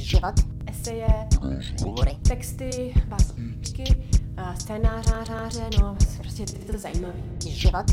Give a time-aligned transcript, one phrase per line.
[0.00, 0.34] život,
[0.66, 1.28] eseje,
[1.84, 3.84] hovory, texty, básničky,
[4.36, 7.22] a scénáře, no prostě je to zajímavý.
[7.48, 7.86] život,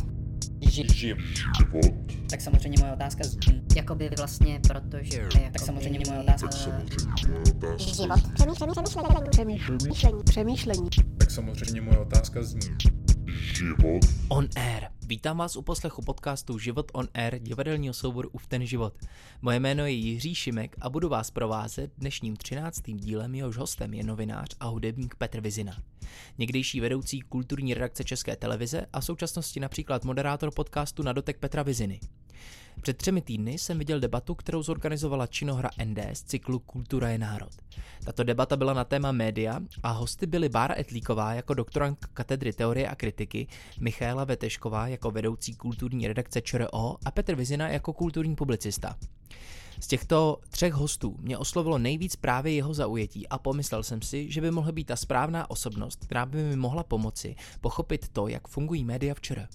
[0.59, 1.93] život.
[2.29, 6.83] Tak samozřejmě moje otázka zní, jakoby vlastně protože, jakoby, tak samozřejmě moje otázka život,
[9.29, 10.89] přemýšlení, přemýšlení, přemýšlení, Přemýšlení.
[11.17, 12.61] Tak samozřejmě moje otázka zní.
[13.55, 14.05] Život.
[14.29, 14.98] On Air.
[15.09, 18.93] Vítám vás u poslechu podcastu Život on Air divadelního souboru Uf ten život.
[19.41, 22.81] Moje jméno je Jiří Šimek a budu vás provázet dnešním 13.
[22.85, 25.77] dílem, jehož hostem je novinář a hudebník Petr Vizina.
[26.37, 31.63] Někdejší vedoucí kulturní redakce České televize a v současnosti například moderátor podcastu na dotek Petra
[31.63, 31.99] Viziny.
[32.81, 37.49] Před třemi týdny jsem viděl debatu, kterou zorganizovala činohra ND z cyklu Kultura je národ.
[38.03, 42.87] Tato debata byla na téma média a hosty byly Bára Etlíková jako doktorant katedry teorie
[42.87, 43.47] a kritiky,
[43.79, 48.95] Michaela Vetešková jako vedoucí kulturní redakce ČRO a Petr Vizina jako kulturní publicista.
[49.79, 54.41] Z těchto třech hostů mě oslovilo nejvíc právě jeho zaujetí a pomyslel jsem si, že
[54.41, 58.83] by mohl být ta správná osobnost, která by mi mohla pomoci pochopit to, jak fungují
[58.83, 59.47] média včera.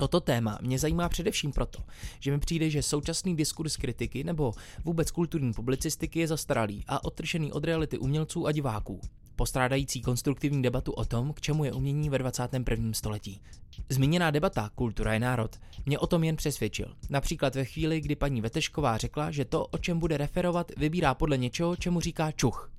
[0.00, 1.78] Toto téma mě zajímá především proto,
[2.20, 4.52] že mi přijde, že současný diskurs kritiky nebo
[4.84, 9.00] vůbec kulturní publicistiky je zastaralý a odtržený od reality umělců a diváků
[9.36, 12.92] postrádající konstruktivní debatu o tom, k čemu je umění ve 21.
[12.92, 13.40] století.
[13.88, 16.94] Zmíněná debata Kultura je národ mě o tom jen přesvědčil.
[17.10, 21.38] Například ve chvíli, kdy paní Vetešková řekla, že to, o čem bude referovat, vybírá podle
[21.38, 22.70] něčeho, čemu říká čuch.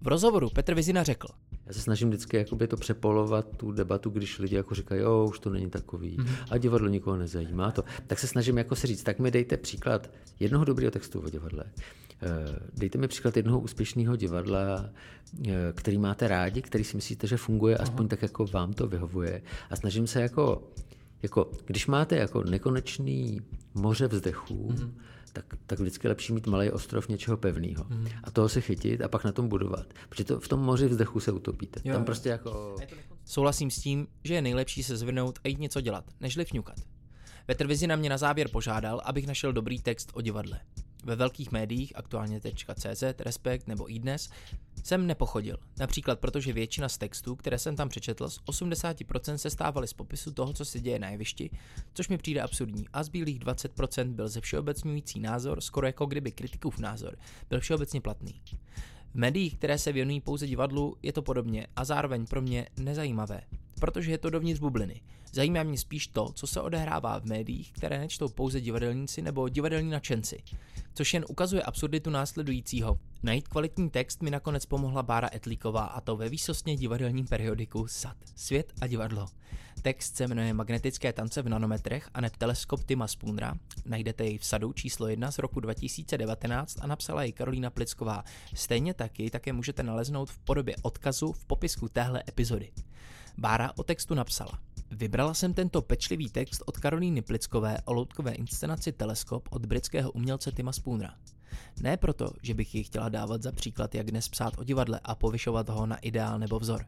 [0.00, 1.28] V rozhovoru Petr Vizina řekl.
[1.66, 5.38] Já se snažím vždycky jakoby to přepolovat, tu debatu, když lidi jako říkají, jo, už
[5.38, 6.36] to není takový mm-hmm.
[6.50, 7.84] a divadlo nikoho nezajímá to.
[8.06, 11.64] Tak se snažím jako si říct, tak mi dejte příklad jednoho dobrého textu o divadle.
[12.22, 14.90] Eh, dejte mi příklad jednoho úspěšného divadla,
[15.48, 18.08] eh, který máte rádi, který si myslíte, že funguje aspoň Aha.
[18.08, 19.42] tak, jako vám to vyhovuje.
[19.70, 20.62] A snažím se jako,
[21.22, 23.40] jako když máte jako nekonečný
[23.74, 24.90] moře vzdechů, mm-hmm
[25.34, 27.86] tak, tak vždycky je lepší mít malý ostrov něčeho pevného.
[27.88, 28.08] Mm.
[28.24, 29.86] A toho se chytit a pak na tom budovat.
[30.08, 31.80] Protože to, v tom moři vzdechu se utopíte.
[31.84, 32.76] Jo, Tam prostě jako...
[33.24, 36.76] Souhlasím s tím, že je nejlepší se zvrnout a jít něco dělat, nežli fňukat.
[37.46, 40.60] Petr Vizina mě na závěr požádal, abych našel dobrý text o divadle.
[41.04, 42.40] Ve velkých médiích, aktuálně
[42.74, 44.30] .cz, Respekt nebo iDnes,
[44.84, 45.56] jsem nepochodil.
[45.78, 50.32] Například protože většina z textů, které jsem tam přečetl, z 80% se stávaly z popisu
[50.32, 51.50] toho, co se děje na jevišti,
[51.94, 52.86] což mi přijde absurdní.
[52.92, 57.18] A zbylých 20% byl ze všeobecňující názor, skoro jako kdyby kritikův názor,
[57.50, 58.42] byl všeobecně platný.
[59.10, 63.40] V médiích, které se věnují pouze divadlu, je to podobně a zároveň pro mě nezajímavé,
[63.84, 65.00] protože je to dovnitř bubliny.
[65.32, 69.90] Zajímá mě spíš to, co se odehrává v médiích, které nečtou pouze divadelníci nebo divadelní
[69.90, 70.42] nadšenci
[70.94, 72.98] což jen ukazuje absurditu následujícího.
[73.22, 78.16] Najít kvalitní text mi nakonec pomohla Bára Etlíková a to ve výsostně divadelním periodiku SAT.
[78.36, 79.26] Svět a divadlo.
[79.82, 83.54] Text se jmenuje Magnetické tance v nanometrech a net teleskop Tima Spoonra.
[83.86, 88.24] Najdete jej v sadu číslo 1 z roku 2019 a napsala ji Karolína Plicková.
[88.54, 92.70] Stejně taky také můžete naleznout v podobě odkazu v popisku téhle epizody.
[93.38, 94.58] Bára o textu napsala.
[94.90, 100.52] Vybrala jsem tento pečlivý text od Karolíny Plickové o loutkové inscenaci Teleskop od britského umělce
[100.52, 101.14] Tima Spoonera.
[101.80, 105.14] Ne proto, že bych ji chtěla dávat za příklad, jak dnes psát o divadle a
[105.14, 106.86] povyšovat ho na ideál nebo vzor.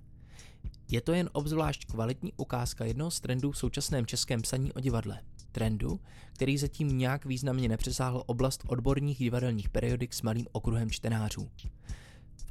[0.91, 5.21] Je to jen obzvlášť kvalitní ukázka jednoho z trendů v současném českém psaní o divadle.
[5.53, 6.01] Trendu,
[6.33, 11.51] který zatím nějak významně nepřesáhl oblast odborných divadelních periodik s malým okruhem čtenářů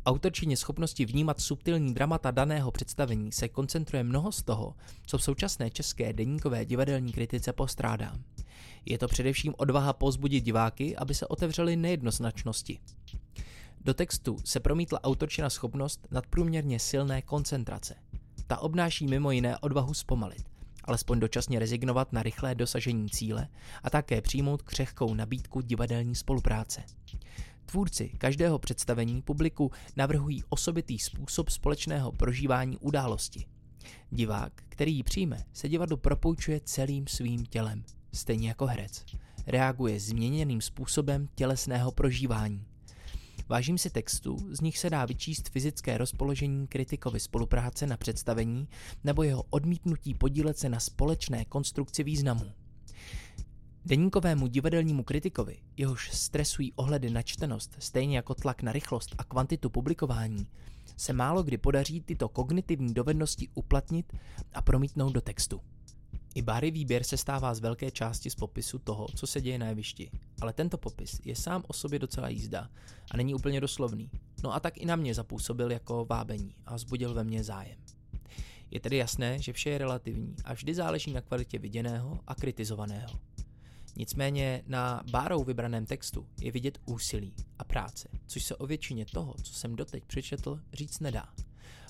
[0.06, 5.70] autorčině schopnosti vnímat subtilní dramata daného představení se koncentruje mnoho z toho, co v současné
[5.70, 8.16] české deníkové divadelní kritice postrádá.
[8.86, 12.80] Je to především odvaha pozbudit diváky, aby se otevřeli nejednoznačnosti.
[13.82, 17.96] Do textu se promítla autorčina schopnost nadprůměrně silné koncentrace.
[18.48, 20.44] Ta obnáší mimo jiné odvahu zpomalit,
[20.84, 23.48] alespoň dočasně rezignovat na rychlé dosažení cíle
[23.84, 26.84] a také přijmout křehkou nabídku divadelní spolupráce.
[27.66, 33.46] Tvůrci každého představení publiku navrhují osobitý způsob společného prožívání události.
[34.10, 37.84] Divák, který ji přijme, se divadlu propůjčuje celým svým tělem,
[38.14, 39.06] stejně jako herec.
[39.48, 42.66] Reaguje změněným způsobem tělesného prožívání.
[43.50, 48.68] Vážím si textu, z nich se dá vyčíst fyzické rozpoložení kritikovi spolupráce na představení
[49.04, 52.65] nebo jeho odmítnutí podílet se na společné konstrukci významu.
[53.88, 59.70] Deníkovému divadelnímu kritikovi, jehož stresují ohledy na čtenost, stejně jako tlak na rychlost a kvantitu
[59.70, 60.48] publikování,
[60.98, 64.14] se málo kdy podaří tyto kognitivní dovednosti uplatnit
[64.54, 65.62] a promítnout do textu.
[66.36, 69.68] I Bary výběr se stává z velké části z popisu toho, co se děje na
[69.68, 70.12] jevišti,
[70.42, 72.70] ale tento popis je sám o sobě docela jízda
[73.12, 74.12] a není úplně doslovný,
[74.44, 77.78] no a tak i na mě zapůsobil jako vábení a vzbudil ve mně zájem.
[78.72, 83.35] Je tedy jasné, že vše je relativní a vždy záleží na kvalitě viděného a kritizovaného.
[83.98, 89.36] Nicméně na Bárou vybraném textu je vidět úsilí a práce, což se o většině toho,
[89.44, 91.26] co jsem doteď přečetl, říct nedá.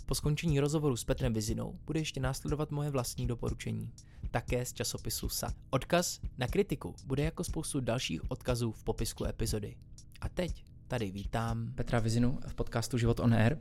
[0.06, 3.92] Po skončení rozhovoru s Petrem Vizinou bude ještě následovat moje vlastní doporučení,
[4.31, 5.56] také z časopisu SAT.
[5.69, 9.75] Odkaz na kritiku bude jako spoustu dalších odkazů v popisku epizody.
[10.22, 13.57] A teď tady vítám Petra Vizinu v podcastu Život on Air.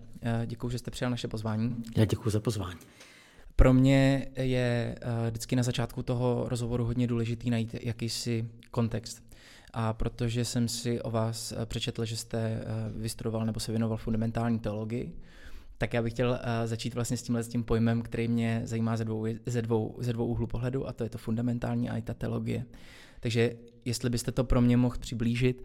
[0.47, 1.77] Děkuji, že jste přijal naše pozvání.
[1.97, 2.79] Já děkuji za pozvání.
[3.57, 9.35] Pro mě je eh, vždycky na začátku toho rozhovoru hodně důležitý najít jakýsi kontext.
[9.73, 12.65] A protože jsem si o vás eh, přečetl, že jste eh,
[12.97, 15.17] vystudoval nebo se věnoval fundamentální teologii,
[15.79, 19.05] tak já bych chtěl začít vlastně s tímhle s tím pojmem, který mě zajímá ze
[19.05, 22.15] dvou, ze, dvou, ze dvou úhlu pohledu, a to je to fundamentální a i ta
[22.15, 22.65] teologie.
[23.21, 25.65] Takže jestli byste to pro mě mohl přiblížit,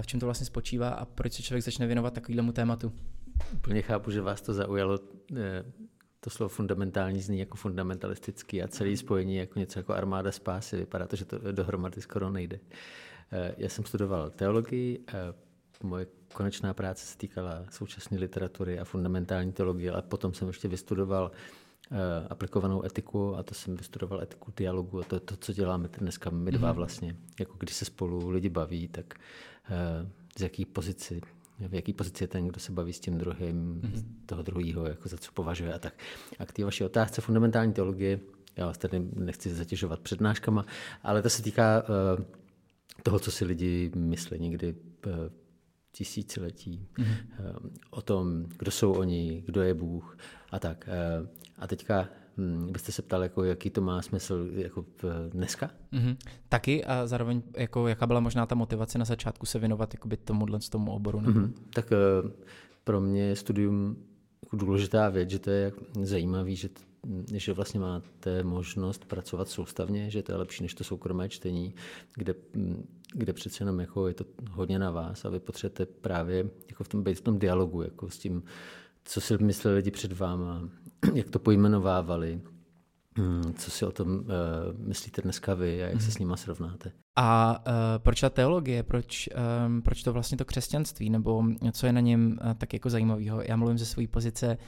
[0.00, 2.92] v čem to vlastně spočívá a proč se člověk začne věnovat takovému tématu?
[3.54, 4.98] Úplně chápu, že vás to zaujalo
[6.26, 10.76] to slovo fundamentální zní jako fundamentalistický a celý spojení jako něco jako armáda spásy.
[10.76, 12.58] Vypadá to, že to dohromady skoro nejde.
[13.32, 15.04] Eh, já jsem studoval teologii,
[15.82, 21.30] moje konečná práce se týkala současné literatury a fundamentální teologie, ale potom jsem ještě vystudoval
[21.90, 25.88] eh, aplikovanou etiku a to jsem vystudoval etiku dialogu a to je to, co děláme
[25.98, 26.76] dneska my dva mhm.
[26.76, 27.16] vlastně.
[27.40, 31.20] Jako když se spolu lidi baví, tak eh, z jaký pozici
[31.58, 34.04] v jaký pozici je ten, kdo se baví s tím druhým, mm-hmm.
[34.26, 35.94] toho druhého, jako za co považuje a tak.
[36.38, 38.20] A k té vaší otázce fundamentální teologie,
[38.56, 40.66] já vás tady nechci zatěžovat přednáškama,
[41.02, 42.24] ale to se týká uh,
[43.02, 44.74] toho, co si lidi myslí někdy
[45.06, 45.12] uh,
[45.92, 47.70] tisíciletí, mm-hmm.
[47.90, 50.18] o tom, kdo jsou oni, kdo je Bůh
[50.50, 50.88] a tak.
[51.58, 54.84] A teďka Hmm, byste se ptal, jako, jaký to má smysl jako
[55.28, 55.70] dneska?
[55.92, 56.16] Mm-hmm.
[56.48, 60.58] Taky a zároveň, jako, jaká byla možná ta motivace na začátku se věnovat jakoby tomuhle
[60.70, 61.20] tomu oboru?
[61.20, 61.40] Nebo?
[61.40, 61.52] Mm-hmm.
[61.74, 61.90] Tak
[62.24, 62.30] uh,
[62.84, 63.96] pro mě je studium
[64.44, 65.72] jako důležitá věc, že to je
[66.02, 66.68] zajímavý, že,
[67.34, 71.74] že vlastně máte možnost pracovat soustavně, že to je lepší než to soukromé čtení,
[72.14, 76.50] kde, hm, kde přece jenom jako je to hodně na vás a vy potřebujete právě
[76.68, 78.42] jako v tom být v tom dialogu jako s tím,
[79.06, 80.68] co si mysleli lidi před váma,
[81.14, 82.40] jak to pojmenovávali,
[83.16, 84.24] hmm, co si o tom uh,
[84.78, 86.22] myslíte dneska vy a jak se s mhm.
[86.22, 86.92] nima srovnáte.
[87.18, 89.28] A uh, proč ta teologie, proč,
[89.66, 93.42] um, proč to vlastně to křesťanství, nebo co je na něm uh, tak jako zajímavého?
[93.42, 94.58] Já mluvím ze své pozice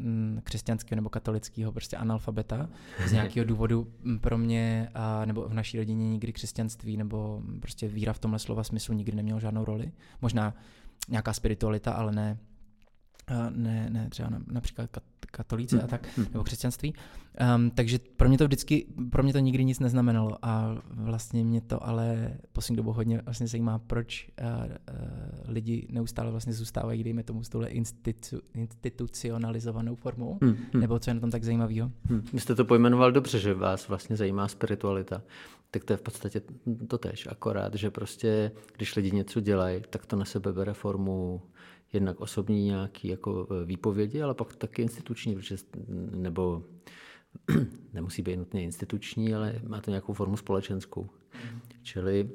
[0.00, 2.68] uh, křesťanského nebo katolického prostě analfabeta.
[3.06, 3.86] Z nějakého důvodu
[4.20, 8.64] pro mě, uh, nebo v naší rodině nikdy křesťanství, nebo prostě víra v tomhle slova
[8.64, 9.92] smyslu nikdy nemělo žádnou roli.
[10.22, 10.54] Možná
[11.08, 12.38] nějaká spiritualita, ale ne
[13.50, 14.90] ne, ne třeba například
[15.30, 15.88] katolíci a hmm.
[15.88, 16.26] tak, hmm.
[16.32, 16.94] nebo křesťanství.
[17.56, 21.60] Um, takže pro mě to vždycky, pro mě to nikdy nic neznamenalo a vlastně mě
[21.60, 24.74] to ale poslední dobu hodně vlastně zajímá, proč uh, uh,
[25.48, 30.56] lidi neustále vlastně zůstávají, dejme tomu, s touhle institu, institucionalizovanou formou, hmm.
[30.74, 31.90] nebo co je na tom tak zajímavého.
[32.04, 32.22] Hmm.
[32.32, 35.22] Vy jste to pojmenoval dobře, že vás vlastně zajímá spiritualita.
[35.70, 36.40] Tak to je v podstatě
[36.88, 41.42] to tež, akorát, že prostě, když lidi něco dělají, tak to na sebe bere formu
[41.92, 45.56] jednak osobní nějaký jako e, výpovědi, ale pak taky instituční, protože,
[46.10, 46.64] nebo
[47.92, 51.02] nemusí být nutně instituční, ale má to nějakou formu společenskou.
[51.02, 51.60] Mm.
[51.82, 52.30] Čili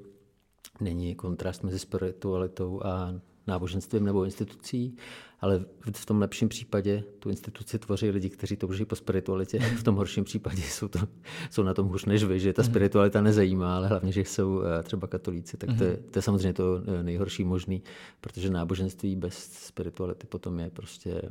[0.82, 3.14] není kontrast mezi spiritualitou a
[3.48, 4.98] náboženstvím nebo institucí,
[5.44, 9.60] ale v tom lepším případě tu instituci tvoří lidi, kteří touží po spiritualitě.
[9.80, 11.00] V tom horším případě jsou, to,
[11.52, 12.72] jsou na tom hůř než vy, že ta mhm.
[12.72, 15.58] spiritualita nezajímá, ale hlavně, že jsou eh, třeba katolíci.
[15.58, 16.04] Tak to je, mhm.
[16.12, 17.84] to je samozřejmě to eh, nejhorší možný,
[18.22, 21.22] protože náboženství bez spirituality potom je prostě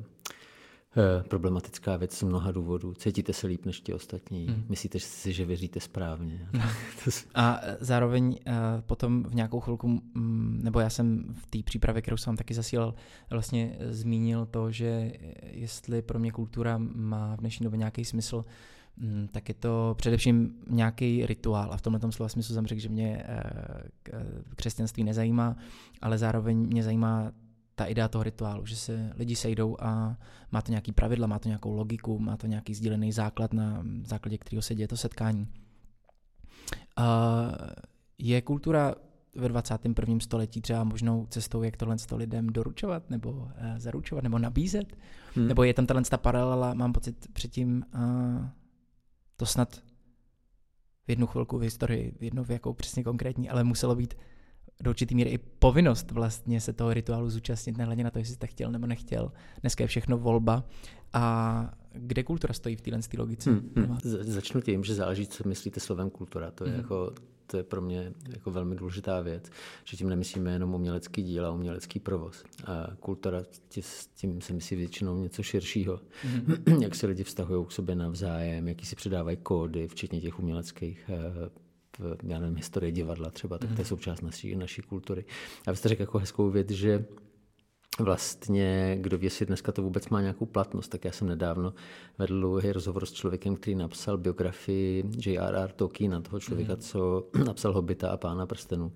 [1.28, 2.94] problematická věc z mnoha důvodů.
[2.94, 4.64] Cítíte se líp než ti ostatní, hmm.
[4.68, 6.48] myslíte si, že věříte správně.
[6.52, 6.70] Hmm.
[7.34, 12.16] A zároveň uh, potom v nějakou chvilku, um, nebo já jsem v té přípravě, kterou
[12.16, 12.94] jsem vám taky zasílal,
[13.30, 15.12] vlastně zmínil to, že
[15.50, 18.44] jestli pro mě kultura má v dnešní době nějaký smysl,
[19.02, 21.72] um, tak je to především nějaký rituál.
[21.72, 24.20] A v tomhle slova smyslu jsem řekl, že mě uh,
[24.56, 25.56] křesťanství nezajímá,
[26.02, 27.32] ale zároveň mě zajímá
[27.74, 30.16] ta idea toho rituálu, že se lidi sejdou a
[30.52, 34.38] má to nějaký pravidla, má to nějakou logiku, má to nějaký sdílený základ, na základě
[34.38, 35.48] kterého se děje to setkání.
[36.98, 37.04] Uh,
[38.18, 38.94] je kultura
[39.36, 40.20] ve 21.
[40.20, 44.96] století třeba možnou cestou, jak tohle to lidem doručovat, nebo uh, zaručovat, nebo nabízet?
[45.34, 45.48] Hmm.
[45.48, 48.46] Nebo je tam ta paralela, mám pocit předtím, uh,
[49.36, 49.76] to snad
[51.06, 54.14] v jednu chvilku v historii, v jednu v jakou přesně konkrétní, ale muselo být
[54.82, 58.46] do určitý míry i povinnost vlastně se toho rituálu zúčastnit, nehledě na to, jestli jste
[58.46, 59.32] chtěl nebo nechtěl.
[59.60, 60.64] Dneska je všechno volba.
[61.12, 63.50] A kde kultura stojí v téhle logice?
[63.50, 63.98] Hmm, hmm.
[64.22, 66.50] Začnu tím, že záleží, co myslíte slovem kultura.
[66.50, 66.80] To je, hmm.
[66.80, 67.12] jako,
[67.46, 69.50] to je pro mě jako velmi důležitá věc,
[69.84, 72.44] že tím nemyslíme jenom umělecký díl a umělecký provoz.
[72.64, 73.42] A kultura,
[73.80, 76.00] s tím se myslí většinou něco širšího.
[76.22, 76.56] Hmm.
[76.82, 81.50] jak se lidi vztahují k sobě navzájem, jaký si předávají kódy, včetně těch uměleckých eh,
[82.22, 85.24] já nevím, historii divadla třeba, tak to je součást naší, naší kultury.
[85.66, 87.04] A vy jste řekl jako hezkou věc, že
[88.00, 91.74] vlastně, kdo ví, jestli dneska to vůbec má nějakou platnost, tak já jsem nedávno
[92.18, 95.72] vedl dlouhý rozhovor s člověkem, který napsal biografii J.R.R.
[95.72, 98.92] Tolkiena, toho člověka, co napsal Hobita a Pána prstenů.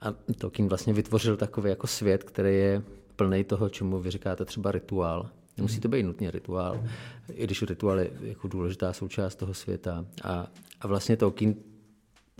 [0.00, 2.82] A Tolkien vlastně vytvořil takový jako svět, který je
[3.16, 5.30] plný toho, čemu vy říkáte třeba rituál.
[5.56, 6.84] Nemusí to být nutně rituál,
[7.32, 10.06] i když rituál je jako důležitá součást toho světa.
[10.24, 10.46] A,
[10.80, 11.54] a vlastně Tolkien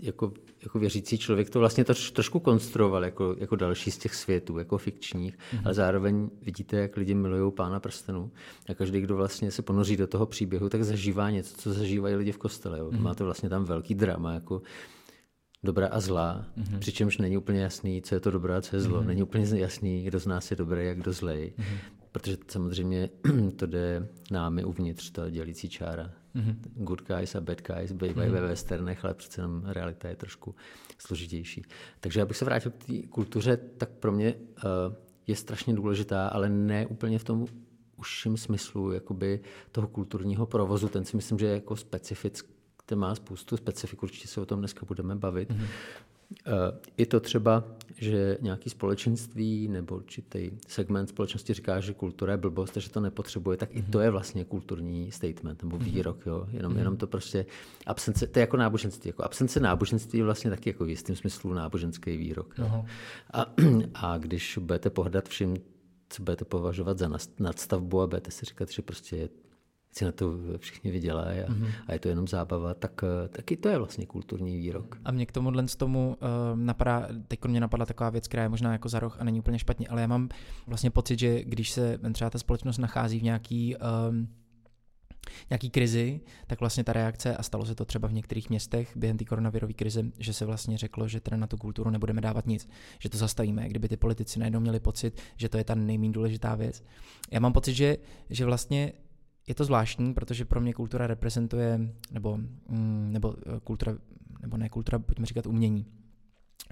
[0.01, 4.57] jako, jako věřící člověk to vlastně to trošku konstruoval jako, jako další z těch světů,
[4.57, 5.61] jako fikčních, mm-hmm.
[5.65, 8.31] ale zároveň vidíte, jak lidi milují pána prstenů
[8.69, 12.31] a každý, kdo vlastně se ponoří do toho příběhu, tak zažívá něco, co zažívají lidi
[12.31, 12.79] v kostele.
[12.79, 12.89] Jo.
[12.89, 13.01] Mm-hmm.
[13.01, 14.61] Máte vlastně tam velký drama, jako
[15.63, 16.79] dobrá a zlá, mm-hmm.
[16.79, 19.01] přičemž není úplně jasný, co je to dobré a co je zlo.
[19.01, 19.05] Mm-hmm.
[19.05, 21.53] Není úplně jasný, kdo z nás je dobrý a kdo zlej.
[21.57, 21.77] Mm-hmm.
[22.11, 23.09] Protože samozřejmě
[23.55, 26.20] to jde námi uvnitř, ta dělící čára.
[26.35, 26.55] Mm-hmm.
[26.75, 28.33] Good guys a bad guys bývají mm-hmm.
[28.33, 30.55] ve westernech, ale přece jenom realita je trošku
[30.97, 31.65] složitější.
[31.99, 34.95] Takže abych se vrátil k té kultuře, tak pro mě uh,
[35.27, 37.47] je strašně důležitá, ale ne úplně v tom
[37.97, 39.39] užším smyslu jakoby
[39.71, 40.87] toho kulturního provozu.
[40.87, 44.59] Ten si myslím, že je jako specifický ten má spoustu specifik, určitě se o tom
[44.59, 45.49] dneska budeme bavit.
[45.49, 45.67] Mm-hmm.
[46.97, 47.63] Je to třeba,
[47.97, 53.57] že nějaký společenství nebo určitý segment společnosti říká, že kultura je blbost, že to nepotřebuje,
[53.57, 53.89] tak mm-hmm.
[53.89, 55.85] i to je vlastně kulturní statement nebo mhm.
[55.85, 56.25] výrok.
[56.25, 56.47] Jo?
[56.51, 56.77] Jenom, mm-hmm.
[56.77, 57.45] jenom to prostě
[57.85, 59.09] absence, to je jako náboženství.
[59.09, 62.55] Jako absence náboženství je vlastně taky jako v jistém smyslu náboženský výrok.
[63.33, 63.53] A,
[63.93, 65.57] a když budete pohrdat vším,
[66.09, 67.09] co budete považovat za
[67.39, 69.29] nadstavbu a budete si říkat, že prostě
[69.91, 71.71] si na to všichni vydělají a, mm-hmm.
[71.87, 74.97] a je to jenom zábava, tak taky to je vlastně kulturní výrok.
[75.05, 78.49] A mě k tomuhle z tomu uh, napadá, teď mě napadla taková věc, která je
[78.49, 80.29] možná jako za roh a není úplně špatně, ale já mám
[80.67, 83.75] vlastně pocit, že když se třeba ta společnost nachází v nějaký
[84.09, 84.27] um,
[85.49, 89.17] nějaký krizi, tak vlastně ta reakce, a stalo se to třeba v některých městech během
[89.17, 92.69] té koronavirové krize, že se vlastně řeklo, že teda na tu kulturu nebudeme dávat nic,
[92.99, 96.55] že to zastavíme, kdyby ty politici najednou měli pocit, že to je ta nejméně důležitá
[96.55, 96.83] věc.
[97.31, 97.97] Já mám pocit, že,
[98.29, 98.93] že vlastně
[99.51, 101.79] je to zvláštní, protože pro mě kultura reprezentuje,
[102.11, 102.37] nebo,
[102.69, 103.93] mm, nebo eh, kultura,
[104.41, 105.85] nebo ne kultura, pojďme říkat umění.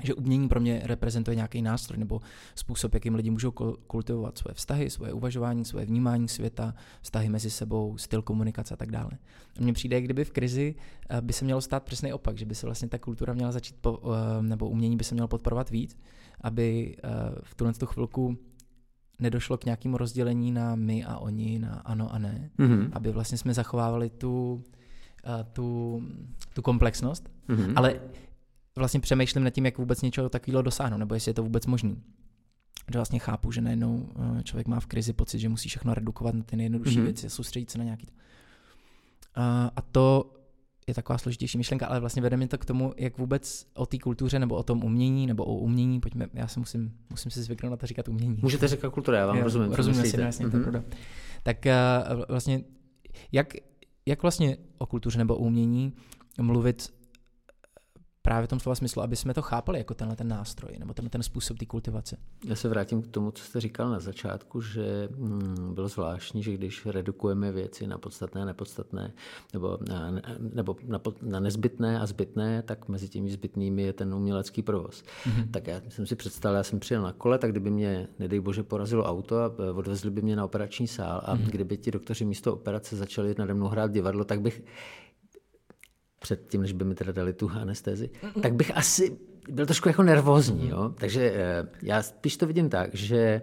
[0.03, 2.19] Že umění pro mě reprezentuje nějaký nástroj nebo
[2.55, 3.51] způsob, jakým lidi můžou
[3.87, 8.91] kultivovat svoje vztahy, svoje uvažování, svoje vnímání světa, vztahy mezi sebou, styl komunikace a tak
[8.91, 9.11] dále.
[9.59, 10.75] A mně přijde, kdyby v krizi
[11.09, 13.75] eh, by se mělo stát přesný opak, že by se vlastně ta kultura měla začít,
[13.81, 15.97] po, eh, nebo umění by se mělo podporovat víc,
[16.41, 16.95] aby
[17.43, 18.37] v tuhle tu chvilku
[19.19, 22.89] nedošlo k nějakému rozdělení na my a oni, na ano a ne, mm-hmm.
[22.93, 26.01] aby vlastně jsme zachovávali tu, uh, tu,
[26.53, 27.73] tu komplexnost, mm-hmm.
[27.75, 27.99] ale
[28.75, 32.03] vlastně přemýšlím nad tím, jak vůbec něčeho takového dosáhnout, nebo jestli je to vůbec možný.
[32.91, 36.35] Že vlastně chápu, že najednou uh, člověk má v krizi pocit, že musí všechno redukovat
[36.35, 37.03] na ty nejjednodušší mm-hmm.
[37.03, 38.07] věci, soustředit se na nějaký.
[38.07, 39.43] Uh,
[39.75, 40.33] a to
[40.89, 43.97] je taková složitější myšlenka, ale vlastně vede mě to k tomu, jak vůbec o té
[43.97, 47.71] kultuře nebo o tom umění nebo o umění, pojďme, já se musím, musím si zvyknout
[47.71, 48.39] na to říkat umění.
[48.41, 49.71] Můžete říkat kultura, já vám jo, rozumím.
[49.71, 50.63] Rozumím si, jasně, mm-hmm.
[50.63, 50.85] to mhm.
[51.43, 52.61] Tak uh, vlastně,
[53.31, 53.53] jak,
[54.05, 55.93] jak vlastně o kultuře nebo o umění
[56.41, 56.93] mluvit
[58.29, 61.09] právě v tom slova smyslu, aby jsme to chápali jako tenhle ten nástroj nebo tenhle
[61.09, 62.17] ten způsob té kultivace.
[62.45, 66.53] Já se vrátím k tomu, co jste říkal na začátku, že hmm, bylo zvláštní, že
[66.53, 69.13] když redukujeme věci na podstatné a nepodstatné,
[69.53, 70.11] nebo, na,
[70.53, 75.03] nebo na, na nezbytné a zbytné, tak mezi těmi zbytnými je ten umělecký provoz.
[75.03, 75.51] Mm-hmm.
[75.51, 78.63] Tak já jsem si představil, já jsem přijel na kole, tak kdyby mě, nedej bože,
[78.63, 81.49] porazilo auto a e, odvezli by mě na operační sál a mm-hmm.
[81.49, 84.63] kdyby ti doktoři místo operace začali nade mnou hrát divadlo, tak bych
[86.19, 88.09] před tím, než by mi teda dali tu anestézi,
[88.41, 89.17] tak bych asi
[89.49, 90.69] byl trošku jako nervózní.
[90.69, 90.93] Jo?
[90.97, 93.41] Takže eh, já spíš to vidím tak, že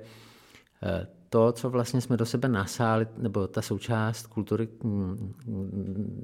[0.82, 5.34] eh, to, co vlastně jsme do sebe nasáli, nebo ta součást kultury, mm,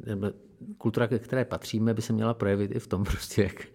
[0.07, 0.31] nebo
[0.79, 3.67] kultura, ke které patříme, by se měla projevit i v tom, prostě, jak,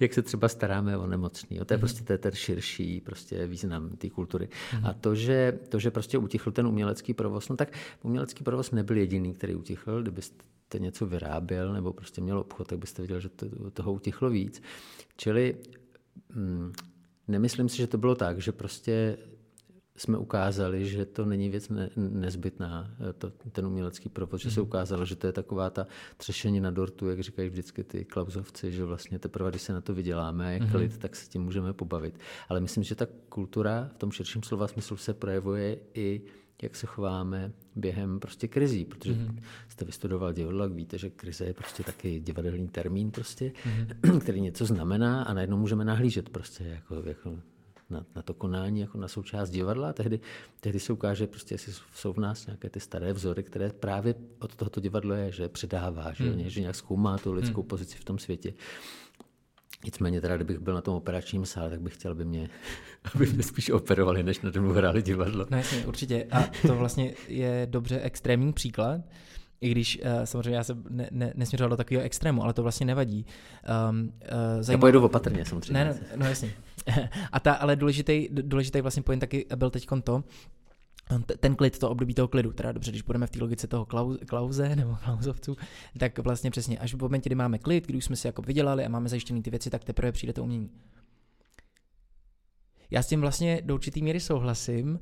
[0.00, 1.56] jak se třeba staráme o nemocný.
[1.56, 1.64] Jo?
[1.64, 1.80] To je mm.
[1.80, 4.48] prostě je ten širší prostě význam té kultury.
[4.78, 4.86] Mm.
[4.86, 8.96] A to že, to, že prostě utichl ten umělecký provoz, no tak umělecký provoz nebyl
[8.96, 10.02] jediný, který utichl.
[10.02, 10.44] Kdybyste
[10.78, 14.62] něco vyráběl nebo prostě měl obchod, tak byste viděl, že to, toho utichlo víc.
[15.16, 15.56] Čili
[16.34, 16.72] hm,
[17.28, 19.18] nemyslím si, že to bylo tak, že prostě
[19.96, 24.68] jsme ukázali, že to není věc ne, nezbytná, to, ten umělecký provoz, že se mhm.
[24.68, 25.86] ukázalo, že to je taková ta
[26.16, 29.94] třešení na dortu, jak říkají vždycky ty klauzovci, že vlastně teprve, když se na to
[29.94, 30.98] vyděláme klid, mm-hmm.
[30.98, 32.18] tak se tím můžeme pobavit.
[32.48, 36.22] Ale myslím, že ta kultura v tom širším slova smyslu se projevuje i
[36.62, 39.42] jak se chováme během prostě krizí, protože mm-hmm.
[39.68, 44.18] jste vystudoval divadlo, tak víte, že krize je prostě taky divadelní termín prostě, mm-hmm.
[44.20, 47.38] který něco znamená a najednou můžeme nahlížet prostě jako, jako
[47.92, 49.90] na, na to konání, jako na součást divadla.
[49.90, 50.20] A tehdy,
[50.60, 54.56] tehdy se ukáže, prostě, jestli jsou v nás nějaké ty staré vzory, které právě od
[54.56, 56.48] tohoto divadlo je, že předává, že, hmm.
[56.48, 57.68] že nějak zkoumá tu lidskou hmm.
[57.68, 58.54] pozici v tom světě.
[59.84, 62.48] Nicméně teda, kdybych byl na tom operačním sále, tak bych chtěl, aby mě,
[63.14, 65.46] aby mě spíš operovali, než na tom hráli divadlo.
[65.50, 66.26] No jasně, určitě.
[66.30, 69.00] A to vlastně je dobře extrémní příklad,
[69.60, 72.86] i když uh, samozřejmě já jsem ne, ne, nesměřoval do takového extrému, ale to vlastně
[72.86, 73.26] nevadí.
[73.90, 74.08] Um, uh,
[74.60, 74.72] zajímavé...
[74.72, 75.72] Já pojedu opatrně samozřejmě.
[75.72, 76.52] Ne, ne, no jasně.
[77.32, 80.24] A ta, ale důležitý, důležitý vlastně point taky byl teď to,
[81.40, 83.86] ten klid, to období toho klidu, teda dobře, když budeme v té logice toho
[84.28, 85.56] klauze nebo klauzovců,
[85.98, 88.84] tak vlastně přesně, až v momentě, kdy máme klid, kdy už jsme si jako vydělali
[88.84, 90.70] a máme zajištěné ty věci, tak teprve přijde to umění.
[92.90, 95.00] Já s tím vlastně do určitý míry souhlasím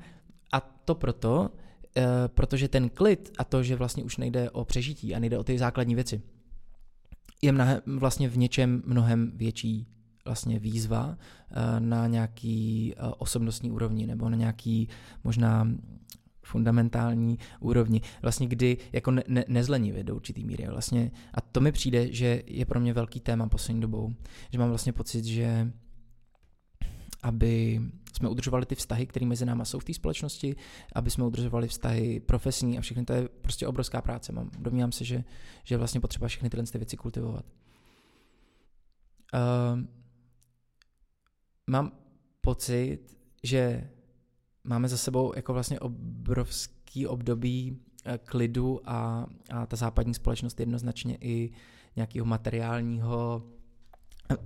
[0.53, 1.51] a to proto,
[1.97, 5.45] e, protože ten klid a to, že vlastně už nejde o přežití a nejde o
[5.45, 6.23] ty základní věci,
[7.43, 11.17] je mnohem, vlastně v něčem mnohem větší vlastně výzva
[11.51, 14.89] eh, na nějaký eh, osobnostní úrovni nebo na nějaký
[15.25, 15.69] možná
[16.45, 20.67] fundamentální úrovni, vlastně kdy jako ne, ne, nezlenivě do určitý míry.
[20.71, 24.15] Vlastně, a to mi přijde, že je pro mě velký téma poslední dobou,
[24.53, 25.73] že mám vlastně pocit, že
[27.23, 27.81] aby
[28.13, 30.57] jsme udržovali ty vztahy, které mezi náma jsou v té společnosti,
[30.95, 34.33] aby jsme udržovali vztahy profesní a všechny to je prostě obrovská práce.
[34.33, 35.25] Mám, domnívám se, že,
[35.65, 37.45] že je vlastně potřeba všechny tyhle ty věci kultivovat.
[39.35, 40.00] Uh,
[41.71, 41.93] mám
[42.41, 42.99] pocit,
[43.43, 43.91] že
[44.65, 51.19] máme za sebou jako vlastně obrovský období eh, klidu a, a ta západní společnost jednoznačně
[51.21, 51.51] i
[51.97, 53.43] nějakého materiálního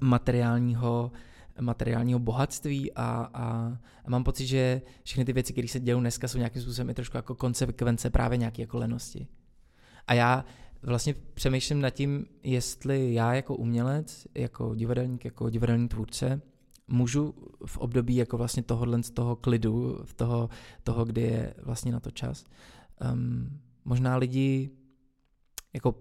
[0.00, 1.12] materiálního
[1.61, 6.28] materiálního bohatství a, a, a mám pocit, že všechny ty věci, které se dějí dneska,
[6.28, 9.26] jsou nějakým způsobem i trošku jako konsekvence právě nějaké jako lenosti.
[10.07, 10.45] A já
[10.83, 16.40] vlastně přemýšlím nad tím, jestli já jako umělec, jako divadelník, jako divadelní tvůrce,
[16.88, 17.35] můžu
[17.67, 20.49] v období jako vlastně tohohle z toho klidu, v toho,
[20.83, 22.45] toho, kdy je vlastně na to čas,
[23.12, 24.71] um, možná lidi
[25.73, 25.95] jako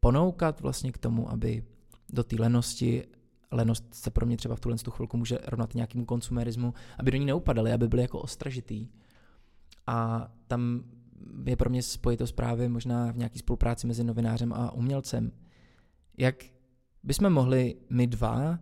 [0.00, 1.64] ponoukat vlastně k tomu, aby
[2.12, 3.04] do té lenosti,
[3.50, 7.18] lenost se pro mě třeba v tuhle tu chvilku může rovnat nějakému konsumerismu, aby do
[7.18, 8.88] ní neupadali, aby byli jako ostražitý.
[9.86, 10.84] A tam
[11.46, 15.32] je pro mě spojitost právě možná v nějaké spolupráci mezi novinářem a umělcem.
[16.18, 16.44] Jak
[17.02, 18.58] bychom mohli my dva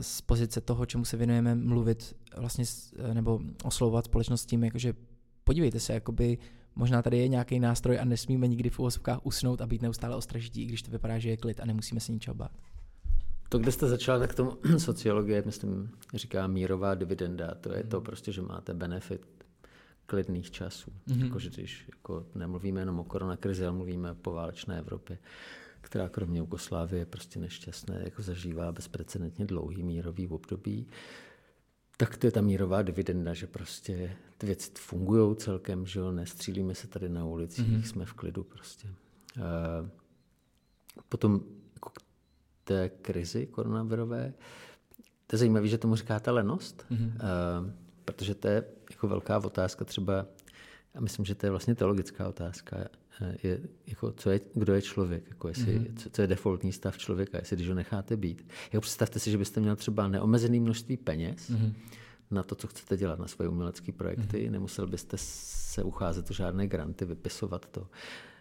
[0.00, 2.64] z pozice toho, čemu se věnujeme, mluvit vlastně
[2.96, 4.94] eh, nebo oslovovat společnost tím, jakože
[5.44, 6.38] podívejte se, jakoby
[6.74, 10.62] možná tady je nějaký nástroj a nesmíme nikdy v úvozovkách usnout a být neustále ostražití,
[10.62, 12.50] i když to vypadá, že je klid a nemusíme se ničeho bát.
[13.48, 17.54] To, kde jste začal, tak tomu sociologie, myslím, říká mírová dividenda.
[17.54, 18.04] To je to mhm.
[18.04, 19.26] prostě, že máte benefit
[20.06, 20.90] klidných časů.
[20.90, 21.24] Mm-hmm.
[21.24, 25.18] Jako, že když jako nemluvíme jenom o koronakrizi, ale mluvíme o poválečné Evropě
[25.82, 30.86] která kromě Jugoslávie je prostě nešťastné, jako zažívá bezprecedentně dlouhý mírový období,
[31.96, 36.74] tak to je ta mírová dividenda, že prostě ty věci fungují celkem, že jo, nestřílíme
[36.74, 37.82] se tady na ulicích, mm-hmm.
[37.82, 38.88] jsme v klidu prostě.
[39.36, 39.88] Uh,
[41.08, 41.40] potom
[41.74, 42.02] jako k
[42.64, 44.34] té krizi koronavirové,
[45.26, 47.06] to je zajímavé, že tomu říkáte lenost, mm-hmm.
[47.06, 47.70] uh,
[48.04, 50.26] protože to je jako velká otázka třeba,
[50.94, 52.76] a myslím, že to je vlastně teologická otázka,
[53.42, 55.96] je, jako, co je, kdo je člověk, jako jestli, mm-hmm.
[55.96, 58.46] co, co je defaultní stav člověka, jestli když ho necháte být.
[58.72, 61.72] Jako představte si, že byste měl třeba neomezený množství peněz mm-hmm.
[62.30, 64.50] na to, co chcete dělat, na svoje umělecké projekty, mm-hmm.
[64.50, 67.86] nemusel byste se ucházet o žádné granty, vypisovat to.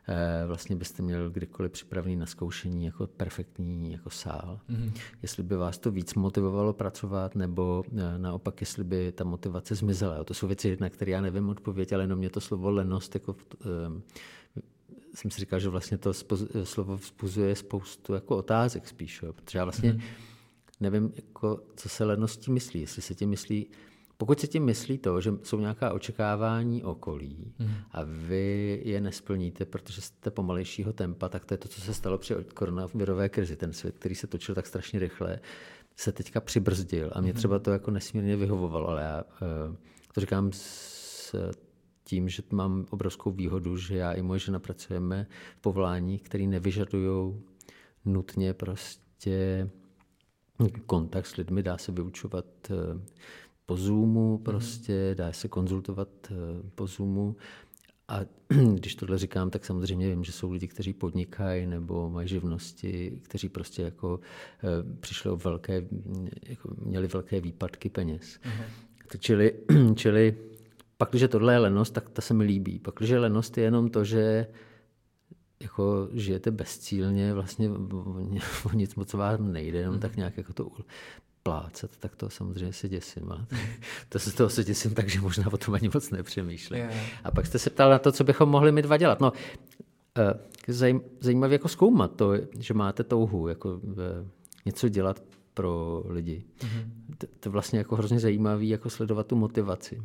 [0.08, 4.60] E, vlastně byste měl kdykoliv připravený na zkoušení jako perfektní jako sál.
[4.70, 4.92] Mm-hmm.
[5.22, 10.24] Jestli by vás to víc motivovalo pracovat, nebo e, naopak, jestli by ta motivace zmizela.
[10.24, 13.36] To jsou věci, na které já nevím odpověď, ale jenom mě to slovo lenost jako
[13.66, 13.68] e,
[15.14, 16.14] jsem si říkal, že vlastně to
[16.64, 20.02] slovo vzbuzuje spoustu jako otázek spíš, jo, protože já vlastně mm-hmm.
[20.80, 22.82] nevím, jako, co se ledností myslí.
[22.82, 23.68] Jestli se tím myslí,
[24.18, 27.74] pokud se tím myslí to, že jsou nějaká očekávání okolí mm-hmm.
[27.92, 32.18] a vy je nesplníte, protože jste pomalejšího tempa, tak to je to, co se stalo
[32.18, 33.56] při koronavirové krizi.
[33.56, 35.40] Ten svět, který se točil tak strašně rychle,
[35.96, 37.36] se teďka přibrzdil a mě mm-hmm.
[37.36, 39.24] třeba to jako nesmírně vyhovovalo, ale já
[39.68, 39.76] uh,
[40.14, 41.36] to říkám s
[42.12, 47.36] tím, že mám obrovskou výhodu, že já i moje žena pracujeme v povolání, které nevyžadují
[48.06, 49.70] nutně prostě
[50.86, 52.74] kontakt s lidmi, dá se vyučovat eh,
[53.66, 54.44] po Zoomu, mhm.
[54.44, 56.36] prostě dá se konzultovat eh,
[56.76, 57.36] po Zoomu.
[58.08, 58.20] A
[58.74, 63.50] když tohle říkám, tak samozřejmě vím, že jsou lidi, kteří podnikají nebo mají živnosti, kteří
[63.50, 65.88] prostě jako eh, přišli o velké,
[66.44, 68.40] jako měli velké výpadky peněz.
[68.44, 68.64] Uh-huh.
[69.20, 69.54] Čili,
[69.96, 70.51] čili
[71.02, 72.80] pak, když tohle je lenost, tak to se mi líbí.
[72.80, 74.48] Pak, když lenost je jenom to, že
[75.62, 77.70] jako žijete bezcílně, vlastně
[78.66, 80.72] o nic moc vám nejde, jenom tak nějak jako to
[81.44, 83.32] plácat, tak to samozřejmě se děsím.
[83.32, 83.46] Ale
[84.10, 86.84] to se toho se děsím, takže možná o tom ani moc nepřemýšlím.
[86.84, 86.90] Jo.
[87.24, 89.20] A pak jste se ptal na to, co bychom mohli my dva dělat.
[89.20, 89.34] No,
[90.18, 90.34] eh,
[90.68, 94.28] zajím, zajímavé jako zkoumat to, že máte touhu jako eh,
[94.66, 96.44] něco dělat pro lidi.
[96.60, 96.86] Mm-hmm.
[97.18, 100.02] To, to je vlastně jako hrozně zajímavé jako sledovat tu motivaci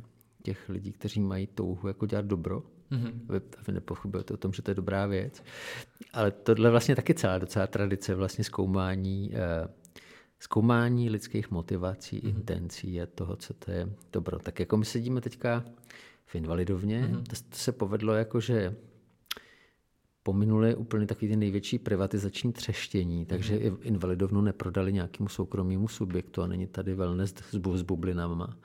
[0.47, 2.63] těch lidí, kteří mají touhu jako dělat dobro.
[2.91, 3.13] Mm-hmm.
[3.29, 5.43] Vy, vy nepochybujete o tom, že to je dobrá věc.
[6.13, 9.69] Ale tohle je vlastně taky celá docela tradice vlastně zkoumání eh,
[10.39, 12.29] zkoumání lidských motivací, mm-hmm.
[12.29, 14.39] intencí a toho, co to je dobro.
[14.39, 15.65] Tak jako my sedíme teďka
[16.27, 17.23] v Invalidovně, mm-hmm.
[17.23, 18.77] to, to se povedlo jako, že
[20.23, 23.79] pominuli úplně takový ty největší privatizační třeštění, takže mm-hmm.
[23.83, 28.57] Invalidovnu neprodali nějakému soukromému subjektu a není tady wellness s, bu- s bublinama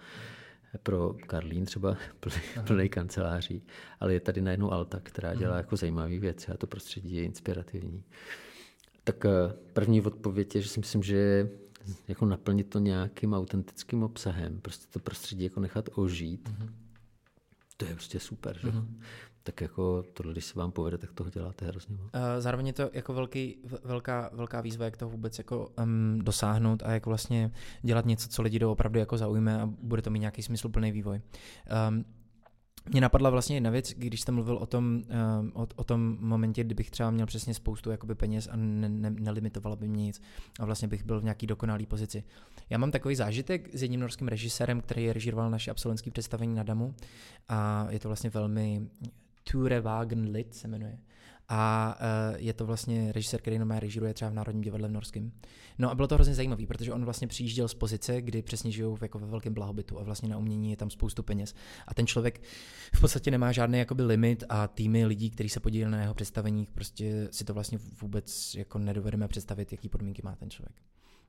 [0.77, 1.97] pro Karlín třeba
[2.67, 3.63] plný, kanceláří,
[3.99, 8.03] ale je tady najednou Alta, která dělá jako zajímavé věci a to prostředí je inspirativní.
[9.03, 9.29] Tak eh,
[9.73, 11.49] první odpověď je, že si myslím, že
[12.07, 16.69] jako naplnit to nějakým autentickým obsahem, prostě to prostředí jako nechat ožít, mm-hmm.
[17.77, 18.60] to je prostě super.
[18.62, 18.67] Že?
[18.67, 18.86] Mm-hmm.
[19.43, 22.10] Tak jako tohle, když se vám povede, tak toho děláte hrozně moc.
[22.13, 26.84] Eh, Zároveň je to jako velký, velká, velká výzva, jak to vůbec jako um, dosáhnout
[26.84, 27.51] a jak vlastně
[27.82, 31.21] dělat něco, co lidi opravdu jako zaujme a bude to mít nějaký smysluplný vývoj.
[31.89, 32.06] Um,
[32.89, 35.04] mě napadla vlastně jedna věc, když jste mluvil o tom,
[35.54, 39.75] o, o tom momentě, kdybych třeba měl přesně spoustu jakoby peněz a ne, ne, nelimitovalo
[39.75, 40.21] by mě nic
[40.60, 42.23] a vlastně bych byl v nějaký dokonalý pozici.
[42.69, 46.95] Já mám takový zážitek s jedním norským režisérem, který režíroval naše absolventské představení na Damu
[47.49, 48.88] a je to vlastně velmi
[49.43, 50.99] Ture Wagen Lit se jmenuje.
[51.54, 55.32] A uh, je to vlastně režisér, který normálně režíruje třeba v Národním divadle v Norském.
[55.77, 58.97] No a bylo to hrozně zajímavé, protože on vlastně přijížděl z pozice, kdy přesně žijou
[59.01, 61.54] jako ve velkém blahobytu a vlastně na umění je tam spoustu peněz.
[61.88, 62.41] A ten člověk
[62.93, 66.71] v podstatě nemá žádný jakoby limit a týmy lidí, kteří se podíleli na jeho představeních,
[66.71, 70.75] prostě si to vlastně vůbec jako nedovedeme představit, jaký podmínky má ten člověk.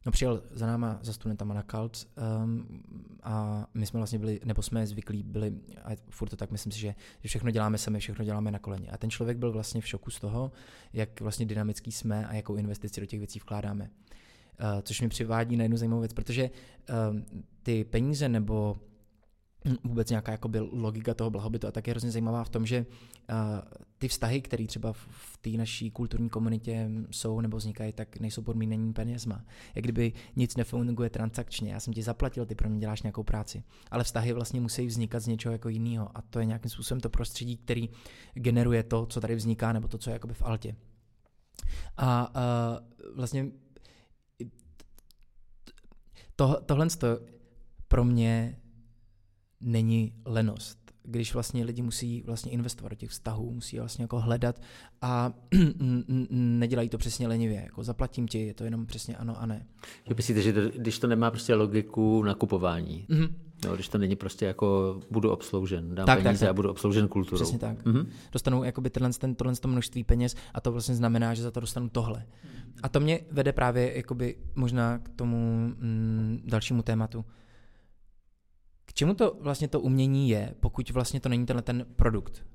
[0.07, 2.09] No přijel za náma, za studentama na Kalt
[2.45, 2.83] um,
[3.23, 5.53] a my jsme vlastně byli, nebo jsme zvyklí byli,
[5.85, 8.91] a furt to tak myslím si, že, že všechno děláme sami, všechno děláme na koleně.
[8.91, 10.53] A ten člověk byl vlastně v šoku z toho,
[10.93, 13.85] jak vlastně dynamický jsme a jakou investici do těch věcí vkládáme.
[13.85, 16.51] Uh, což mi přivádí na jednu zajímavou věc, protože
[17.11, 17.25] um,
[17.63, 18.77] ty peníze nebo
[19.85, 22.87] vůbec nějaká jakoby logika toho blahobytu a tak je hrozně zajímavá v tom, že
[23.31, 23.37] uh,
[23.99, 28.43] ty vztahy, které třeba v, v té naší kulturní komunitě jsou nebo vznikají, tak nejsou
[28.43, 29.45] podmínění penězma.
[29.75, 33.63] Jak kdyby nic nefunguje transakčně, já jsem ti zaplatil, ty pro mě děláš nějakou práci.
[33.91, 37.11] Ale vztahy vlastně musí vznikat z něčeho jako jiného a to je nějakým způsobem to
[37.11, 37.89] prostředí, který
[38.35, 40.77] generuje to, co tady vzniká, nebo to, co je jakoby v altě.
[41.97, 43.51] A uh, vlastně
[46.37, 46.87] to, tohle
[47.89, 48.62] pro mě
[49.63, 50.79] není lenost.
[51.05, 54.61] Když vlastně lidi musí vlastně investovat do těch vztahů, musí vlastně jako hledat
[55.03, 55.33] a
[56.31, 57.61] nedělají to přesně lenivě.
[57.65, 59.67] Jako zaplatím ti, je to jenom přesně ano a ne.
[60.09, 63.35] Že myslíte, že to, když to nemá prostě logiku nakupování, Mhm.
[63.67, 66.51] no, když to není prostě jako budu obsloužen, dám Tak, tak, tak, peníze tak.
[66.51, 67.37] a budu obsloužen kulturou.
[67.43, 67.85] Přesně tak.
[67.85, 68.07] Mhm.
[68.33, 71.61] Dostanou jakoby tenhle, ten, tohle to množství peněz a to vlastně znamená, že za to
[71.61, 72.27] dostanu tohle.
[72.83, 75.37] A to mě vede právě jakoby možná k tomu
[75.79, 77.25] mm, dalšímu tématu.
[78.93, 82.47] K čemu to vlastně to umění je, pokud vlastně to není tenhle ten produkt?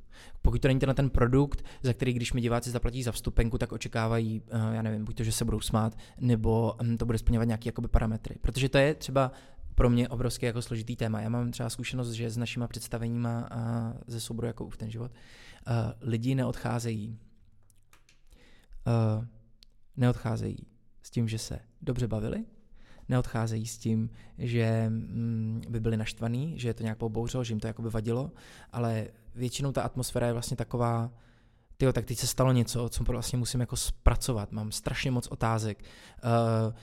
[0.41, 3.71] Pokud to není tenhle ten produkt, za který když mi diváci zaplatí za vstupenku, tak
[3.71, 7.47] očekávají, eh, já nevím, buď to, že se budou smát, nebo hm, to bude splňovat
[7.47, 8.35] nějaké jakoby parametry.
[8.41, 9.31] Protože to je třeba
[9.75, 11.21] pro mě obrovský jako složitý téma.
[11.21, 15.11] Já mám třeba zkušenost, že s našima představeníma a ze souboru jako v ten život
[15.11, 17.19] uh, lidi neodcházejí
[18.87, 19.25] uh,
[19.97, 20.67] neodcházejí
[21.01, 22.45] s tím, že se dobře bavili,
[23.09, 27.59] neodcházejí s tím, že mm, by byli naštvaní, že je to nějak pobouřilo, že jim
[27.59, 28.31] to jakoby vadilo,
[28.71, 31.11] ale většinou ta atmosféra je vlastně taková,
[31.77, 35.83] tyjo, tak teď se stalo něco, co vlastně musím jako zpracovat, mám strašně moc otázek.
[36.23, 36.73] Uh,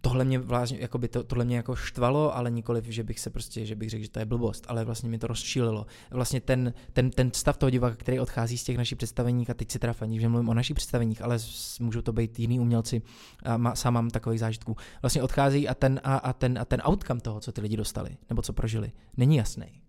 [0.00, 3.66] tohle mě vlastně, jakoby to, tohle mě jako štvalo, ale nikoliv, že bych se prostě,
[3.66, 5.86] že bych řekl, že to je blbost, ale vlastně mě to rozčílilo.
[6.10, 9.70] Vlastně ten, ten, ten stav toho diváka, který odchází z těch našich představeních, a teď
[9.70, 11.38] si teda faní, že mluvím o našich představeních, ale
[11.80, 13.02] můžou to být jiný umělci,
[13.44, 16.82] a má, sám mám takových zážitků, vlastně odchází a ten, a, a, ten, a ten
[16.88, 19.82] outcome toho, co ty lidi dostali, nebo co prožili, není jasný.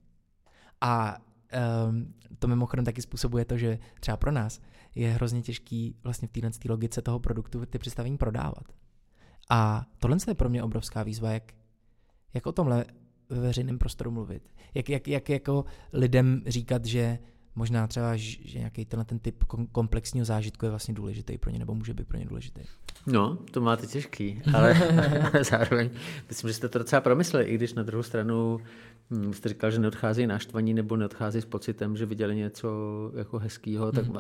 [0.82, 1.17] A
[1.89, 4.62] um, to mimochodem taky způsobuje to, že třeba pro nás
[4.95, 8.63] je hrozně těžký vlastně v téhle té logice toho produktu ty představení prodávat.
[9.49, 11.53] A tohle je pro mě obrovská výzva, jak,
[12.33, 12.86] jak o tomhle
[13.29, 14.49] ve veřejném prostoru mluvit.
[14.73, 17.19] Jak, jak, jak jako lidem říkat, že
[17.58, 21.60] možná třeba, že nějaký tenhle ten typ kom- komplexního zážitku je vlastně důležitý pro ně,
[21.60, 22.62] nebo může být pro ně důležitý.
[23.08, 24.76] No, to máte těžký, ale
[25.50, 25.89] zároveň
[26.30, 28.60] myslím, že jste to docela promysleli, i když na druhou stranu
[29.12, 32.70] hm, jste říkal, že neodcházejí naštvaní nebo neodcházejí s pocitem, že viděli něco
[33.15, 34.15] jako hezkýho, tak uh,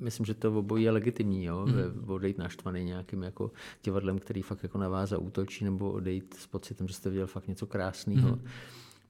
[0.00, 1.66] myslím, že to obojí je legitimní, jo?
[1.66, 2.10] Mm.
[2.10, 3.50] odejít naštvaný nějakým jako
[3.84, 7.48] divadlem, který fakt jako na vás zaútočí, nebo odejít s pocitem, že jste viděl fakt
[7.48, 8.38] něco krásného.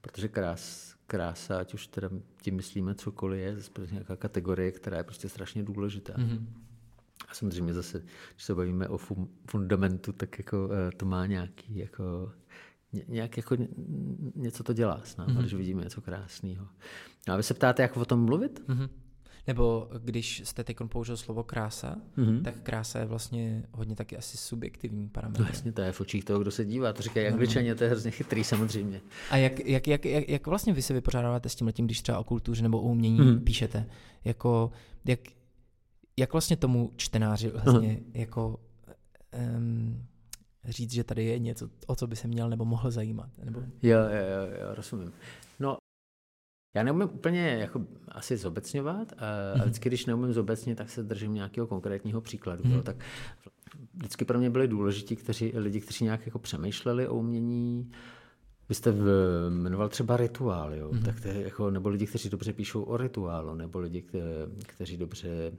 [0.01, 2.09] Protože krás, krása, ať už teda
[2.43, 6.15] tím myslíme cokoliv, je prostě nějaká kategorie, která je prostě strašně důležitá.
[6.17, 6.47] Mm.
[7.29, 7.99] A samozřejmě zase,
[8.35, 12.33] když se bavíme o fun- fundamentu, tak jako eh, to má nějaký jako
[12.93, 13.69] ně- nějak jako ně-
[14.35, 15.41] něco to dělá s námi, mm-hmm.
[15.41, 16.69] když vidíme něco krásného.
[17.29, 18.63] A vy se ptáte, jak o tom mluvit?
[18.69, 18.89] Mhm.
[19.47, 22.43] Nebo když jste teď použil slovo krása, Mhm.
[22.43, 25.47] tak krása je vlastně hodně taky asi subjektivní No parametr.
[25.47, 26.93] jasně, to je v očích toho, kdo se dívá.
[26.93, 29.01] To říkají angličani, to je hrozně chytrý samozřejmě.
[29.31, 32.19] A jak, jak, jak, jak, jak vlastně vy se vypořádáváte s tím letím, když třeba
[32.19, 33.31] o kultuře nebo o umění Mhm.
[33.31, 33.41] mm.
[33.45, 33.87] píšete?
[34.25, 34.71] Jako,
[35.05, 35.21] jak,
[36.17, 38.61] jak vlastně tomu čtenáři vlastně jako
[39.57, 40.07] um,
[40.65, 43.31] říct, že tady je něco, o co by se měl nebo mohl zajímat?
[43.45, 43.61] Nebo...
[43.61, 45.13] Jo, jo, jo, jo rozumím.
[45.61, 45.77] No,
[46.75, 51.35] já neumím úplně jako asi zobecňovat, a a vždycky, když neumím zobecně, tak se držím
[51.35, 52.63] nějakého konkrétního příkladu.
[52.69, 52.83] Jo.
[52.83, 52.97] Tak
[53.95, 57.91] vždycky pro mě byli důležití kteří, lidi, kteří nějak jako přemýšleli o umění.
[58.69, 60.91] Vy jste v- jmenoval třeba rituál, jo?
[60.91, 61.05] Mm-hmm.
[61.05, 64.21] tak to je jako, nebo lidi, kteří dobře píšou o rituálu, nebo lidi, kte,
[64.67, 65.53] kteří dobře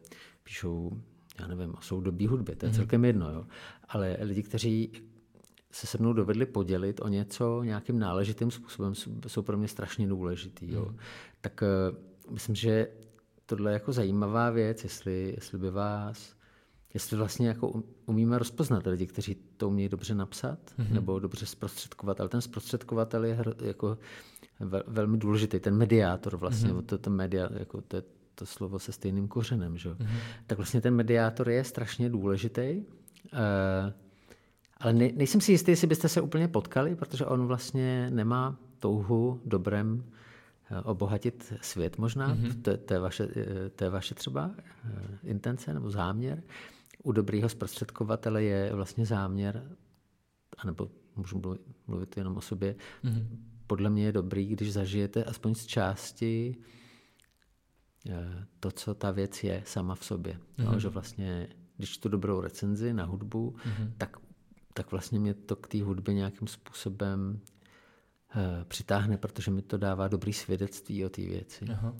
[0.44, 0.92] píšou,
[1.40, 2.76] já nevím, o soudobí hudbě, to je mm-hmm.
[2.76, 3.46] celkem jedno, jo?
[3.90, 4.92] ale lidi, kteří
[5.74, 8.96] se se mnou dovedli podělit o něco nějakým náležitým způsobem,
[9.28, 10.72] jsou- pro mě strašně důležitý.
[10.72, 10.86] Jo.
[10.86, 10.98] Hmm.
[11.42, 11.96] Tak eh,
[12.30, 12.88] myslím, že
[13.46, 16.36] tohle je jako zajímavá věc, jestli, jestli by vás,
[16.94, 20.94] jestli vlastně jako um- umíme rozpoznat lidi, kteří to umějí dobře napsat mm-hmm.
[20.94, 23.98] nebo dobře zprostředkovat, ale ten zprostředkovatel je jako
[24.60, 26.86] vel, velmi důležitý, ten mediátor vlastně, mm-hmm.
[26.86, 28.04] to, to, media, jako to, je
[28.36, 29.90] to slovo se stejným kořenem, že?
[29.90, 30.18] Mm-hmm.
[30.48, 32.84] tak vlastně ten mediátor je strašně důležitý.
[33.34, 33.94] Eh,
[34.84, 39.42] ale ne, nejsem si jistý, jestli byste se úplně potkali, protože on vlastně nemá touhu
[39.46, 40.04] dobrem
[40.72, 42.36] eh, obohatit svět možná.
[42.36, 42.62] Mm-hmm.
[42.62, 46.44] To, to, je vaše, eh, to je vaše třeba eh, intence nebo záměr.
[47.04, 49.64] U dobrýho zprostředkovatele je vlastně záměr,
[50.58, 53.28] anebo můžu mluvit, mluvit jenom o sobě, mm-hmm.
[53.68, 56.56] podle mě je dobrý, když zažijete aspoň z části
[58.60, 60.34] to, co ta věc je sama v sobě.
[60.34, 60.72] Mm-hmm.
[60.72, 63.92] No, že vlastně, když tu dobrou recenzi na hudbu, mm-hmm.
[63.98, 64.18] tak,
[64.74, 67.40] tak vlastně mě to k té hudbě nějakým způsobem
[68.36, 71.66] eh, přitáhne, protože mi to dává dobrý svědectví o té věci.
[71.72, 71.96] Aha.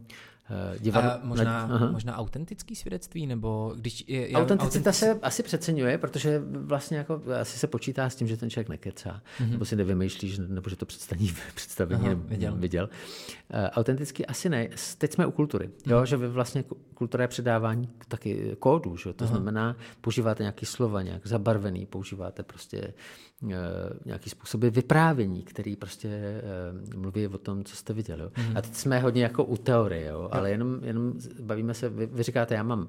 [0.50, 1.92] Eh, divadlo- A možná, Aha.
[1.92, 4.04] možná autentický svědectví, nebo když...
[4.08, 8.28] Je, já- Autenticita autentic- se asi přeceňuje, protože vlastně jako asi se počítá s tím,
[8.28, 9.50] že ten člověk nekecá, mm-hmm.
[9.52, 12.52] nebo si nevymýšlí, že- nebo že to představení, představení Aha, Aha, viděl.
[12.52, 12.56] viděl.
[12.56, 12.90] viděl.
[13.54, 14.70] Uh, autenticky asi ne.
[14.98, 15.70] Teď jsme u kultury.
[15.86, 19.14] Jo, že vy vlastně ku- kultura je předávání taky kódů, že?
[19.14, 22.94] to znamená, používáte nějaký slova, nějak zabarvený, používáte prostě
[23.44, 23.50] uh,
[24.06, 26.42] nějaký způsoby vyprávění, který prostě
[26.96, 28.22] mluví o tom, co jste viděli.
[28.22, 28.30] Jo.
[28.56, 32.24] A teď jsme hodně jako u teorie, jo, ale jenom, jenom bavíme se, vy, vy
[32.24, 32.88] říkáte, já mám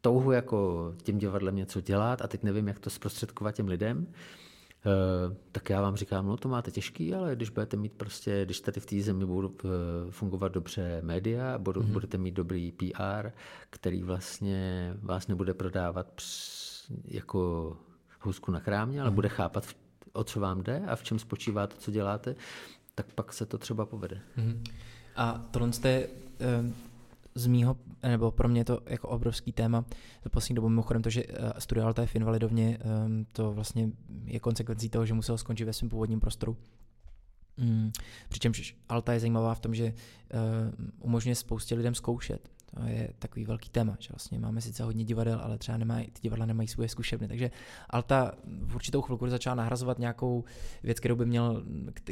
[0.00, 4.06] touhu jako tím divadlem něco dělat a teď nevím, jak to zprostředkovat těm lidem,
[4.86, 8.60] Uh, tak já vám říkám, no to máte těžký, ale když budete mít prostě, když
[8.60, 9.70] tady v té zemi budou uh,
[10.10, 11.92] fungovat dobře média, budou, mm-hmm.
[11.92, 13.30] budete mít dobrý PR,
[13.70, 17.76] který vlastně vás nebude prodávat přs, jako
[18.20, 19.14] housku na krámě, ale mm-hmm.
[19.14, 19.66] bude chápat,
[20.12, 22.34] o co vám jde a v čem spočívá to, co děláte,
[22.94, 24.20] tak pak se to třeba povede.
[24.36, 24.64] Mhm.
[25.16, 26.08] A tohle je
[27.34, 29.84] z mýho, nebo pro mě je to jako obrovský téma
[30.24, 33.90] za poslední dobu, mimochodem to, že uh, studoval Alta je v Invalidovně, um, to vlastně
[34.24, 36.56] je konsekvencí toho, že musel skončit ve svém původním prostoru.
[37.56, 37.92] Mm,
[38.28, 39.90] přičemž Alta je zajímavá v tom, že uh,
[41.00, 42.48] umožňuje spoustě lidem zkoušet.
[42.86, 46.46] Je takový velký téma, že vlastně máme sice hodně divadel, ale třeba nemají, ty divadla
[46.46, 47.28] nemají svoje zkušebny.
[47.28, 47.50] Takže
[47.90, 50.44] Alta v určitou chvilku začala nahrazovat nějakou
[50.82, 51.64] věc, kterou by měl,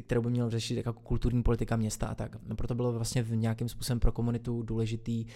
[0.03, 2.37] kterou by měl řešit jako kulturní politika města a tak.
[2.47, 5.27] No proto bylo vlastně v nějakým způsobem pro komunitu důležitý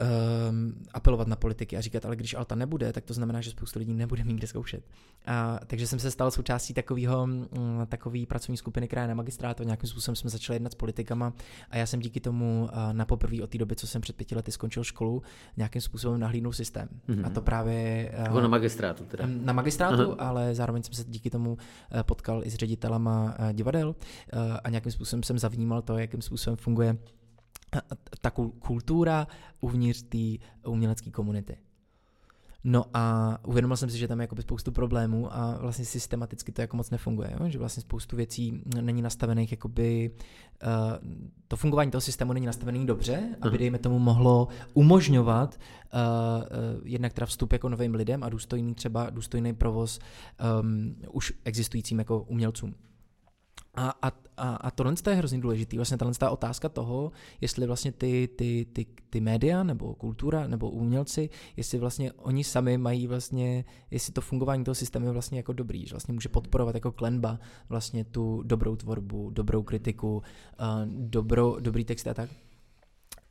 [0.00, 3.78] um, apelovat na politiky a říkat, ale když Alta nebude, tak to znamená, že spoustu
[3.78, 4.84] lidí nebude mít kde zkoušet.
[5.26, 7.48] A, takže jsem se stal součástí takového, mm,
[7.88, 9.62] takový pracovní skupiny, která je na magistrátu.
[9.62, 11.32] Nějakým způsobem jsme začali jednat s politikama
[11.70, 14.34] a já jsem díky tomu uh, na poprvé od té doby, co jsem před pěti
[14.34, 15.22] lety skončil školu,
[15.56, 16.88] nějakým způsobem nahlídnul systém.
[17.08, 17.26] Mm-hmm.
[17.26, 18.10] A to právě...
[18.18, 19.24] Uh, Jako na magistrátu teda.
[19.26, 20.28] na magistrátu, Aha.
[20.28, 21.58] ale zároveň jsem se díky tomu
[21.92, 23.94] eh, potkal i s ředitelama eh, divadel
[24.32, 27.19] eh, a nějakým způsobem jsem zavnímal to, jakým způsobem funguje eh,
[28.20, 29.26] ta kul- kultura
[29.60, 31.56] uvnitř té umělecké komunity.
[32.64, 36.60] No a uvědomil jsem si, že tam je jakoby spoustu problémů a vlastně systematicky to
[36.60, 37.48] jako moc nefunguje, jo?
[37.48, 40.10] že vlastně spoustu věcí není nastavených, jakoby
[40.62, 41.08] uh,
[41.48, 46.00] to fungování toho systému není nastavený dobře, aby dejme tomu mohlo umožňovat uh,
[46.40, 49.98] uh, jednak teda vstup jako novým lidem a důstojný třeba důstojný provoz
[50.62, 52.74] um, už existujícím jako umělcům.
[53.74, 57.92] A, a, a, a tohle je hrozně důležitý, vlastně tahle ta otázka toho, jestli vlastně
[57.92, 63.64] ty, ty, ty, ty média nebo kultura nebo umělci, jestli vlastně oni sami mají vlastně,
[63.90, 67.38] jestli to fungování toho systému je vlastně jako dobrý, že vlastně může podporovat jako klenba
[67.68, 70.22] vlastně tu dobrou tvorbu, dobrou kritiku, uh,
[70.86, 72.30] dobro, dobrý text a tak.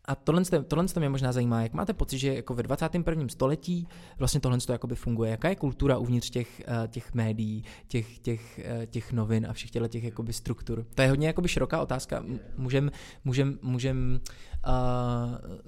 [0.09, 3.27] A tohle, tohle mě možná zajímá, jak máte pocit, že jako ve 21.
[3.27, 8.59] století vlastně tohle jakoby funguje, jaká je kultura uvnitř těch, eh, těch médií, těch, těch,
[8.59, 10.85] eh, těch novin a všech těch jakoby struktur.
[10.95, 12.23] To je hodně jakoby široká otázka,
[12.57, 12.91] můžem,
[13.25, 14.19] můžem, můžem
[14.67, 15.59] uh...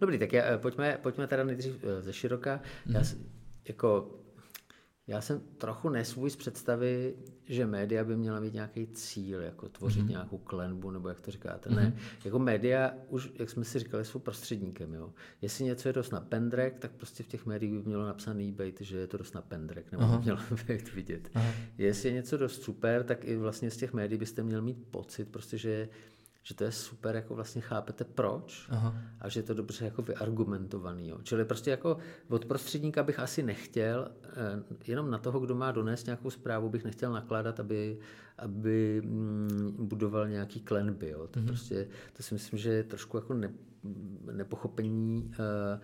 [0.00, 2.60] Dobrý, tak já, pojďme, pojďme teda nejdřív ze široka.
[2.86, 3.18] Já, mm-hmm.
[3.68, 4.10] jako
[5.06, 7.14] já jsem trochu nesvůj z představy,
[7.44, 10.08] že média by měla mít nějaký cíl, jako tvořit mm-hmm.
[10.08, 11.70] nějakou klenbu, nebo jak to říkáte.
[11.70, 11.76] Mm-hmm.
[11.76, 11.98] Ne, mhm.
[12.24, 14.94] jako média už, jak jsme si říkali, jsou prostředníkem.
[14.94, 15.12] Jo.
[15.42, 18.80] Jestli něco je dost na pendrek, tak prostě v těch médiích by mělo napsaný být,
[18.80, 21.30] že je to dost na pendrek, nebo by mělo být vidět.
[21.34, 21.50] Aha.
[21.78, 25.28] Jestli je něco dost super, tak i vlastně z těch médií byste měl mít pocit,
[25.28, 25.88] prostě, že
[26.46, 28.94] že to je super, jako vlastně chápete proč Aha.
[29.20, 31.08] a že je to dobře jako vyargumentovaný.
[31.08, 31.18] Jo.
[31.22, 34.30] Čili prostě jako od prostředníka bych asi nechtěl, eh,
[34.86, 37.98] jenom na toho, kdo má donést nějakou zprávu, bych nechtěl nakládat, aby,
[38.38, 41.08] aby mm, budoval nějaký klenby.
[41.08, 41.26] Jo.
[41.26, 41.46] To, mm-hmm.
[41.46, 43.52] prostě, to si myslím, že je trošku jako ne,
[44.32, 45.82] nepochopení uh,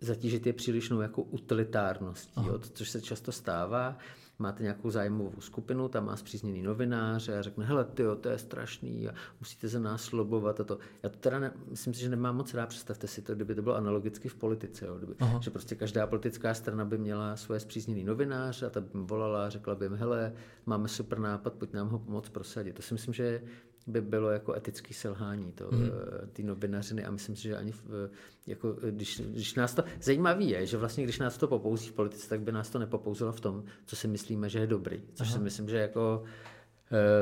[0.00, 3.98] zatížit je přílišnou jako utilitárností, jo, což se často stává
[4.40, 9.08] máte nějakou zájmovou skupinu, tam má zpřízněný novinář a řekne, hele, ty to je strašný
[9.08, 10.78] a musíte za nás slobovat a to.
[11.02, 13.62] Já to teda ne, myslím si, že nemám moc rád, představte si to, kdyby to
[13.62, 18.04] bylo analogicky v politice, jo, kdyby, že prostě každá politická strana by měla svoje zpřízněný
[18.04, 20.32] novinář a ta by volala a řekla by jim, hele,
[20.66, 22.76] máme super nápad, pojď nám ho pomoct prosadit.
[22.76, 23.42] To si myslím, že
[23.86, 25.90] by bylo jako etický selhání to, mm.
[26.32, 28.10] ty novinařiny a myslím si, že ani v,
[28.46, 32.28] jako, když, když nás to, zajímavý je, že vlastně když nás to popouzí v politice,
[32.28, 35.36] tak by nás to nepopouzilo v tom, co si myslíme, že je dobrý, což Aha.
[35.36, 36.24] si myslím, že jako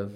[0.05, 0.13] uh,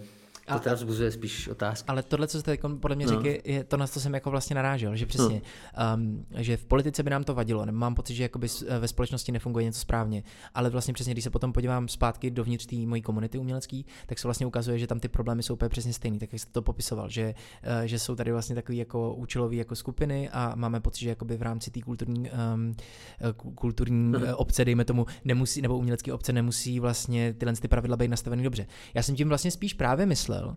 [0.59, 1.89] to teda vzbuzuje spíš otázky.
[1.89, 3.13] Ale tohle, co jste podle mě no.
[3.13, 5.43] říká, je to, na co jsem jako vlastně narážel, že přesně,
[5.79, 5.97] no.
[5.97, 8.47] um, že v politice by nám to vadilo, nebo mám pocit, že jakoby
[8.79, 10.23] ve společnosti nefunguje něco správně,
[10.55, 14.29] ale vlastně přesně, když se potom podívám zpátky dovnitř té mojí komunity umělecký, tak se
[14.29, 17.09] vlastně ukazuje, že tam ty problémy jsou úplně přesně stejný, tak jak jste to popisoval,
[17.09, 17.35] že,
[17.81, 21.37] uh, že jsou tady vlastně takové jako účelové jako skupiny a máme pocit, že jakoby
[21.37, 22.75] v rámci té kulturní, um,
[23.55, 28.09] kulturní uh, obce, dejme tomu, nemusí, nebo umělecké obce nemusí vlastně tyhle ty pravidla být
[28.09, 28.67] nastaveny dobře.
[28.95, 30.57] Já jsem tím vlastně spíš právě myslel, myslel,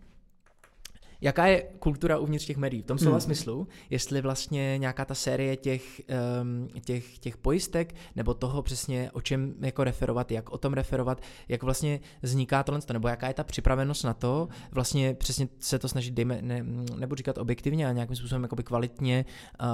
[1.22, 2.82] jaká je kultura uvnitř těch médií.
[2.82, 3.22] V tom slova hmm.
[3.22, 6.02] smyslu, jestli vlastně nějaká ta série těch,
[6.42, 11.22] um, těch, těch pojistek, nebo toho přesně o čem jako referovat, jak o tom referovat,
[11.48, 15.90] jak vlastně vzniká tohle, nebo jaká je ta připravenost na to, vlastně přesně se to
[15.90, 16.64] snažit, dejme, ne,
[16.96, 19.26] nebudu říkat objektivně, ale nějakým způsobem jakoby kvalitně
[19.62, 19.68] uh,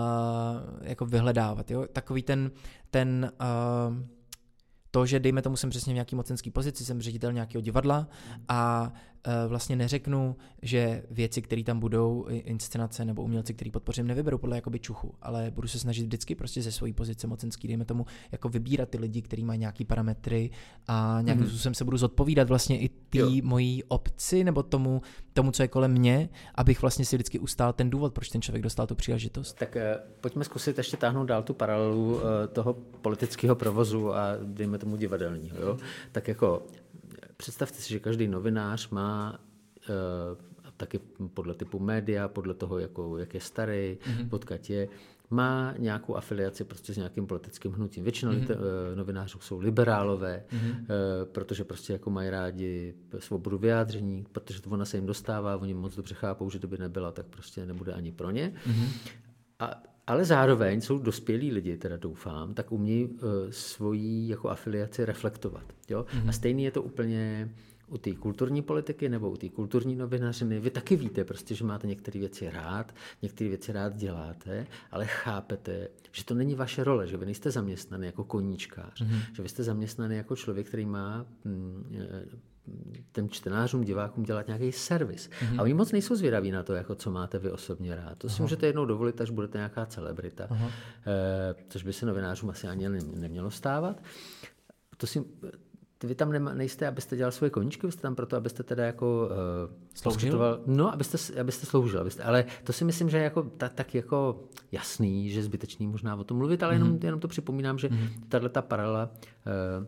[0.81, 1.71] jako vyhledávat.
[1.71, 1.85] Jo?
[1.93, 2.51] Takový ten,
[2.89, 3.97] ten uh,
[4.91, 8.07] to, že dejme tomu jsem přesně v nějaký mocenský pozici, jsem ředitel nějakého divadla
[8.47, 8.91] a
[9.47, 14.79] vlastně neřeknu, že věci, které tam budou, inscenace nebo umělci, který podpořím, nevyberu podle jakoby
[14.79, 18.89] čuchu, ale budu se snažit vždycky prostě ze své pozice mocenský, dejme tomu, jako vybírat
[18.89, 20.49] ty lidi, kteří mají nějaký parametry
[20.87, 21.49] a nějakým mm-hmm.
[21.49, 25.01] způsobem se budu zodpovídat vlastně i té mojí obci nebo tomu,
[25.33, 28.63] tomu, co je kolem mě, abych vlastně si vždycky ustál ten důvod, proč ten člověk
[28.63, 29.53] dostal tu příležitost.
[29.53, 29.81] Tak uh,
[30.21, 32.21] pojďme zkusit ještě táhnout dál tu paralelu uh,
[32.53, 35.57] toho politického provozu a dejme tomu divadelního.
[35.61, 35.77] Jo?
[36.11, 36.63] Tak jako
[37.41, 39.39] představte si, že každý novinář má
[39.89, 40.37] uh,
[40.77, 40.99] taky
[41.33, 44.29] podle typu média, podle toho, jako, jak je starý, mm-hmm.
[44.29, 44.87] podkat je,
[45.29, 48.03] má nějakou afiliaci prostě s nějakým politickým hnutím.
[48.03, 48.95] Většinou mm-hmm.
[48.95, 50.79] novinářů jsou liberálové, mm-hmm.
[50.79, 50.85] uh,
[51.31, 55.95] protože prostě jako mají rádi svobodu vyjádření, protože to ona se jim dostává, oni moc
[55.95, 58.53] dobře chápou, že to by nebyla, tak prostě nebude ani pro ně.
[58.67, 58.87] Mm-hmm.
[59.59, 65.73] A ale zároveň jsou dospělí lidi, teda doufám, tak umějí uh, svoji jako afiliaci reflektovat.
[65.89, 66.05] Jo?
[66.09, 66.29] Mm-hmm.
[66.29, 67.49] A stejný je to úplně
[67.87, 70.59] u té kulturní politiky nebo u té kulturní novinařiny.
[70.59, 75.87] Vy taky víte prostě, že máte některé věci rád, některé věci rád děláte, ale chápete,
[76.11, 79.21] že to není vaše role, že vy nejste zaměstnaný jako koníčkář, mm-hmm.
[79.33, 81.85] že vy jste zaměstnaný jako člověk, který má mm,
[83.11, 85.29] těm čtenářům, divákům dělat nějaký servis.
[85.29, 85.59] Mm-hmm.
[85.59, 88.17] A oni moc nejsou zvědaví na to, jako co máte vy osobně rád.
[88.17, 88.35] To Aha.
[88.35, 92.89] si můžete jednou dovolit, až budete nějaká celebrita, e, což by se novinářům asi ani
[93.15, 94.03] nemělo stávat.
[94.97, 95.23] To si,
[96.03, 99.29] vy tam nema, nejste, abyste dělal svoje koníčky, vy jste tam proto, abyste teda jako
[99.67, 100.63] uh, Sloužil?
[100.65, 104.43] No, abyste, abyste sloužil, abyste, ale to si myslím, že je jako, ta, tak jako
[104.71, 107.05] jasný, že zbytečný možná o tom mluvit, ale jenom, mm-hmm.
[107.05, 108.09] jenom to připomínám, že mm-hmm.
[108.29, 109.11] tahle ta paralela
[109.79, 109.85] uh,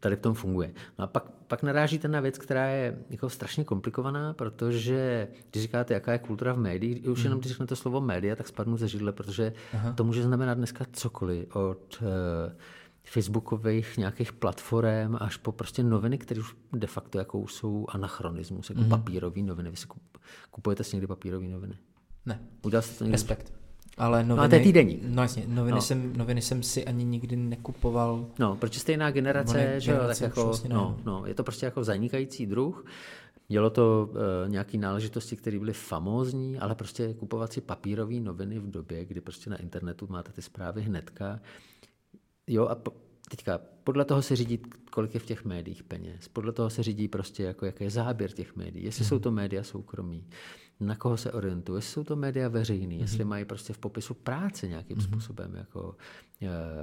[0.00, 0.74] tady v tom funguje.
[0.98, 5.94] No a pak, pak narážíte na věc, která je jako strašně komplikovaná, protože když říkáte,
[5.94, 9.12] jaká je kultura v médiích, už jenom když řeknete slovo média, tak spadnu ze židle,
[9.12, 9.92] protože Aha.
[9.92, 12.08] to může znamenat dneska cokoliv od uh,
[13.04, 18.82] facebookových nějakých platform až po prostě noviny, které už de facto jako jsou anachronismus, jako
[18.82, 18.88] mm-hmm.
[18.88, 19.70] papírové noviny.
[19.70, 20.02] Vy si kup,
[20.50, 21.74] kupujete si někdy papírové noviny?
[22.26, 22.40] Ne.
[22.62, 23.12] Udělal jste to někdy?
[23.12, 23.61] Respekt.
[23.98, 25.00] Ale noviny, No, a to je týdeník.
[25.02, 25.82] No jasně, noviny, No.
[25.82, 28.26] Jsem, noviny jsem si ani nikdy nekupoval.
[28.38, 31.66] No, protože stejná generace, ne, že jo, tak jako, vlastně no, no, je to prostě
[31.66, 32.84] jako zanikající druh.
[33.48, 34.18] Mělo to uh,
[34.50, 39.50] nějaké náležitosti, které byly famózní, ale prostě kupovat si papírové noviny v době, kdy prostě
[39.50, 41.40] na internetu máte ty zprávy hnedka.
[42.46, 42.92] Jo, a po,
[43.30, 44.58] teďka podle toho se řídí,
[44.90, 46.28] kolik je v těch médiích peněz.
[46.28, 48.84] Podle toho se řídí prostě, jako jaký je záběr těch médií.
[48.84, 50.24] Jestli jsou to média soukromí,
[50.86, 54.68] na koho se orientují, jestli jsou to média veřejný, jestli mají prostě v popisu práce
[54.68, 55.96] nějakým způsobem jako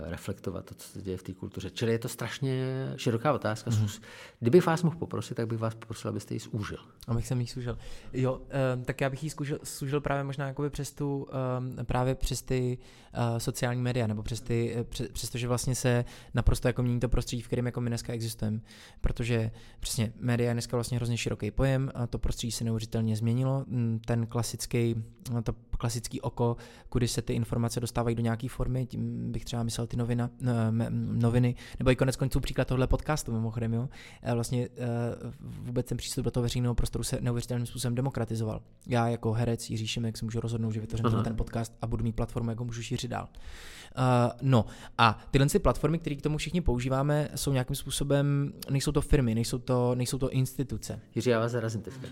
[0.03, 1.69] reflektovat to, co se děje v té kultuře.
[1.69, 2.53] Čili je to strašně
[2.95, 3.71] široká otázka.
[3.71, 4.01] Mm-hmm.
[4.39, 6.79] Kdybych vás mohl poprosit, tak bych vás poprosil, abyste ji zúžil.
[7.07, 7.77] Abych jsem jí služil.
[8.13, 12.41] Jo, um, tak já bych služil, služil právě možná jakoby přes tu, um, právě přes
[12.41, 12.77] ty
[13.37, 16.99] sociální média, nebo přes ty, eh, přes, přes to, že vlastně se naprosto jako mění
[16.99, 18.59] to prostředí, v kterém jako my dneska existujeme.
[19.01, 23.65] Protože přesně média je dneska vlastně hrozně široký pojem, a to prostředí se neuvěřitelně změnilo.
[23.67, 24.95] Mm, Ten klasický,
[25.33, 26.57] no, to klasický oko,
[26.89, 30.89] kudy se ty informace dostávají do nějaké formy, tím bych třeba myslel ty novina, eh,
[30.89, 33.89] noviny, nebo i konec konců příklad tohle podcastu mimochodem, jo.
[34.21, 38.61] Eh, Vlastně eh, vůbec ten přístup do toho veřejného prostoru se neuvěřitelným způsobem demokratizoval.
[38.87, 42.15] Já jako herec Jiří Šimek si můžu rozhodnout, že vytvořím ten podcast a budu mít
[42.15, 43.27] platformu, jak ho můžu šířit dál.
[43.99, 44.65] Uh, no
[44.97, 49.35] a tyhle ty platformy, které k tomu všichni používáme, jsou nějakým způsobem, nejsou to firmy,
[49.35, 50.99] nejsou to, nejsou to instituce.
[51.15, 52.07] Jiří, já vás zarazím teďka.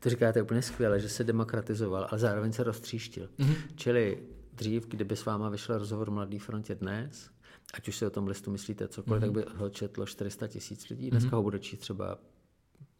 [0.00, 3.28] To říkáte úplně skvěle, že se demokratizoval, ale zároveň se roztříštil.
[3.38, 3.56] Mm-hmm.
[3.74, 4.18] Čili
[4.52, 7.30] dřív, kdyby s váma vyšel rozhovor Mladý frontě dnes,
[7.74, 9.34] ať už si o tom listu myslíte cokoliv, mm-hmm.
[9.34, 11.10] tak by ho četlo 400 tisíc lidí.
[11.10, 11.36] Dneska mm-hmm.
[11.36, 12.18] ho bude číst třeba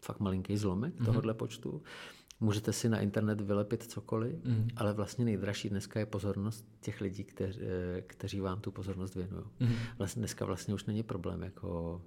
[0.01, 1.05] fakt malinký zlomek mm-hmm.
[1.05, 1.83] tohohle počtu.
[2.41, 4.69] Můžete si na internet vylepit cokoliv, mm.
[4.77, 7.61] ale vlastně nejdražší dneska je pozornost těch lidí, kteři,
[8.07, 9.45] kteří vám tu pozornost věnují.
[9.61, 9.75] Mm.
[9.99, 12.03] Vlastně dneska vlastně už není problém jako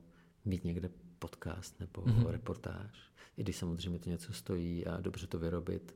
[0.46, 2.26] mít někde podcast nebo mm.
[2.26, 3.12] reportáž.
[3.38, 5.96] I když samozřejmě to něco stojí a dobře to vyrobit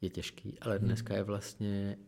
[0.00, 1.98] je těžký, ale dneska je vlastně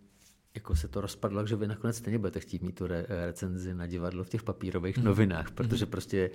[0.54, 3.86] jako se to rozpadlo, že vy nakonec stejně budete chtít mít tu re- recenzi na
[3.86, 6.30] divadlo v těch papírových novinách, protože prostě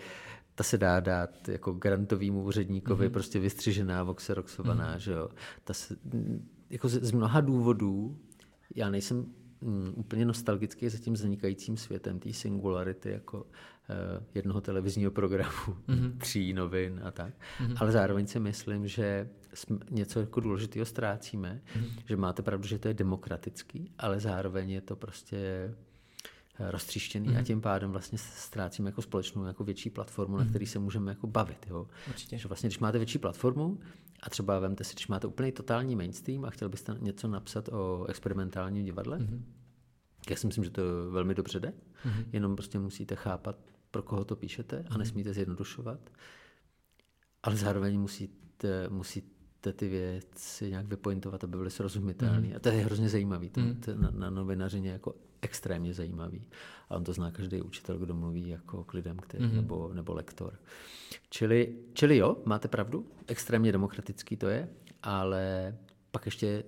[0.55, 3.11] ta se dá dát jako grantovýmu úředníkovi mm-hmm.
[3.11, 4.99] prostě vystřižená, voxeroxovaná, mm-hmm.
[4.99, 5.30] že jo.
[5.63, 5.95] Ta se,
[6.70, 8.17] jako z, z mnoha důvodů,
[8.76, 9.26] já nejsem
[9.61, 13.45] mm, úplně nostalgický za tím zanikajícím světem té singularity jako
[13.89, 16.17] eh, jednoho televizního programu, mm-hmm.
[16.17, 17.76] tří novin a tak, mm-hmm.
[17.78, 19.30] ale zároveň si myslím, že
[19.89, 22.02] něco jako důležitého ztrácíme, mm-hmm.
[22.06, 25.38] že máte pravdu, že to je demokratický, ale zároveň je to prostě
[26.60, 27.39] eh, roztříštěný mm-hmm.
[27.39, 30.45] a tím pádem vlastně ztrácíme jako společnou jako větší platformu, mm-hmm.
[30.45, 31.68] na který se můžeme jako bavit.
[31.70, 31.88] Jo?
[32.08, 32.38] Určitě.
[32.38, 33.80] Že vlastně, když máte větší platformu
[34.24, 38.06] a třeba vemte si, když máte úplně totální mainstream a chtěl byste něco napsat o
[38.10, 39.41] experimentálním divadle, mm-hmm.
[40.30, 40.82] já si myslím, že to
[41.12, 41.74] velmi dobře jde,
[42.06, 42.26] mm-hmm.
[42.34, 43.56] jenom prostě musíte chápat,
[43.91, 46.00] pro koho to píšete a nesmíte zjednodušovat,
[47.43, 49.39] ale zároveň musíte, musíte
[49.74, 52.47] ty věci nějak vypointovat, aby byly srozumitelné.
[52.47, 52.53] Mm.
[52.55, 53.49] A to je hrozně zajímavý.
[53.49, 56.47] To, to je na, na novinařině jako extrémně zajímavý.
[56.89, 59.55] A on to zná každý učitel, kdo mluví jako k lidem, který, mm.
[59.55, 60.60] nebo, nebo lektor.
[61.30, 64.70] Čili, čili jo, máte pravdu, extrémně demokratický to je,
[65.03, 65.76] ale
[66.12, 66.64] pak ještě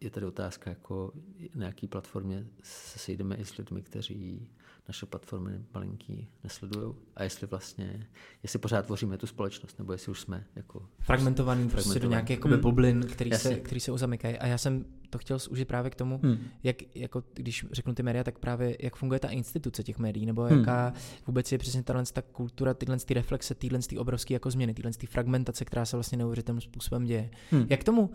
[0.00, 1.12] je tady otázka, jako
[1.54, 4.48] na jaký platformě se sejdeme i s lidmi, kteří
[4.88, 8.06] naše platformy malinký nesledují a jestli vlastně,
[8.42, 12.56] jestli pořád tvoříme tu společnost, nebo jestli už jsme jako Fragmentovaný, prostě do nějaké jakoby
[12.56, 13.50] bublin, který Jasně.
[13.50, 14.38] se, který se uzamykají.
[14.38, 16.38] A já jsem to chtěl zúžit právě k tomu, hmm.
[16.62, 20.42] jak, jako, když řeknu ty média, tak právě jak funguje ta instituce těch médií, nebo
[20.42, 20.58] Hmm.
[20.58, 20.92] jaká
[21.26, 24.92] vůbec je přesně tahle ta kultura, tyhle ty reflexe, tyhle ty obrovské jako změny, tyhle
[24.92, 27.30] ty fragmentace, která se vlastně neuvěřitelným způsobem děje.
[27.50, 27.66] Hmm.
[27.70, 28.10] Jak tomu,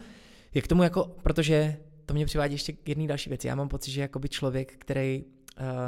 [0.54, 3.48] jak tomu jako, protože to mě přivádí ještě k jedné další věci.
[3.48, 5.24] Já mám pocit, že jakoby člověk, který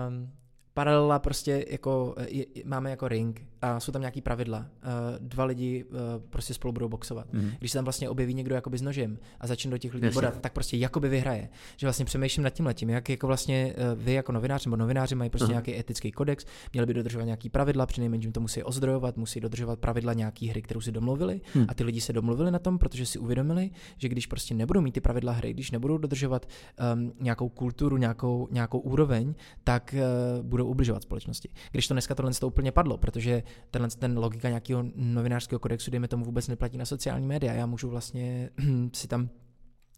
[0.07, 0.31] um,
[0.73, 4.57] paralela prostě jako, je, je- máme jako ring a jsou tam nějaký pravidla.
[4.59, 4.65] Uh,
[5.27, 5.97] dva lidi uh,
[6.29, 7.33] prostě spolu budou boxovat.
[7.33, 7.51] Mm.
[7.59, 10.15] Když se tam vlastně objeví někdo jakoby s nožem a začne do těch lidí Jasně.
[10.15, 11.49] bodat, tak prostě jakoby vyhraje.
[11.77, 15.15] Že vlastně přemýšlím nad tím letím, jak jako vlastně uh, vy jako novinář nebo novináři
[15.15, 15.51] mají prostě Aha.
[15.51, 20.13] nějaký etický kodex, měli by dodržovat nějaký pravidla, přinejmenším to musí ozdrojovat, musí dodržovat pravidla
[20.13, 21.65] nějaký hry, kterou si domluvili Hm.
[21.67, 24.91] a ty lidi se domluvili na tom, protože si uvědomili, že když prostě nebudou mít
[24.91, 26.45] ty pravidla hry, když nebudou dodržovat
[26.93, 29.95] um, nějakou kulturu, nějakou, nějakou úroveň, tak
[30.37, 31.49] uh, budou budou ubližovat společnosti.
[31.71, 36.07] Když to dneska tohle to úplně padlo, protože tenhle ten logika nějakého novinářského kodexu, dejme
[36.07, 37.53] tomu, vůbec neplatí na sociální média.
[37.53, 38.49] Já můžu vlastně
[38.93, 39.29] si tam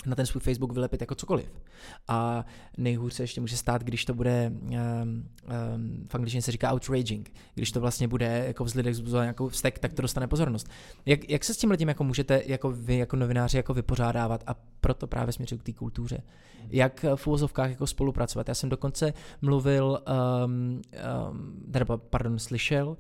[0.06, 1.62] na ten svůj Facebook vylepit jako cokoliv.
[2.08, 2.46] A
[2.78, 7.34] nejhůř se ještě může stát, když to bude, um, um, v angličtině se říká outraging,
[7.56, 10.68] když to vlastně bude jako v lidech vzbuzovat nějakou vztek, tak to dostane pozornost.
[11.06, 14.56] Jak, jak se s tím lidem jako můžete jako vy jako novináři jako vypořádávat a
[14.84, 16.18] proto právě směřuju k té kultuře.
[16.70, 18.48] Jak v úvozovkách jako spolupracovat.
[18.48, 20.00] Já jsem dokonce mluvil,
[20.46, 20.82] um,
[21.32, 22.96] um, nebo pardon, slyšel uh,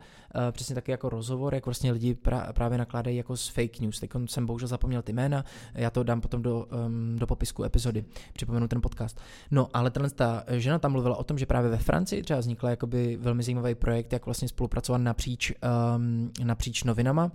[0.51, 3.99] přesně taky jako rozhovor, jak vlastně lidi pra, právě nakládají jako s fake news.
[3.99, 8.05] Teď jsem bohužel zapomněl ty jména, já to dám potom do, um, do popisku epizody,
[8.33, 9.21] připomenu ten podcast.
[9.51, 12.69] No, ale tenhle ta žena tam mluvila o tom, že právě ve Francii třeba vznikla
[12.69, 15.51] jakoby velmi zajímavý projekt, jak vlastně spolupracovat napříč,
[15.95, 17.31] um, napříč novinama,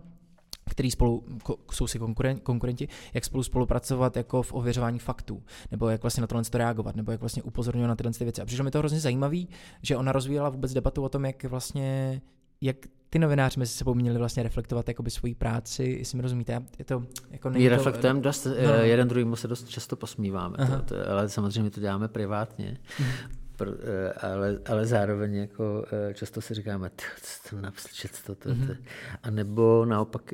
[0.69, 1.25] který spolu
[1.73, 6.27] jsou si konkuren, konkurenti, jak spolu spolupracovat jako v ověřování faktů, nebo jak vlastně na
[6.27, 8.43] tohle to reagovat, nebo jak vlastně upozorňovat na tyhle věci.
[8.43, 9.49] A přišlo mi to hrozně zajímavý,
[9.83, 12.21] že ona rozvíjela vůbec debatu o tom, jak vlastně
[12.61, 12.77] jak
[13.11, 16.63] ty novináři mezi sebou měli vlastně reflektovat jakoby svoji práci, jestli mi rozumíte.
[16.79, 18.53] Je to jako My reflektujeme dost, no.
[18.57, 22.79] Eh, jeden druhýmu se dost často posmíváme, to, to, ale samozřejmě to děláme privátně.
[23.01, 23.11] Mhm.
[23.57, 26.91] Pro, eh, ale, ale zároveň jako eh, často si říkáme,
[27.23, 27.91] co to napsat,
[28.27, 28.49] to, to, to.
[28.49, 28.77] Mm-hmm.
[29.23, 30.33] A nebo naopak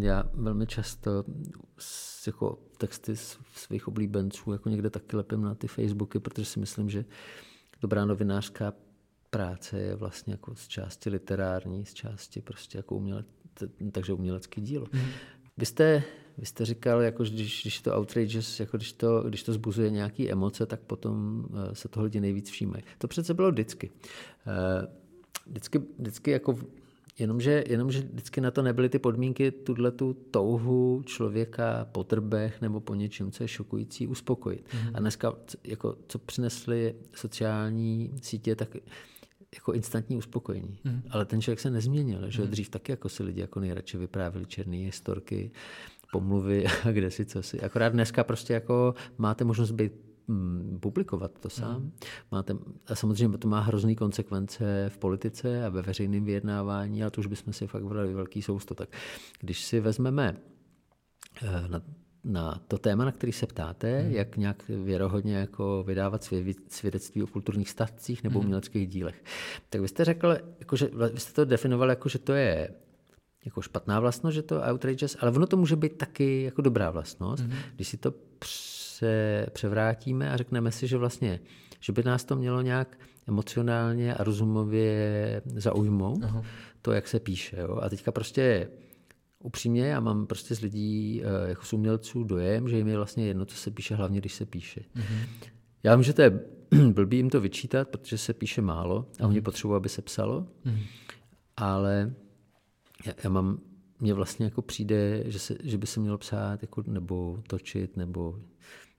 [0.00, 1.24] já velmi často
[2.26, 3.16] jako texty
[3.54, 7.04] svých oblíbenců jako někde taky lepím na ty Facebooky, protože si myslím, že
[7.80, 8.72] dobrá novinářská
[9.30, 13.26] práce je vlastně jako z části literární, z části prostě jako umělec,
[13.92, 14.86] takže umělecký dílo.
[14.92, 15.00] Mm.
[15.56, 16.02] Vy jste,
[16.38, 20.28] vy jste říkal, jako když, když to outrageous, jako když to, když to zbuzuje nějaké
[20.30, 22.84] emoce, tak potom eh, se toho lidi nejvíc všímají.
[22.98, 23.90] To přece bylo vždycky.
[24.46, 24.86] Eh,
[25.46, 26.58] vždycky, vždycky jako
[27.18, 32.80] Jenomže, jenomže vždycky na to nebyly ty podmínky, tuhle tu touhu člověka po trbech nebo
[32.80, 34.68] po něčem, co je šokující, uspokojit.
[34.68, 34.90] Mm-hmm.
[34.94, 35.32] A dneska,
[35.64, 38.76] jako, co přinesly sociální sítě, tak
[39.54, 40.78] jako instantní uspokojení.
[40.84, 41.02] Mm.
[41.10, 42.48] Ale ten člověk se nezměnil, že mm.
[42.48, 45.50] dřív taky jako si lidi jako nejradši vyprávěli černé historky,
[46.12, 47.60] pomluvy a kde si co si.
[47.60, 50.05] Akorát dneska prostě jako máte možnost být Mm,
[50.80, 51.82] publikovat to sám.
[51.82, 51.92] Mm.
[52.32, 52.56] Máte,
[52.86, 57.26] a samozřejmě to má hrozný konsekvence v politice a ve veřejném vyjednávání, ale to už
[57.26, 58.74] bychom si fakt vrali velký sousto.
[58.74, 58.88] Tak
[59.40, 60.36] když si vezmeme
[61.42, 61.82] eh, na,
[62.24, 64.10] na to téma, na který se ptáte, mm.
[64.10, 66.28] jak nějak věrohodně jako vydávat
[66.68, 68.44] svědectví o kulturních statcích nebo mm.
[68.44, 69.24] uměleckých dílech,
[69.70, 72.74] tak vy jste řekl, jako, že, vy jste to definoval jako, že to je
[73.44, 77.44] jako špatná vlastnost, že to outrageous, ale ono to může být taky jako dobrá vlastnost,
[77.44, 77.52] mm.
[77.76, 78.14] když si to
[78.96, 81.40] se převrátíme a řekneme si, že vlastně,
[81.80, 86.42] že by nás to mělo nějak emocionálně a rozumově zaujmout, Aha.
[86.82, 87.56] to, jak se píše.
[87.60, 87.78] Jo?
[87.82, 88.68] A teďka prostě
[89.38, 93.26] upřímně, já mám prostě z lidí, eh, jako z umělců dojem, že jim je vlastně
[93.26, 94.80] jedno, co se píše, hlavně když se píše.
[94.94, 95.18] Mhm.
[95.82, 96.40] Já vím, že to je
[96.92, 99.44] blbý jim to vyčítat, protože se píše málo a oni mhm.
[99.44, 100.80] potřebují, aby se psalo, mhm.
[101.56, 102.14] ale
[103.06, 103.58] já, já mám
[104.00, 108.40] mně vlastně jako přijde, že, se, že by se mělo psát jako, nebo točit, nebo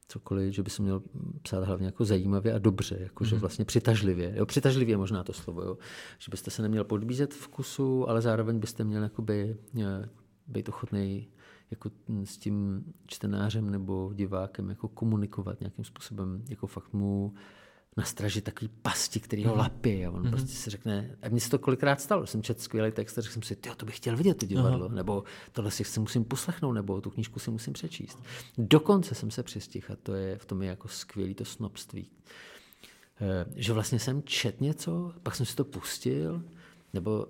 [0.08, 1.02] cokoliv, že by se měl
[1.42, 3.28] psát hlavně jako zajímavě a dobře, jako mm-hmm.
[3.28, 3.42] že mhm.
[3.42, 4.34] vlastně přitažlivě.
[4.36, 5.78] Jo, přitažlivě možná to slovo, jo.
[6.18, 10.10] že byste se neměl podbízet vkusu, ale zároveň byste měl jakoby, eh,
[10.48, 11.28] být ochotný
[11.72, 11.92] jako
[12.24, 17.34] s tím čtenářem nebo divákem jako komunikovat nějakým způsobem, jako fakt mu
[17.98, 19.60] nastražit takový pasti, který ho mm.
[19.60, 20.30] lapí a on mm-hmm.
[20.30, 23.34] prostě si řekne, a mně se to kolikrát stalo, jsem četl skvělý text a řekl
[23.34, 24.96] jsem si, to bych chtěl vidět to divadlo, Aha.
[24.96, 28.24] nebo tohle si chci, musím poslechnout, nebo tu knížku si musím přečíst.
[28.58, 32.10] Dokonce jsem se přistihl a to je v tom je jako skvělý to snobství.
[33.22, 36.44] Eh, že vlastně jsem čet něco, pak jsem si to pustil,
[36.94, 37.28] nebo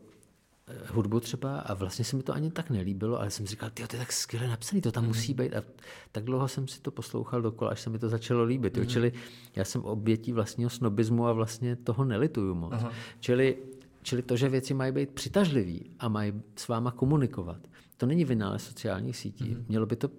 [0.91, 3.81] hudbu třeba a vlastně se mi to ani tak nelíbilo, ale jsem si říkal, to
[3.81, 5.07] je tak skvěle napsaný, to tam mm.
[5.07, 5.55] musí být.
[5.55, 5.63] A
[6.11, 8.77] tak dlouho jsem si to poslouchal dokola, až se mi to začalo líbit.
[8.77, 8.87] Mm.
[8.87, 9.13] Čili
[9.55, 12.73] já jsem obětí vlastního snobismu a vlastně toho nelituju moc.
[12.73, 12.91] Aha.
[13.19, 13.57] Čili,
[14.01, 17.59] čili to, že věci mají být přitažlivý a mají s váma komunikovat,
[17.97, 19.49] to není vynález sociálních sítí.
[19.49, 19.65] Mm.
[19.67, 20.09] Mělo by to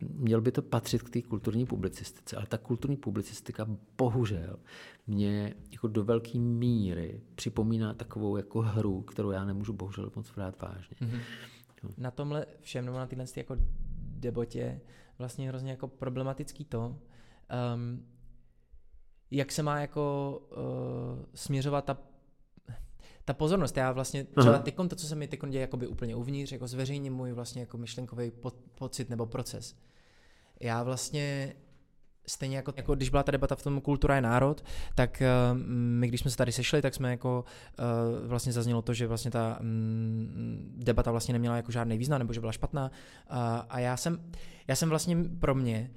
[0.00, 3.66] měl by to patřit k té kulturní publicistice, ale ta kulturní publicistika
[3.98, 4.58] bohužel
[5.06, 10.62] mě jako do velké míry připomíná takovou jako hru, kterou já nemůžu bohužel moc brát
[10.62, 10.96] vážně.
[11.00, 11.20] Mm-hmm.
[11.98, 13.56] Na tomhle všem, nebo na téhle jako
[13.96, 14.80] debotě
[15.18, 16.98] vlastně hrozně jako problematický to,
[17.74, 18.06] um,
[19.30, 21.98] jak se má jako uh, směřovat ta
[23.24, 26.52] ta pozornost, já vlastně třeba teď to, co se mi teď děje jakoby úplně uvnitř,
[26.52, 29.76] jako zveřejním můj vlastně jako myšlenkový po, pocit nebo proces.
[30.60, 31.54] Já vlastně
[32.26, 34.64] stejně jako, jako když byla ta debata v tom kultura je národ,
[34.94, 35.22] tak
[35.52, 37.44] uh, my když jsme se tady sešli, tak jsme jako
[37.78, 42.32] uh, vlastně zaznělo to, že vlastně ta um, debata vlastně neměla jako žádný význam, nebo
[42.32, 42.90] že byla špatná.
[43.30, 43.36] Uh,
[43.68, 44.30] a já jsem,
[44.68, 45.90] já jsem vlastně pro mě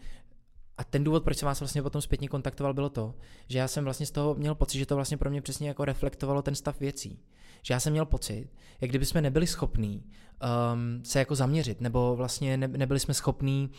[0.77, 3.15] a ten důvod, proč jsem vás vlastně potom zpětně kontaktoval, bylo to,
[3.47, 5.85] že já jsem vlastně z toho měl pocit, že to vlastně pro mě přesně jako
[5.85, 7.19] reflektovalo ten stav věcí.
[7.61, 8.49] Že já jsem měl pocit,
[8.81, 13.69] jak kdyby jsme nebyli schopní um, se jako zaměřit, nebo vlastně ne, nebyli jsme schopní,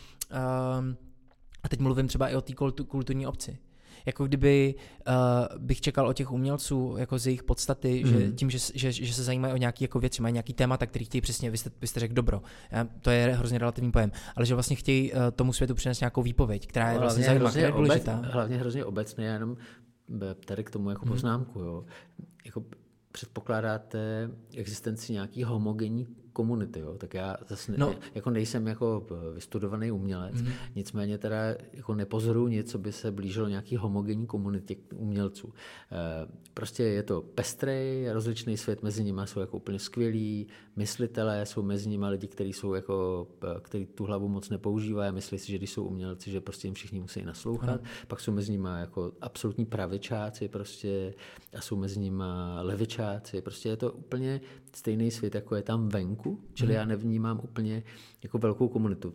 [0.79, 0.97] um,
[1.63, 2.53] a teď mluvím třeba i o té
[2.87, 3.57] kulturní obci,
[4.09, 4.75] jako kdyby
[5.07, 5.13] uh,
[5.61, 8.09] bych čekal o těch umělců, jako z jejich podstaty, mm.
[8.11, 8.35] že Mhm.
[8.35, 11.21] tím, že, že, že se zajímají o nějaké jako věci, mají nějaký témata, který chtějí
[11.21, 12.41] přesně, vy jste, vy jste řekl dobro,
[12.71, 16.21] já, to je hrozně relativní pojem, ale že vlastně chtějí uh, tomu světu přinést nějakou
[16.21, 18.19] výpověď, která je vlastně zajímavá, která je důležitá.
[18.19, 19.57] Obec, hlavně hrozně obecně, jenom
[20.21, 21.13] eh, tady k tomu jako Mhm.
[21.13, 21.85] poznámku, jo.
[22.45, 22.63] Jako
[23.11, 26.07] předpokládáte existenci nějaký homogenní
[26.39, 26.95] komunity, jo?
[26.97, 27.95] tak já zase No.
[28.15, 30.45] jako nejsem jako vystudovaný umělec, Mhm.
[30.45, 30.53] mm.
[30.75, 31.37] nicméně teda
[31.73, 35.53] jako nepozoruju nic, co by se blížilo nějaký homogenní komunitě umělců.
[35.91, 41.61] Eh, Prostě je to pestrý, rozličný svět, mezi nimi jsou jako úplně skvělí, myslitelé, jsou
[41.61, 43.27] mezi nimi lidi, kteří jsou jako,
[43.61, 46.99] který tu hlavu moc nepoužívají, myslí si, že když jsou umělci, že prostě jim všichni
[46.99, 51.13] musí naslouchat, pak jsou mezi nimi jako absolutní pravičáci prostě
[51.57, 52.23] a jsou mezi nimi
[52.61, 54.41] levičáci, prostě je to úplně
[54.75, 57.83] stejný svět, jako je tam venku, čili já nevnímám úplně
[58.23, 59.13] jako velkou komunitu,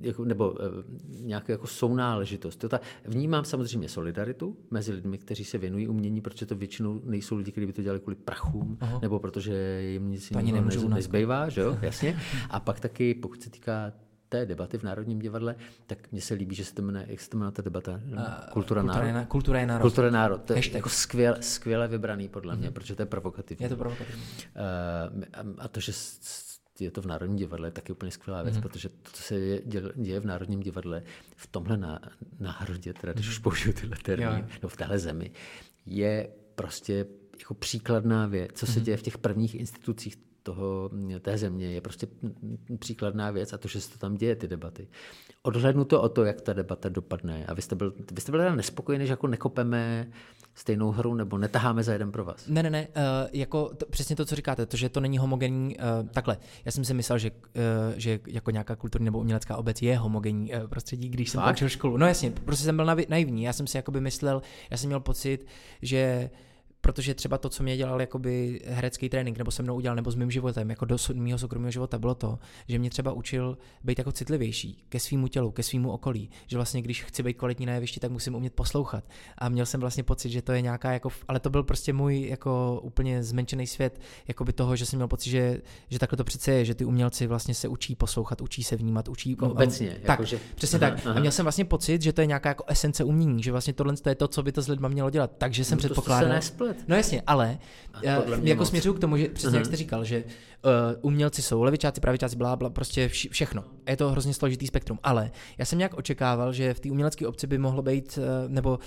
[0.00, 0.84] jako, nebo eh,
[1.20, 2.56] nějakou jako sounáležitost.
[2.56, 7.36] To ta, vnímám samozřejmě solidaritu mezi lidmi, kteří se věnují umění, protože to většinou nejsou
[7.36, 8.98] lidi, kteří by to dělali kvůli prachům, Aha.
[9.02, 12.20] nebo protože jim nic jiného nezbývá, že jo, jasně.
[12.50, 13.92] A pak taky, pokud se týká
[14.30, 15.54] té debaty v Národním divadle,
[15.86, 18.00] tak mně se líbí, že se to jmenuje, jak se to jmenuje ta debata?
[18.00, 19.06] Kultura, kultura, národ.
[19.06, 19.82] je, na- kultura je národ.
[19.82, 20.42] Kultura je národ.
[20.42, 20.74] To je Hashtag.
[20.74, 23.62] jako skvěle, skvěle vybraný podle mě, protože to je provokativní.
[23.64, 24.22] Je to provokativní.
[24.56, 25.26] Eh,
[25.58, 25.92] a to, že
[26.80, 28.60] je to v Národním divadle, je taky úplně skvělá věc, mm-hmm.
[28.62, 31.02] protože to, co se je- děl- děje v Národním divadle,
[31.36, 32.00] v tomhle ná,
[32.40, 35.30] národě, teda když už použiju tyhle termíny, no v téhle zemi,
[35.86, 37.06] je prostě
[37.38, 38.50] jako příkladná věc.
[38.54, 42.06] Co se děje v těch prvních institucích toho, té země, je prostě
[42.78, 44.88] příkladná věc a to, že se to tam děje, ty debaty.
[45.42, 47.46] Odhlednu to o to, jak ta debata dopadne.
[47.46, 50.10] A vy jste byl, vy jste byl teda nespokojený, že jako nekopeme
[50.54, 52.46] stejnou hru nebo netaháme za jeden pro vás.
[52.46, 55.76] Ne, ne, ne, uh, jako to, přesně to, co říkáte, to, že to není homogenní,
[55.76, 57.36] uh, takhle, já jsem si myslel, že, uh,
[57.96, 61.48] že jako nějaká kulturní nebo umělecká obec je homogenní uh, prostředí, když jsem Fakt?
[61.48, 61.96] končil školu.
[61.96, 65.46] No jasně, prostě jsem byl naivní, já jsem si jakoby myslel, já jsem měl pocit,
[65.82, 66.30] že
[66.80, 70.14] protože třeba to, co mě dělal jakoby herecký trénink, nebo se mnou udělal, nebo s
[70.14, 74.12] mým životem, jako do mýho soukromého života, bylo to, že mě třeba učil být jako
[74.12, 78.00] citlivější ke svýmu tělu, ke svýmu okolí, že vlastně když chci být kvalitní na jevišti,
[78.00, 79.04] tak musím umět poslouchat.
[79.38, 82.26] A měl jsem vlastně pocit, že to je nějaká jako, ale to byl prostě můj
[82.28, 86.52] jako úplně zmenšený svět, jakoby toho, že jsem měl pocit, že, že takhle to přece
[86.52, 90.08] je, že ty umělci vlastně se učí poslouchat, učí se vnímat, učí Jako obecně, Tak,
[90.08, 91.06] jako že- přesně Aha, tak.
[91.06, 91.14] aha.
[91.16, 93.94] A měl jsem vlastně pocit, že to je nějaká jako esence umění, že vlastně tohle
[94.08, 95.30] je to, co by to s lidma mělo dělat.
[95.38, 96.40] Takže jsem No předpokládal.
[96.70, 96.88] Nesplet.
[96.88, 97.58] No jasně, ale
[98.40, 98.68] mě jako moc.
[98.68, 99.64] směřuju k tomu, že přesně jak Mhm.
[99.64, 100.70] jste říkal, že uh,
[101.02, 103.64] umělci jsou levičáci, pravičáci, blá, blá, prostě vši, všechno.
[103.88, 107.46] Je to hrozně složitý spektrum, ale já jsem nějak očekával, že v té umělecké obci
[107.46, 108.78] by mohlo být, uh, nebo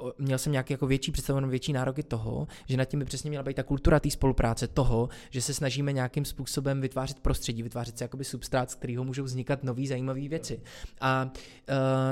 [0.00, 3.30] uh, měl jsem nějaký jako větší představu, větší nároky toho, že nad tím by přesně
[3.30, 7.98] měla být ta kultura té spolupráce, toho, že se snažíme nějakým způsobem vytvářet prostředí, vytvářet
[7.98, 10.60] si jakoby substrát, z kterého můžou vznikat nové zajímavé věci.
[11.00, 11.30] A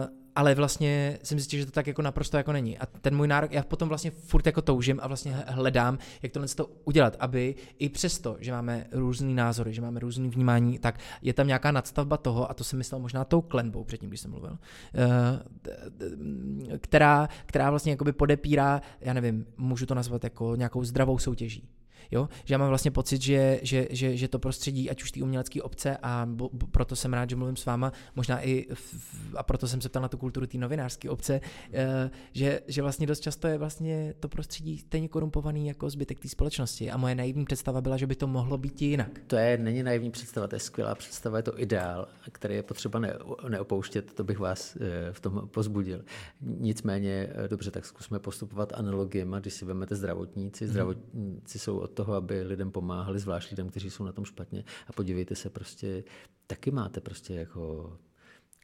[0.08, 2.78] uh, ale vlastně jsem zjistil, že to tak jako naprosto jako není.
[2.78, 6.48] A ten můj nárok, já potom vlastně furt jako toužím a vlastně hledám, jak tohle
[6.48, 11.34] to udělat, aby i přesto, že máme různý názory, že máme různý vnímání, tak je
[11.34, 14.58] tam nějaká nadstavba toho, a to jsem myslel možná tou klenbou předtím, když jsem mluvil,
[14.94, 21.68] eh, která, která vlastně jakoby podepírá, já nevím, můžu to nazvat jako nějakou zdravou soutěží.
[22.10, 22.28] Jo?
[22.44, 25.62] Že já mám vlastně pocit, že, že, že, že to prostředí, ať už ty umělecké
[25.62, 29.42] obce, a bo, bo, proto jsem rád, že mluvím s váma, možná i, v, a
[29.42, 31.40] proto jsem se ptal na tu kulturu té novinářské obce,
[31.72, 36.28] eh, že, že vlastně dost často je vlastně to prostředí stejně korumpovaný jako zbytek té
[36.28, 36.90] společnosti.
[36.90, 39.20] A moje naivní představa byla, že by to mohlo být i jinak.
[39.26, 42.98] To je, není naivní představa, to je skvělá představa, je to ideál, který je potřeba
[42.98, 43.14] ne,
[43.48, 46.04] neopouštět, to bych vás eh, v tom pozbudil.
[46.40, 52.14] Nicméně, eh, dobře, tak zkusme postupovat analogiemi, když si vezmete zdravotníci, zdravotníci jsou od toho,
[52.14, 56.04] aby lidem pomáhali, zvlášť lidem, kteří jsou na tom špatně a podívejte se prostě,
[56.46, 57.96] taky máte prostě jako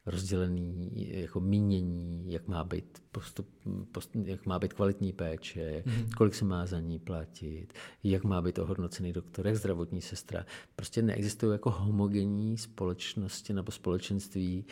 [0.07, 3.49] rozdělený jako mínění, jak má být postup,
[3.93, 6.11] post, jak má být kvalitní péče, mm-hmm.
[6.17, 7.73] kolik se má za ní platit,
[8.05, 10.47] jak má být ohodnocený doktor, jak zdravotní sestra.
[10.77, 14.65] Prostě neexistují jako homogenní společnosti nebo společenství,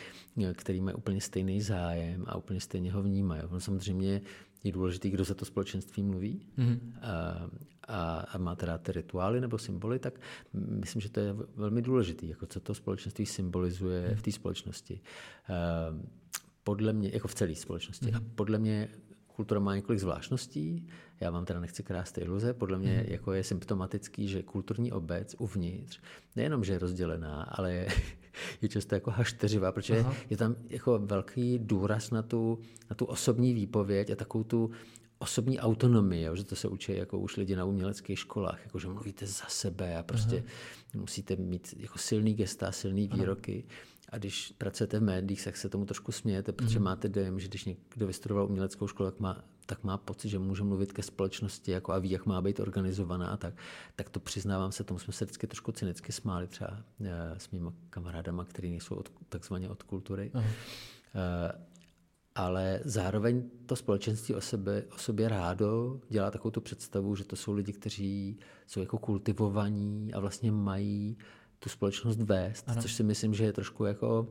[0.53, 3.43] který mají úplně stejný zájem a úplně stejně ho vnímají.
[3.51, 4.21] No samozřejmě
[4.63, 6.79] je důležité, kdo za to společenství mluví mm-hmm.
[7.01, 7.49] a,
[7.87, 10.19] a, a má teda ty rituály nebo symboly, tak
[10.53, 15.01] myslím, že to je velmi důležité, jako co to společenství symbolizuje v té společnosti.
[16.63, 18.05] Podle mě, jako v celé společnosti.
[18.05, 18.17] Mm-hmm.
[18.17, 18.89] A podle mě
[19.39, 20.87] kultura má několik zvláštností,
[21.19, 23.11] já vám teda nechci krást ty iluze, podle mě mm.
[23.11, 25.99] jako je symptomatický, že kulturní obec uvnitř
[26.35, 27.87] nejenom, že je rozdělená, ale je,
[28.61, 30.13] je často jako hašteřivá, protože Aha.
[30.29, 32.59] je tam jako velký důraz na tu,
[32.89, 34.71] na tu osobní výpověď a takovou tu
[35.19, 38.87] osobní autonomii, jo, že to se učí jako už lidi na uměleckých školách, jako že
[38.87, 41.01] mluvíte za sebe a prostě Aha.
[41.01, 43.63] musíte mít jako silný gesta, silný výroky.
[43.67, 43.77] Aha.
[44.09, 46.85] A když pracujete v médiích, tak se tomu trošku smějete, protože mm.
[46.85, 50.63] máte dojem, že když někdo vystudoval uměleckou školu, tak má, tak má pocit, že může
[50.63, 53.53] mluvit ke společnosti jako a ví, jak má být organizovaná a tak.
[53.95, 57.69] Tak to přiznávám se, tomu jsme se vždycky trošku cynicky smáli třeba e, s mými
[57.89, 60.31] kamarádama, kteří nejsou od, takzvaně od kultury.
[60.33, 60.41] Uh,
[62.35, 67.35] ale zároveň to společenství o, sebe, o sobě rádo dělá takovou tu představu, že to
[67.35, 71.17] jsou lidi, kteří jsou jako kultivovaní a vlastně mají
[71.59, 72.81] tu společnost vést, ano.
[72.81, 74.27] což si myslím, že je trošku jako,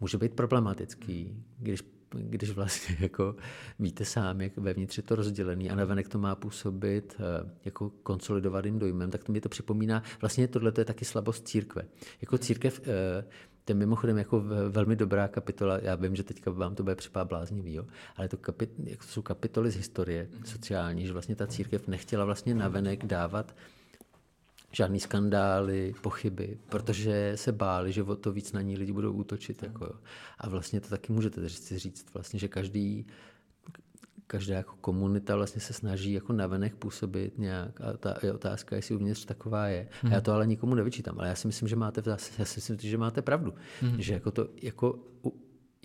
[0.00, 3.36] může být problematický, když když vlastně jako
[3.78, 8.78] víte sám, jak vevnitř je to rozdělený a navenek to má působit eh, jako konsolidovaným
[8.78, 11.82] dojmem, tak to mi to připomíná, vlastně tohle je taky slabost církve.
[12.20, 13.24] Jako církev, eh,
[13.64, 17.28] to je mimochodem jako velmi dobrá kapitola, já vím, že teďka vám to bude připadat
[17.28, 17.86] bláznivý, jo?
[18.16, 22.24] ale to, kapit, jako to jsou kapitoly z historie sociální, že vlastně ta církev nechtěla
[22.24, 23.54] vlastně navenek dávat
[24.74, 29.62] žádný skandály, pochyby, protože se báli, že o to víc na ní lidi budou útočit.
[29.62, 29.92] Jako, jo.
[30.38, 33.06] A vlastně to taky můžete říct, říct vlastně, že každý
[34.26, 38.94] každá jako komunita vlastně se snaží jako navenek působit nějak a ta je otázka, jestli
[38.94, 39.88] uvnitř taková je.
[40.02, 40.12] Hmm.
[40.12, 42.44] A já to ale nikomu nevyčítám, ale já si myslím, že máte v zase, já
[42.44, 43.54] si myslím, že máte pravdu.
[43.80, 44.00] Hmm.
[44.00, 44.98] Že jako to jako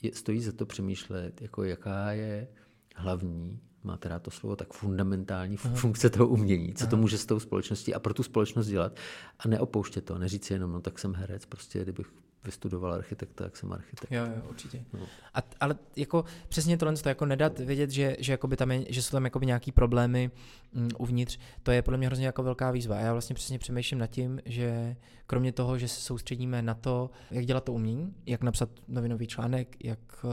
[0.01, 2.47] je, stojí za to přemýšlet, jako jaká je
[2.95, 3.59] hlavní
[3.89, 5.75] máte rád to slovo, tak fundamentální Aha.
[5.75, 6.89] funkce toho umění, co Aha.
[6.89, 8.97] to může s tou společností a pro tu společnost dělat
[9.39, 12.07] a neopouštět to, neříct si jenom, no tak jsem herec, prostě kdybych
[12.45, 14.11] vystudoval architekta, tak jsem architekt.
[14.11, 14.83] Jo, jo, určitě.
[14.93, 15.07] No.
[15.33, 19.11] A, ale jako přesně tohle to jako nedat vědět, že, že, tam je, že jsou
[19.11, 20.31] tam jakoby nějaký problémy
[20.73, 22.97] mm, uvnitř, to je podle mě hrozně jako velká výzva.
[22.97, 24.95] A já vlastně přesně přemýšlím nad tím, že
[25.27, 29.75] kromě toho, že se soustředíme na to, jak dělat to umění, jak napsat novinový článek,
[29.83, 30.25] jak,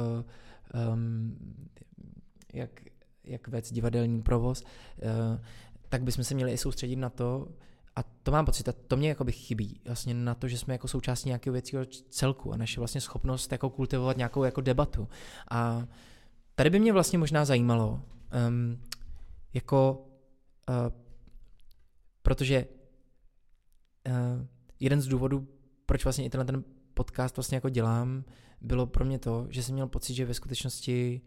[0.92, 1.38] um,
[2.52, 2.70] jak
[3.26, 4.64] jak vést divadelní provoz,
[5.02, 5.40] eh,
[5.88, 7.48] tak bychom se měli i soustředit na to,
[7.96, 10.88] a to mám pocit, a to mě jakoby chybí, vlastně na to, že jsme jako
[10.88, 15.08] součástí nějakého věcího celku a naše vlastně schopnost jako kultivovat nějakou jako debatu.
[15.50, 15.86] A
[16.54, 18.02] tady by mě vlastně možná zajímalo,
[18.48, 18.82] um,
[19.54, 20.06] jako,
[20.68, 20.74] uh,
[22.22, 22.66] protože
[24.08, 24.46] uh,
[24.80, 25.48] jeden z důvodů,
[25.86, 26.64] proč vlastně i tenhle ten
[26.94, 28.24] podcast vlastně jako dělám,
[28.60, 31.20] bylo pro mě to, že jsem měl pocit, že ve skutečnosti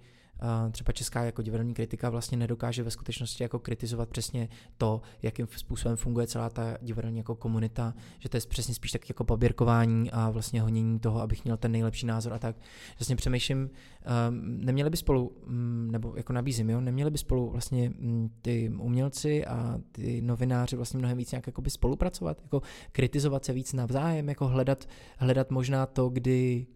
[0.71, 5.97] třeba česká jako divadelní kritika vlastně nedokáže ve skutečnosti jako kritizovat přesně to, jakým způsobem
[5.97, 10.29] funguje celá ta divadelní jako komunita, že to je přesně spíš tak jako poběrkování a
[10.29, 12.55] vlastně honění toho, abych měl ten nejlepší názor a tak.
[12.99, 17.89] Vlastně přemýšlím, um, neměli by spolu, um, nebo jako nabízím, jo, neměli by spolu vlastně
[17.99, 22.61] um, ty umělci a ty novináři vlastně mnohem víc nějak jako by spolupracovat, jako
[22.91, 24.85] kritizovat se víc navzájem, jako hledat,
[25.17, 26.67] hledat možná to, kdy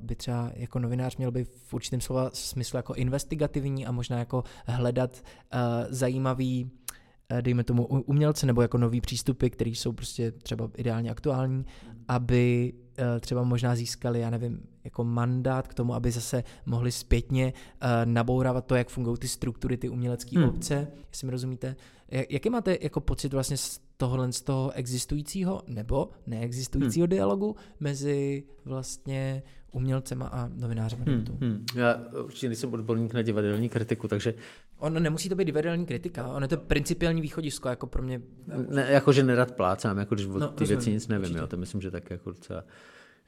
[0.00, 4.44] by třeba jako novinář měl být v určitém slova smyslu jako investigativní a možná jako
[4.66, 5.22] hledat
[5.54, 6.70] uh, zajímavý
[7.32, 11.66] uh, dejme tomu umělce nebo jako nový přístupy, které jsou prostě třeba ideálně aktuální,
[12.08, 12.72] aby
[13.20, 17.52] třeba možná získali, já nevím, jako mandát k tomu, aby zase mohli zpětně
[18.04, 20.48] nabourávat to, jak fungují ty struktury, ty umělecké hmm.
[20.48, 21.76] obce, jestli mi rozumíte.
[22.30, 27.10] Jaký máte jako pocit vlastně z tohohle z toho existujícího nebo neexistujícího hmm.
[27.10, 29.42] dialogu mezi vlastně
[29.72, 30.98] umělcema a novinářem.
[31.06, 31.66] Hmm, hmm.
[31.74, 34.34] Já určitě nejsem odborník na divadelní kritiku, takže...
[34.78, 38.22] On nemusí to být divadelní kritika, on je to principiální východisko, jako pro mě...
[38.68, 41.80] Ne, jako, že nerad plácám, jako když no, ty věci nic nevím, jo, to myslím,
[41.80, 42.64] že tak jako docela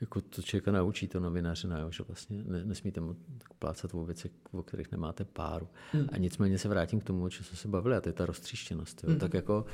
[0.00, 3.16] jako to člověka naučí to novináře, jo, že vlastně ne, nesmíte mu
[3.58, 5.68] plácat o věci, o kterých nemáte páru.
[5.92, 6.06] Hmm.
[6.12, 8.26] A nicméně se vrátím k tomu, o čem jsme se bavili, a to je ta
[8.26, 9.04] roztříštěnost.
[9.04, 9.10] Jo.
[9.10, 9.18] Hmm.
[9.18, 9.66] Tak jako uh,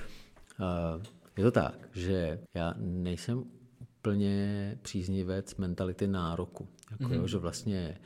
[1.36, 3.44] je to tak, že já nejsem
[3.80, 6.68] úplně příznivec mentality nároku.
[6.90, 7.16] Jako, mm-hmm.
[7.16, 7.98] jo, že vlastně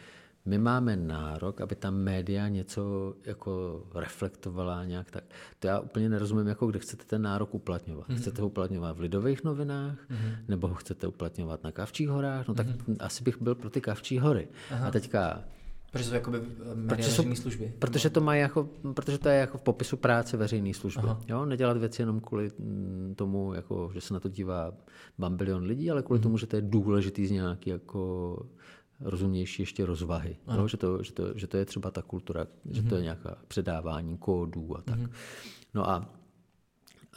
[0.44, 5.24] my máme nárok, aby ta média něco jako reflektovala nějak tak.
[5.58, 8.08] To já úplně nerozumím, jako kde chcete ten nárok uplatňovat.
[8.08, 8.16] Mm-hmm.
[8.16, 10.36] Chcete ho uplatňovat v lidových novinách, mm-hmm.
[10.48, 12.48] nebo ho chcete uplatňovat na Kavčích horách?
[12.48, 12.96] No tak mm-hmm.
[12.98, 14.48] asi bych byl pro ty Kavčí hory.
[14.70, 14.88] Aha.
[14.88, 15.44] A teďka
[15.96, 17.72] Protože jsou jakoby eh, protože jsou, služby.
[17.78, 21.08] Protože to, má jako, protože to je jako v popisu práce veřejné služby.
[21.28, 21.44] Jo?
[21.44, 24.72] Nedělat věci jenom kvůli mm, tomu, jako, že se na to dívá
[25.18, 26.22] bambilion lidí, ale kvůli mm.
[26.22, 28.46] tomu, že to je důležitý z nějaký jako
[29.00, 30.36] rozumnější ještě rozvahy.
[30.56, 30.68] Jo?
[30.68, 32.74] Že, to, že, to, že to je třeba ta kultura, mm.
[32.74, 33.04] že to je mhm.
[33.04, 34.98] nějaká předávání kódů a tak.
[34.98, 35.08] Mm.
[35.74, 36.14] No a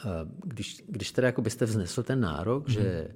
[0.04, 0.08] eh,
[0.44, 2.72] když, když teda jako byste vznesl ten nárok, mm.
[2.72, 3.08] že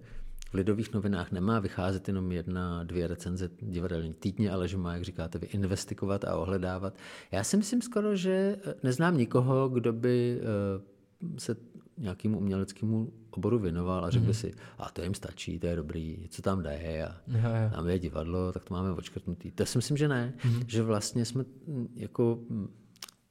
[0.55, 5.05] v lidových novinách nemá vycházet jenom jedna, dvě recenze divadelní týdně, ale že má, jak
[5.05, 6.95] říkáte, vy investigovat a ohledávat.
[7.33, 11.57] Já si myslím skoro, že eh, neznám nikoho, kdo by eh, se
[11.99, 16.27] nějakému uměleckému oboru věnoval a řekl by si, a to jim stačí, to je dobrý,
[16.29, 17.71] co tam jde a Jo, jo.
[17.75, 19.51] tam je divadlo, tak to máme odškrtnutý.
[19.51, 20.35] To si myslím, že ne,
[20.67, 22.69] že vlastně jsme mm, jako mm,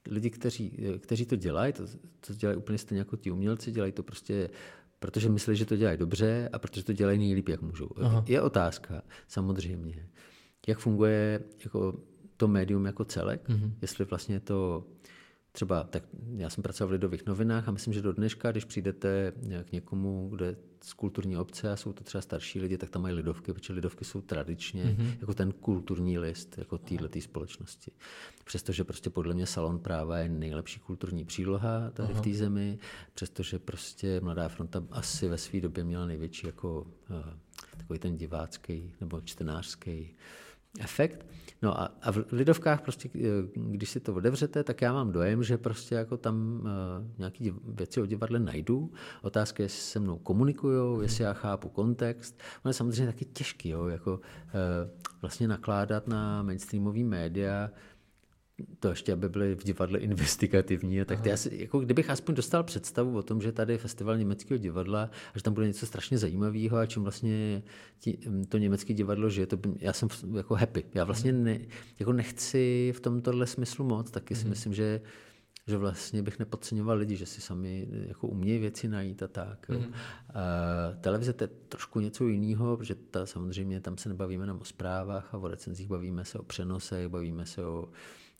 [0.09, 1.83] lidi, kteří, kteří to dělají, to,
[2.27, 4.49] to dělají úplně stejně jako ti umělci, dělají to prostě
[5.03, 7.89] protože myslí, že to dělají dobře a protože to dělají nejlíp, jak můžou.
[8.01, 8.23] Aha.
[8.27, 10.07] Je otázka, samozřejmě,
[10.67, 11.99] jak funguje jako
[12.37, 13.71] to médium jako celek, mm-hmm.
[13.81, 14.83] jestli vlastně to
[15.55, 16.03] třeba, tak
[16.35, 19.33] já jsem pracoval v Lidových novinách a myslím, že do dneška, když přijdete
[19.63, 23.15] k někomu, kde z kulturní obce a jsou to třeba starší lidi, tak tam mají
[23.15, 25.17] lidovky, protože lidovky jsou tradičně mm-hmm.
[25.21, 27.91] jako ten kulturní list jako této společnosti.
[28.43, 32.21] Přestože prostě podle mě salon práva je nejlepší kulturní příloha tady Aha.
[32.21, 32.79] v té zemi,
[33.13, 37.17] přestože prostě Mladá fronta asi ve své době měla největší jako uh,
[37.77, 40.15] takový ten divácký nebo čtenářský
[40.79, 41.25] efekt.
[41.61, 43.09] No a, a v Lidovkách prostě,
[43.55, 48.01] když si to otevřete, tak já mám dojem, že prostě jako tam uh, nějaké věci
[48.01, 48.91] o divadle najdu.
[49.21, 52.41] Otázka je, jestli se mnou komunikují, jestli já chápu kontext.
[52.65, 54.21] Ono je samozřejmě taky těžký, jo, jako uh,
[55.21, 57.71] vlastně nakládat na mainstreamový média,
[58.79, 62.63] to ještě, aby byly v divadle investigativní, tak to já si, jako kdybych aspoň dostal
[62.63, 65.03] představu o tom, že tady je festival německého divadla
[65.33, 67.63] a že tam bude něco strašně zajímavého a čím vlastně
[67.99, 68.17] tí,
[68.49, 70.83] to německé divadlo žije, to by, já jsem jako happy.
[70.93, 71.59] Já vlastně ne,
[71.99, 75.01] jako nechci v tomto smyslu moc, taky si myslím, že
[75.67, 79.69] že vlastně bych nepodceňoval lidi, že si sami jako umějí věci najít a tak.
[79.69, 79.77] Mm.
[79.77, 80.41] A
[81.01, 85.33] televize to je trošku něco jiného, protože ta, samozřejmě tam se nebavíme jenom o zprávách
[85.33, 87.89] a o recenzích, bavíme se o přenosech, bavíme se o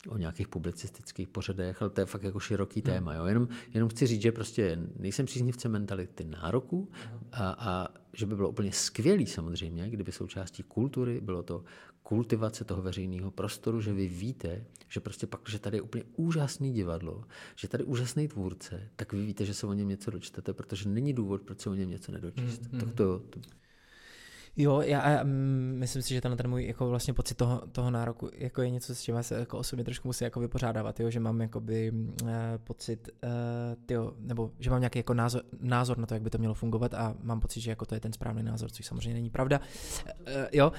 [0.08, 2.94] o nějakých publicistických pořadech, ale to je fakt jako široký hmm.
[2.94, 3.14] téma.
[3.14, 3.26] Jo?
[3.26, 6.90] Jenom, jenom chci říct, že prostě nejsem příznivce mentality nároku
[7.32, 11.64] a, a že by bylo úplně skvělý samozřejmě, kdyby součástí kultury bylo to
[12.04, 16.74] kultivace toho veřejného prostoru, že vy víte, že prostě pak, že tady je úplně úžasný
[16.74, 17.24] divadlo,
[17.56, 20.90] že tady je úžasný tvůrce, tak vy víte, že se o něm něco dočtete, protože
[20.90, 22.72] není důvod, proč se o něm něco nedočíst.
[22.72, 23.40] Mm, tak to, to,
[24.58, 28.30] Jo, já, mm, myslím si, že ten, ten můj jako vlastně pocit toho, toho nároku
[28.34, 31.42] jako je něco, s čím se jako osobně trošku musím jako vypořádávat, jo, že mám
[31.42, 32.30] jakoby uh,
[32.64, 33.30] pocit, uh,
[33.86, 36.94] tyjo, nebo že mám nějaký jako názor, názor na to, jak by to mělo fungovat
[36.94, 39.60] a mám pocit, že jako to je ten správný názor, což samozřejmě není pravda.
[39.60, 40.72] Uh, jo,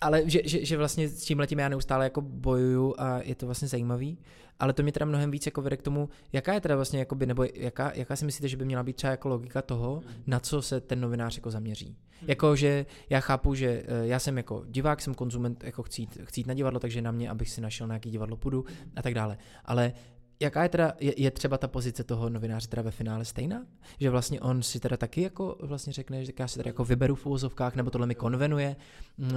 [0.00, 3.46] ale že, že, že vlastně s tím letím já neustále jako bojuju a je to
[3.46, 4.18] vlastně zajímavý,
[4.60, 7.26] ale to mě teda mnohem víc jako vede k tomu, jaká je teda vlastně, jakoby,
[7.26, 10.62] nebo jaká, jaká si myslíte, že by měla být třeba jako logika toho, na co
[10.62, 11.86] se ten novinář jako zaměří.
[11.86, 12.28] Hmm.
[12.28, 16.46] Jako, že já chápu, že eh, já jsem jako divák, jsem konzument, jako chcít, chcít
[16.46, 18.64] na divadlo, takže na mě, abych si našel nějaký divadlo půjdu
[18.96, 19.38] a tak dále.
[19.64, 19.92] Ale
[20.40, 23.66] jaká je teda, je, je třeba ta pozice toho novináře teda ve finále stejná?
[23.98, 27.14] Že vlastně on si teda taky jako vlastně řekne, že já si teda jako vyberu
[27.14, 28.76] v úvozovkách, nebo tohle mi konvenuje.
[29.18, 29.30] Mm,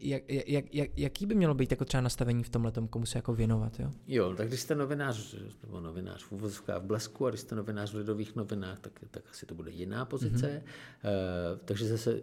[0.00, 3.34] jak, jak, jak, jaký by mělo být jako třeba nastavení v tomhle komu se jako
[3.34, 3.90] věnovat, jo?
[4.06, 7.92] Jo, tak když jste novinář, nebo novinář v úvozovkách v Blesku a když jste novinář
[7.92, 10.46] v Lidových novinách, tak, tak asi to bude jiná pozice.
[10.46, 11.54] Mm-hmm.
[11.54, 12.20] Uh, takže zase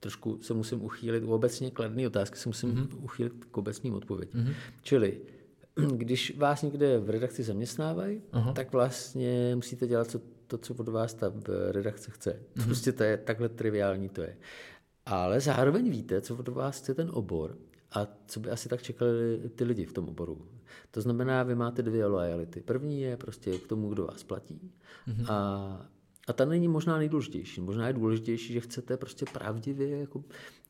[0.00, 3.04] trošku se musím uchýlit, u obecně kladné otázky se musím mm-hmm.
[3.04, 4.40] uchýlit k obecným odpovědím.
[4.40, 4.54] Mm-hmm.
[4.82, 5.20] Čili
[5.74, 8.52] když vás někde v redakci zaměstnávají, uh-huh.
[8.52, 11.32] tak vlastně musíte dělat co, to, co od vás ta
[11.70, 12.40] redakce chce.
[12.56, 12.64] Uh-huh.
[12.64, 14.36] Prostě to je takhle triviální to je.
[15.06, 17.58] Ale zároveň víte, co od vás chce ten obor
[17.92, 20.48] a co by asi tak čekali ty lidi v tom oboru.
[20.90, 22.60] To znamená, vy máte dvě lojality.
[22.60, 24.72] První je prostě k tomu, kdo vás platí
[25.08, 25.26] uh-huh.
[25.28, 25.91] a
[26.28, 27.60] a ta není možná nejdůležitější.
[27.60, 30.24] Možná je důležitější, že chcete prostě pravdivě jako,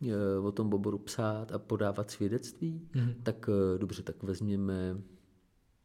[0.08, 2.88] e, o tom Boboru psát a podávat svědectví.
[2.94, 3.14] Mm-hmm.
[3.22, 4.96] Tak e, dobře, tak vezměme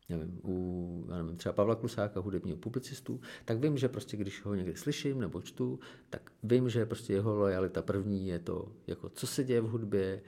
[0.09, 4.55] nevím, u já nevím, třeba Pavla Klusáka, hudebního publicistu, tak vím, že prostě když ho
[4.55, 9.27] někdy slyším nebo čtu, tak vím, že prostě jeho lojalita první je to, jako co
[9.27, 10.21] se děje v hudbě,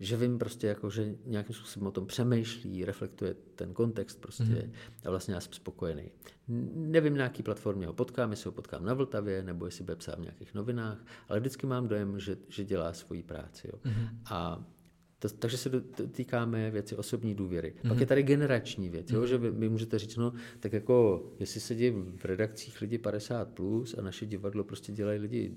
[0.00, 4.72] že vím prostě jako, že nějakým způsobem o tom přemýšlí, reflektuje ten kontext prostě mm-hmm.
[5.04, 6.10] a vlastně já jsem spokojený.
[6.74, 10.18] Nevím, na jaký platformě ho potkám, jestli ho potkám na Vltavě, nebo jestli bude psát
[10.18, 13.68] v nějakých novinách, ale vždycky mám dojem, že, že dělá svoji práci.
[13.72, 13.78] Jo.
[13.84, 14.08] Mm-hmm.
[14.30, 14.64] A
[15.18, 15.70] to, takže se
[16.12, 17.68] týkáme věci osobní důvěry.
[17.68, 17.82] Mm-hmm.
[17.82, 18.00] Pak mhm.
[18.00, 19.26] je tady generační věc, jo, mm-hmm.
[19.26, 23.94] že vy, vy můžete říct, no, tak jako, jestli sedí v redakcích lidi 50+, plus
[23.98, 25.56] a naše divadlo prostě dělají lidi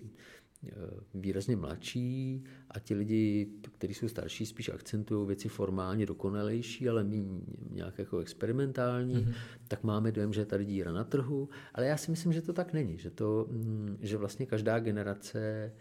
[1.13, 7.41] výrazně mladší a ti lidi, kteří jsou starší, spíš akcentují věci formálně dokonalejší, ale méně
[7.69, 9.33] nějak jako experimentální, mm-hmm.
[9.67, 12.53] tak máme dojem, že je tady díra na trhu, ale já si myslím, že to
[12.53, 15.71] tak není, že, to, mm, že vlastně každá generace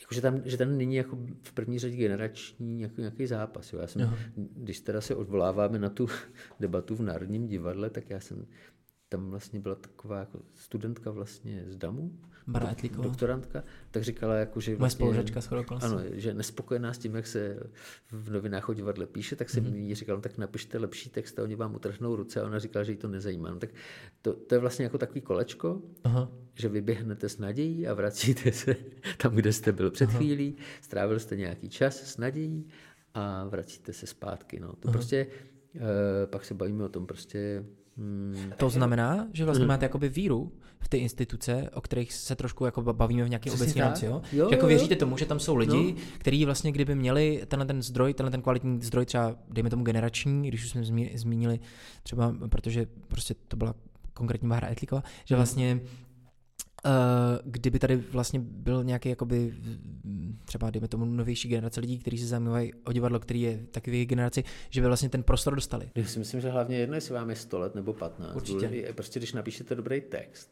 [0.00, 3.72] Jakože tam, že tam není jako v první řadě generační nějaký, nějaký zápas.
[3.72, 3.78] Jo.
[3.78, 6.06] Já jsem, když teda se odvoláváme na tu
[6.60, 8.46] debatu v Národním divadle, tak já jsem
[9.08, 12.18] tam vlastně byla taková jako studentka vlastně z DAMu,
[12.72, 13.04] Etlíková.
[13.04, 15.86] doktorantka, tak říkala, jako, že Moje vlastně, spolužačka shodou okolností.
[15.94, 17.56] ano, že nespokojená s tím, jak se
[18.10, 19.72] v novinách o divadle píše, tak jsem Mhm.
[19.72, 19.76] mm-hmm.
[19.76, 22.84] jí říkal, no, tak napište lepší text a oni vám utrhnou ruce a ona říkala,
[22.84, 23.50] že jí to nezajímá.
[23.50, 23.70] No, tak
[24.22, 26.28] to, to, je vlastně jako takový kolečko, Aha.
[26.54, 28.76] že vyběhnete s nadějí a vracíte se
[29.18, 32.66] tam, kde jste byl před chvílí, strávil jste nějaký čas s nadějí
[33.14, 34.60] a vracíte se zpátky.
[34.60, 34.72] No.
[34.80, 35.26] To prostě,
[35.76, 37.64] e, pak se bavíme o tom prostě,
[37.96, 42.64] hmm, To znamená, že vlastně máte jakoby víru v ty instituce, o kterých se trošku
[42.64, 44.22] jako bavíme v nějaké obecní rámci, jo?
[44.32, 46.02] Jo, že jako jo, věříte tomu, že tam jsou lidi, no.
[46.18, 50.48] kteří vlastně kdyby měli tenhle ten zdroj, tenhle ten kvalitní zdroj, třeba dejme tomu generační,
[50.48, 51.60] když už jsme zmí- zmínili
[52.02, 53.74] třeba, protože prostě to byla
[54.14, 55.88] konkrétní Bára Etlíková, že vlastně Uh,
[57.44, 59.54] kdyby tady vlastně byl nějaký jakoby
[60.44, 63.94] třeba dejme tomu novější generace lidí, kteří se zajímají o divadlo, který je taky v
[63.94, 65.90] jejich generaci, že by vlastně ten prostor dostali.
[65.94, 68.36] Já si myslím, že hlavně jedno, jestli vám je 100 let nebo 15.
[68.36, 68.92] Určitě.
[68.94, 70.50] Prostě když napíšete dobrý text,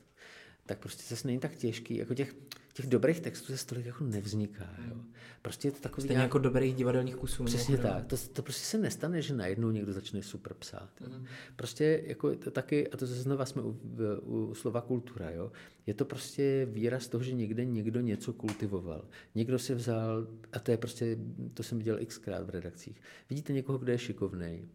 [0.67, 1.97] tak prostě zase není tak těžký.
[1.97, 2.35] Jako těch,
[2.73, 4.71] těch dobrých textů se tolik jako nevzniká.
[4.89, 4.97] Jo.
[5.43, 7.45] Prostě je to takový Stejně jako dobrých divadelních kusů.
[7.45, 8.07] Přesně tak.
[8.07, 10.91] To, to prostě se nestane, že najednou někdo začne super psát.
[11.01, 11.27] Mm.
[11.57, 13.81] Prostě jako to taky, a to zase znova jsme u,
[14.23, 15.53] u slova kultura, jo.
[15.87, 19.05] Je to prostě výraz toho, že někde někdo něco kultivoval.
[19.35, 21.19] Někdo si vzal, a to je prostě,
[21.55, 23.01] to jsem viděl xkrát v redakcích.
[23.31, 24.69] Vidíte někoho, kdo je šikovný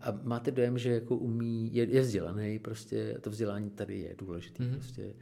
[0.00, 4.14] a máte dojem, že jako umí, je, je vzdělaný, prostě a to vzdělání tady je
[4.18, 4.62] důležitý.
[4.62, 4.74] Mm.
[4.74, 5.14] Prostě.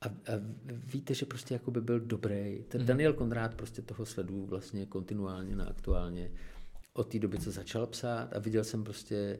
[0.00, 0.32] A, a
[0.66, 2.64] víte, že prostě jako by byl dobrý.
[2.68, 2.88] Ten Mhm.
[2.88, 6.30] Daniel Konrád prostě toho sleduju vlastně kontinuálně na aktuálně
[6.92, 9.38] od té doby, co začal psát a viděl jsem prostě,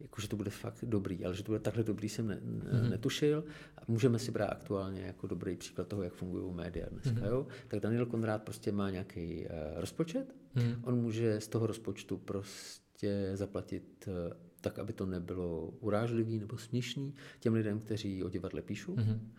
[0.00, 2.80] jako, že to bude fakt dobrý, ale že to bude takhle dobrý jsem ne, ne,
[2.80, 2.90] Mhm.
[2.90, 3.44] netušil
[3.78, 7.10] a můžeme si brát aktuálně jako dobrý příklad toho, jak fungují média dneska.
[7.10, 7.24] Mhm.
[7.24, 7.46] Jo?
[7.68, 10.80] Tak Daniel Konrád prostě má nějaký uh, rozpočet, Mhm.
[10.82, 14.14] on může z toho rozpočtu prostě zaplatit uh,
[14.60, 18.96] tak, aby to nebylo urážlivý nebo směšný těm lidem, kteří o divadle píšou.
[18.96, 19.30] Mhm.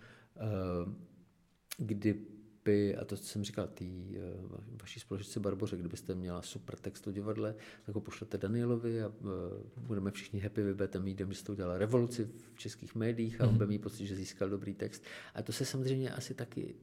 [0.41, 0.93] Uh,
[1.77, 7.11] kdyby, a to jsem říkal tý uh, vaší společnosti Barboře, kdybyste měla super text o
[7.11, 9.13] divadle, tak ho pošlete Danielovi a uh,
[9.77, 13.53] budeme všichni happy, vy budete mít, že jste udělala revoluci v českých médiích a on
[13.53, 15.03] bude mít pocit, že získal dobrý text.
[15.35, 16.75] A to se samozřejmě asi taky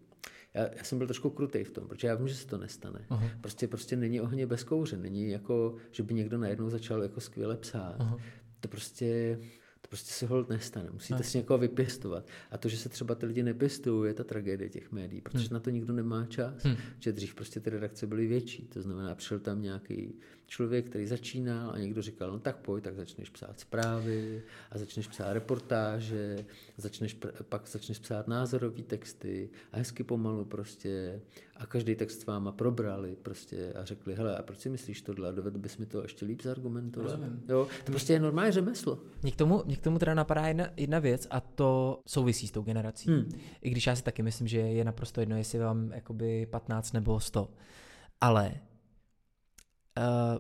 [0.55, 3.07] já, já jsem byl trošku krutej v tom, protože já vím, že se to nestane.
[3.11, 3.31] Aha.
[3.41, 7.57] Prostě, prostě není ohně bez kouře, není jako, že by někdo najednou začal jako skvěle
[7.57, 7.97] psát.
[7.99, 8.19] Aha.
[8.61, 9.39] To prostě,
[9.89, 10.91] to prostě se hold nestane.
[10.93, 12.27] Musíte si někoho vypěstovat.
[12.51, 15.55] A to, že se třeba ty lidi nepěstují, je ta tragédie těch médií, protože Hmm.
[15.55, 16.65] na to nikdo nemá čas.
[16.65, 16.77] Hmm.
[16.99, 18.63] Že dřív prostě ty redakce byly větší.
[18.63, 20.15] To znamená, přišel tam nějaký
[20.47, 25.07] člověk, který začínal a někdo říkal, no tak pojď, tak začneš psát zprávy a začneš
[25.09, 26.45] psát reportáže,
[26.77, 27.17] začneš,
[27.49, 31.21] pak začneš psát názorové texty a hezky pomalu prostě
[31.59, 35.29] a každý text s váma probrali prostě a řekli, hele, a proč si myslíš tohle
[35.29, 37.11] a dovedl bys mi to ještě líp zargumentovat?
[37.11, 37.43] Rozumím.
[37.49, 38.99] Jo, to prostě je normální řemeslo.
[39.23, 42.51] Mě k tomu, mě k tomu teda napadá jedna, jedna věc a to souvisí s
[42.51, 43.11] tou generací.
[43.11, 43.31] Hmm.
[43.63, 47.21] I když já si taky myslím, že je naprosto jedno, jestli vám jakoby 15 nebo
[47.21, 47.51] 100.
[48.21, 48.55] Ale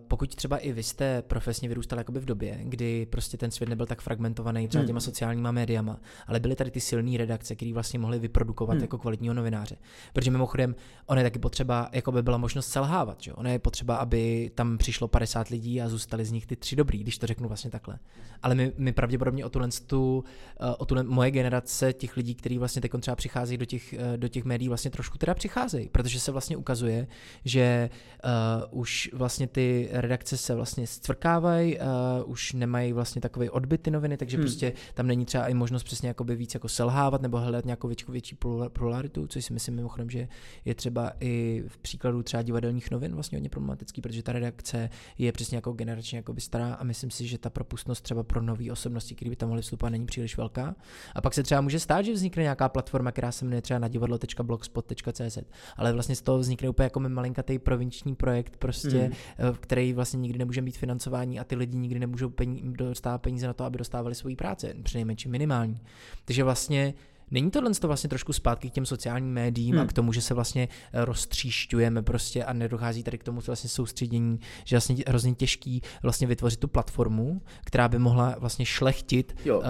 [0.09, 3.86] pokud třeba i vy jste profesně vyrůstal jakoby v době, kdy prostě ten svět nebyl
[3.86, 4.86] tak fragmentovaný třeba Hmm.
[4.86, 8.82] těma sociálníma médiama, ale byly tady ty silné redakce, které vlastně mohly vyprodukovat Hmm.
[8.82, 9.76] jako kvalitního novináře.
[10.12, 10.74] Protože mimochodem,
[11.06, 13.32] ono je taky potřeba, jako by byla možnost selhávat, že?
[13.32, 16.98] Ono je potřeba, aby tam přišlo 50 lidí a zůstali z nich ty tři dobrý,
[16.98, 17.98] když to řeknu vlastně takhle.
[18.42, 20.24] Ale my, my pravděpodobně o tuhle, tu,
[20.61, 24.16] eh, o tuhle moje generace těch lidí, kteří vlastně teď třeba přicházejí do těch, eh,
[24.16, 27.06] do těch médií, vlastně trošku teda přicházejí, protože se vlastně ukazuje,
[27.44, 27.90] že
[28.24, 31.84] uh, už vlastně ty redakce se vlastně zcvrkávají, uh,
[32.30, 34.44] už nemají vlastně takové odbyt ty noviny, takže Hmm.
[34.44, 34.53] hmm.
[34.53, 38.05] prostě tam není třeba i možnost přesně jakoby víc jako selhávat nebo hledat nějakou větší,
[38.09, 40.28] větší plura- pluralitu, což si myslím mimochodem, že
[40.64, 45.32] je třeba i v příkladu třeba divadelních novin vlastně hodně problematický, protože ta redakce je
[45.32, 49.14] přesně jako generačně jakoby stará a myslím si, že ta propustnost třeba pro nové osobnosti,
[49.14, 50.74] které by tam mohly vstupovat, není příliš velká.
[51.14, 53.88] A pak se třeba může stát, že vznikne nějaká platforma, která se jmenuje třeba na
[53.88, 55.38] divadlo.blogspot.cz,
[55.76, 59.14] ale vlastně z toho vznikne úplně jako malinkatý provinční projekt, prostě, Mm.
[59.39, 59.57] Mm.
[59.61, 63.53] který vlastně nikdy nemůže mít financování a ty lidi nikdy nemůžou peníze, dostávat peníze na
[63.53, 65.81] to, aby dostávali svoji práci, přinejmenším minimální.
[66.24, 66.95] Takže vlastně
[67.31, 69.85] Není tohle to vlastně trošku zpátky k těm sociálním médiím Hmm.
[69.85, 73.70] a k tomu, že se vlastně eh, roztříšťujeme prostě a nedochází tady k tomu vlastně
[73.70, 79.37] soustředění, že vlastně je hrozně těžký vlastně vytvořit tu platformu, která by mohla vlastně šlechtit
[79.45, 79.59] Jo.
[79.59, 79.64] uh,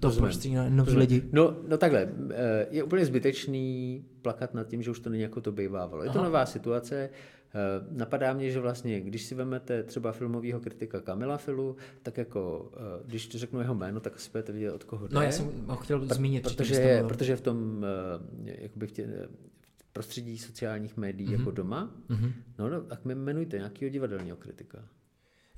[0.00, 1.22] to prostředí na nový lidi.
[1.32, 5.40] No, no takhle, eh, je úplně zbytečný plakat nad tím, že už to není jako
[5.40, 6.02] to bývávalo.
[6.02, 6.28] Je to Aha.
[6.28, 7.10] nová situace, Eh,
[7.90, 13.02] Napadá mě, že vlastně, když si vezmete třeba filmového kritika Kamila Filu, tak jako, eh,
[13.06, 15.14] když řeknu jeho jméno, tak si budete vidět, od koho jde.
[15.14, 16.42] No já jsem ho chtěl Pr- zmínit.
[16.42, 17.84] protože, je, protože v tom
[18.44, 19.06] eh, jakoby v tě,
[19.76, 21.38] v prostředí sociálních médií mm-hmm.
[21.38, 22.32] jako doma, Mhm.
[22.58, 24.84] no, no tak mi jmenujte nějakého divadelního kritika.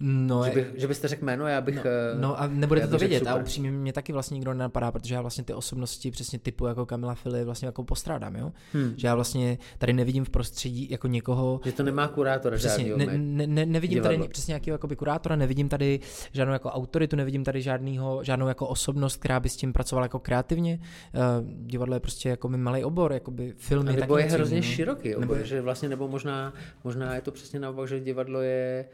[0.03, 1.75] No, že, bych, že byste řekl jméno, já bych...
[1.77, 3.43] No, eh, no a nebudete to vědět a super.
[3.43, 7.15] upřímně mě taky vlastně nikdo nenapadá, protože já vlastně ty osobnosti přesně typu jako Kamila
[7.15, 8.53] Fili vlastně jako postrádám, jo?
[8.73, 8.95] Hmm.
[8.97, 12.99] Že já vlastně tady nevidím v prostředí jako někoho, Že to nemá kurátora Přesně, žádnýho.
[13.13, 14.19] ne, ne, ne, nevidím divadlo.
[14.19, 16.01] tady přesně nějakého jakoby kurátora, nevidím tady
[16.33, 20.19] žádnou jako autoritu, nevidím tady žádnýho, žádnou jako osobnost, která by s tím pracovala jako
[20.19, 20.79] kreativně.
[21.15, 24.57] Uh, divadlo je prostě jako malý obor, jakoby film A je nebo taky je hrozně
[24.57, 24.73] jiného.
[24.73, 26.53] široký, Nebo nebo, že vlastně, nebo možná,
[26.85, 28.85] možná je to přesně naopak, že divadlo je...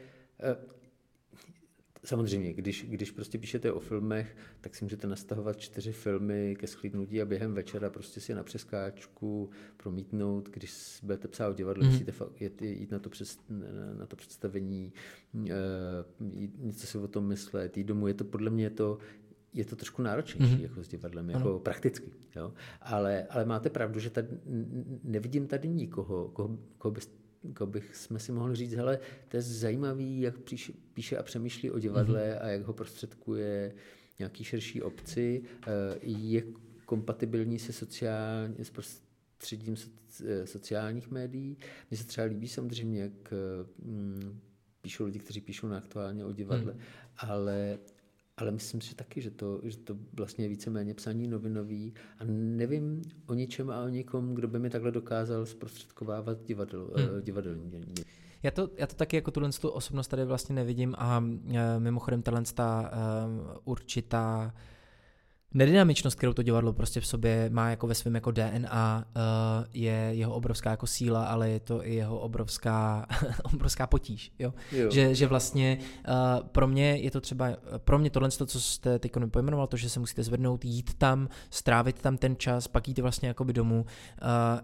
[2.07, 7.21] Samozřejmě, když, když prostě píšete o filmech, tak si můžete nastavovat čtyři filmy ke sklidnutí
[7.21, 10.49] a během večera prostě si je na přeskáčku promítnout.
[10.49, 11.91] Když budete psát o divadle, mm.
[11.91, 13.39] musíte jít, jít na, to přes,
[13.99, 14.93] na to představení,
[15.49, 15.53] eh,
[16.33, 18.07] jít, něco si o tom myslet, jít domů.
[18.07, 18.97] Je to podle mě je to,
[19.53, 20.63] je to trošku náročnější Mhm.
[20.63, 22.11] jako s divadlem, jako prakticky.
[22.35, 22.53] Jo?
[22.81, 24.27] Ale, ale máte pravdu, že tady,
[25.03, 27.11] nevidím tady nikoho, koho, koho, bys,
[27.53, 31.71] koho bych jsme si mohli říct, hele, to je zajímavý, jak píše, píše a přemýšlí
[31.71, 32.37] o divadle Mhm.
[32.41, 33.73] a jak ho prostředkuje
[34.19, 35.67] nějaký širší obci, eh,
[36.01, 36.43] je
[36.85, 39.75] kompatibilní se sociální, s prostředím
[40.25, 41.57] eh, sociálních médií.
[41.91, 43.33] Mně se třeba líbí samozřejmě, jak
[43.83, 44.39] mm,
[44.81, 46.81] píšou lidi, kteří píšou na aktuálně o divadle, Hmm.
[47.17, 47.79] ale
[48.37, 52.23] ale myslím si že taky, že to, že to vlastně je víceméně psaní novinový a
[52.29, 57.07] nevím o ničem a o nikom, kdo by mi takhle dokázal zprostředkovávat divadlo, Hmm.
[57.07, 57.21] hmm.
[57.21, 57.93] divadelní dění.
[58.43, 61.23] Já to, já to taky jako tuhle tu osobnost tady vlastně nevidím a
[61.53, 62.97] e, mimochodem tahle ta e,
[63.63, 64.53] určitá
[65.53, 69.21] nedynamičnost, kterou to divadlo prostě v sobě má jako ve svém jako DNA, e,
[69.73, 73.07] je jeho obrovská jako síla, ale je to i jeho obrovská,
[73.43, 74.53] obrovská potíž, jo?
[74.71, 74.91] Jo.
[74.91, 75.77] Že, že vlastně
[76.07, 79.89] uh, pro mě je to třeba, pro mě tohle, co jste teď pojmenoval, to, že
[79.89, 83.87] se musíte zvednout, jít tam, strávit tam ten čas, pak jít vlastně jakoby domů, uh,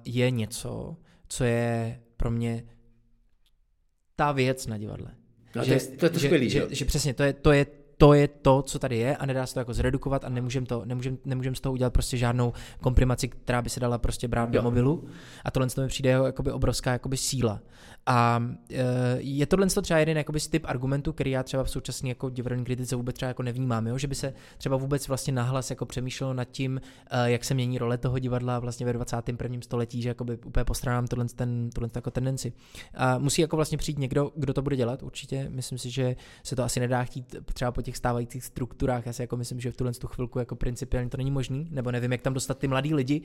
[0.05, 2.63] je něco, co je pro mě
[4.15, 5.11] ta věc na divadle.
[5.55, 6.67] No, to, je, to je to že, skvělý, že, jo.
[6.69, 7.65] že, přesně, to je, to je
[7.97, 10.81] to je to, co tady je a nedá se to jako zredukovat a nemůžeme to,
[10.85, 14.59] nemůžem, nemůžem z toho udělat prostě žádnou komprimaci, která by se dala prostě brát do
[14.59, 14.63] Jo.
[14.63, 15.07] mobilu
[15.43, 17.59] a tohle to mi přijde jako jakoby obrovská jakoby síla.
[18.05, 18.83] A e,
[19.17, 22.65] je tohle to třeba jeden jakoby typ argumentů, který já třeba v současné jako divadelní
[22.65, 23.97] kritice vůbec třeba jako nevnímám, jo?
[23.97, 27.77] že by se třeba vůbec vlastně nahlas jako přemýšlelo nad tím, e, jak se mění
[27.77, 29.57] role toho divadla vlastně ve 21.
[29.61, 32.53] století, že jakoby úplně postranám tohle, ten, tohle jako tendenci.
[32.93, 35.47] A musí jako vlastně přijít někdo, kdo to bude dělat, určitě.
[35.49, 39.05] Myslím si, že se to asi nedá chtít třeba po těch stávajících strukturách.
[39.05, 41.91] Já si jako myslím, že v tuhle tu chvilku jako principiálně to není možný, nebo
[41.91, 43.21] nevím, jak tam dostat ty mladý lidi.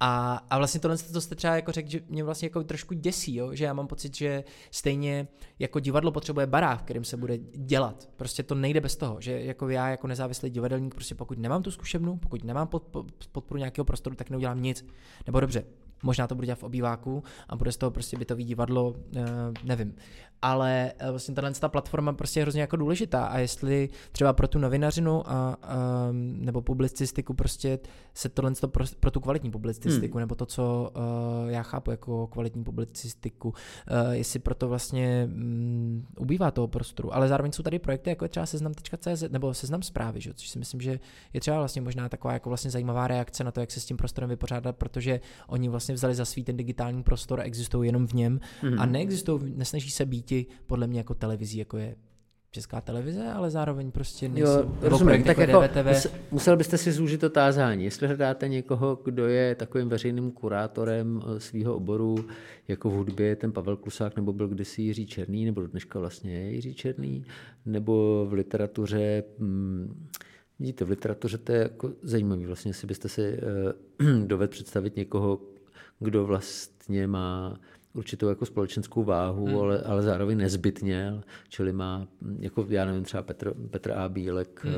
[0.00, 3.36] A, a vlastně tohle, to jste třeba jako řekl, že mě vlastně jako trošku děsí,
[3.36, 3.54] jo?
[3.54, 8.08] že já mám pocit, že stejně jako divadlo potřebuje barák, v kterým se bude dělat.
[8.16, 11.70] Prostě to nejde bez toho, že jako já jako nezávislý divadelník, prostě pokud nemám tu
[11.70, 14.86] zkušebnu, pokud nemám pod, pod, podporu nějakého prostoru, tak neudělám nic.
[15.26, 15.64] Nebo dobře,
[16.02, 19.22] možná to budu dělat v obýváku a bude z toho prostě bytový divadlo, eh,
[19.64, 19.94] nevím.
[20.42, 24.48] Ale eh, vlastně tahle ta platforma prostě je hrozně jako důležitá a jestli třeba pro
[24.48, 27.78] tu novinařinu a, a nebo publicistiku prostě
[28.14, 30.20] se tohle to pro, pro tu kvalitní publicistiku hmm.
[30.20, 33.54] nebo to, co uh, já chápu jako kvalitní publicistiku, uh,
[34.10, 37.14] jestli proto vlastně um, ubývá toho prostoru.
[37.14, 40.34] Ale zároveň jsou tady projekty jako je třeba seznam.cz nebo seznam zprávy, že?
[40.34, 41.00] což si myslím, že
[41.32, 43.96] je třeba vlastně možná taková jako vlastně zajímavá reakce na to, jak se s tím
[43.96, 48.12] prostorem vypořádat, protože oni vlastně vzali za svý ten digitální prostor a existují jenom v
[48.12, 48.80] něm hmm.
[48.80, 50.32] a neexistují, nesnaží se být
[50.66, 51.96] podle mě jako televizí, jako je
[52.50, 54.50] česká televize, ale zároveň prostě nejsou.
[54.50, 55.86] Jo, rozumím, tak jako jako DVTV.
[55.86, 57.84] mus- musel byste si zúžit otázání.
[57.84, 62.16] Jestli hledáte někoho, kdo je takovým veřejným kurátorem svého oboru,
[62.68, 66.50] jako v hudbě ten Pavel Klusák, nebo byl kdysi Jiří Černý, nebo dneška vlastně je
[66.50, 67.24] Jiří Černý,
[67.66, 70.06] nebo v literatuře, hm,
[70.58, 73.40] vidíte, v literatuře to je jako zajímavý, vlastně, jestli byste si eh,
[74.26, 75.40] dovedl představit někoho,
[76.00, 77.60] kdo vlastně má
[77.94, 79.58] určitou jako společenskou váhu, hmm.
[79.58, 84.08] ale, ale zároveň nezbytně, čili má, jako já nevím, třeba Petr, Petr A.
[84.08, 84.74] Bílek, hmm.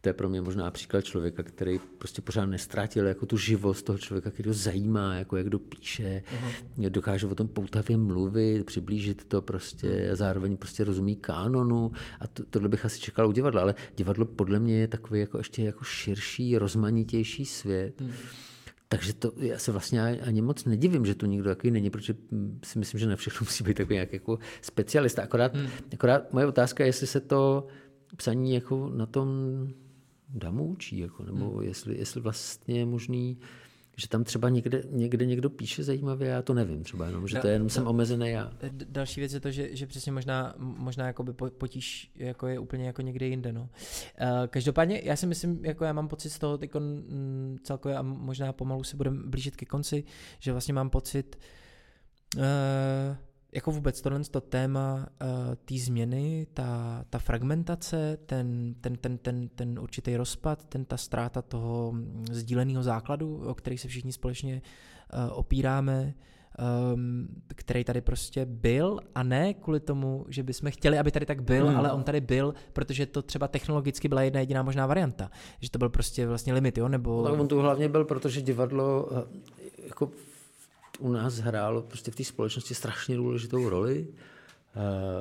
[0.00, 3.98] to je pro mě možná příklad člověka, který prostě pořád nestrátil jako tu živost toho
[3.98, 6.22] člověka, který ho zajímá, jako jak kdo píše,
[6.76, 6.90] uh-huh.
[6.90, 12.44] dokáže o tom poutavě mluvit, přiblížit to prostě a zároveň prostě rozumí kánonu a to,
[12.50, 15.84] tohle bych asi čekal u divadla, ale divadlo podle mě je takový jako ještě jako
[15.84, 18.00] širší, rozmanitější svět.
[18.00, 18.12] Hmm.
[18.92, 22.14] Takže to já se vlastně ani moc nedivím, že tu nikdo takový není, protože
[22.64, 25.22] si myslím, že na všechno musí být takový nějaký jako specialista.
[25.22, 25.68] Akorát, hmm.
[25.92, 27.66] akorát moje otázka je, jestli se to
[28.16, 29.28] psaní jako na tom
[30.28, 31.62] damu učí, jako, nebo hmm.
[31.62, 33.38] jestli, jestli vlastně je možný,
[34.00, 37.46] že tam třeba někde, někde někdo píše zajímavě, já to nevím třeba jenom, že to
[37.46, 38.52] je jenom jsem omezený já.
[38.70, 43.02] Další věc je to, že, že přesně možná, možná jakoby potíž jako je úplně jako
[43.02, 43.52] někde jinde.
[43.52, 43.68] No.
[44.50, 46.70] Každopádně já si myslím, jako já mám pocit z toho teď
[47.62, 50.04] celkově a možná pomalu se budeme blížit ke konci,
[50.38, 51.38] že vlastně mám pocit,
[52.36, 52.42] uh,
[53.52, 59.48] jako vůbec tohle to téma uh, té změny, ta, ta fragmentace, ten, ten, ten, ten,
[59.48, 64.62] ten určitý rozpad, ten, ta ztráta toho mm, sdíleného základu, o který se všichni společně
[65.14, 66.14] uh, opíráme,
[66.94, 71.42] um, který tady prostě byl a ne kvůli tomu, že bychom chtěli, aby tady tak
[71.42, 71.76] byl, hmm.
[71.76, 75.78] ale on tady byl, protože to třeba technologicky byla jedna jediná možná varianta, že to
[75.78, 77.28] byl prostě vlastně limit, jo, nebo...
[77.28, 79.24] No, on tu hlavně byl, protože divadlo eh,
[79.86, 80.10] jako
[81.00, 84.08] u nás hrálo prostě v té společnosti strašně důležitou roli.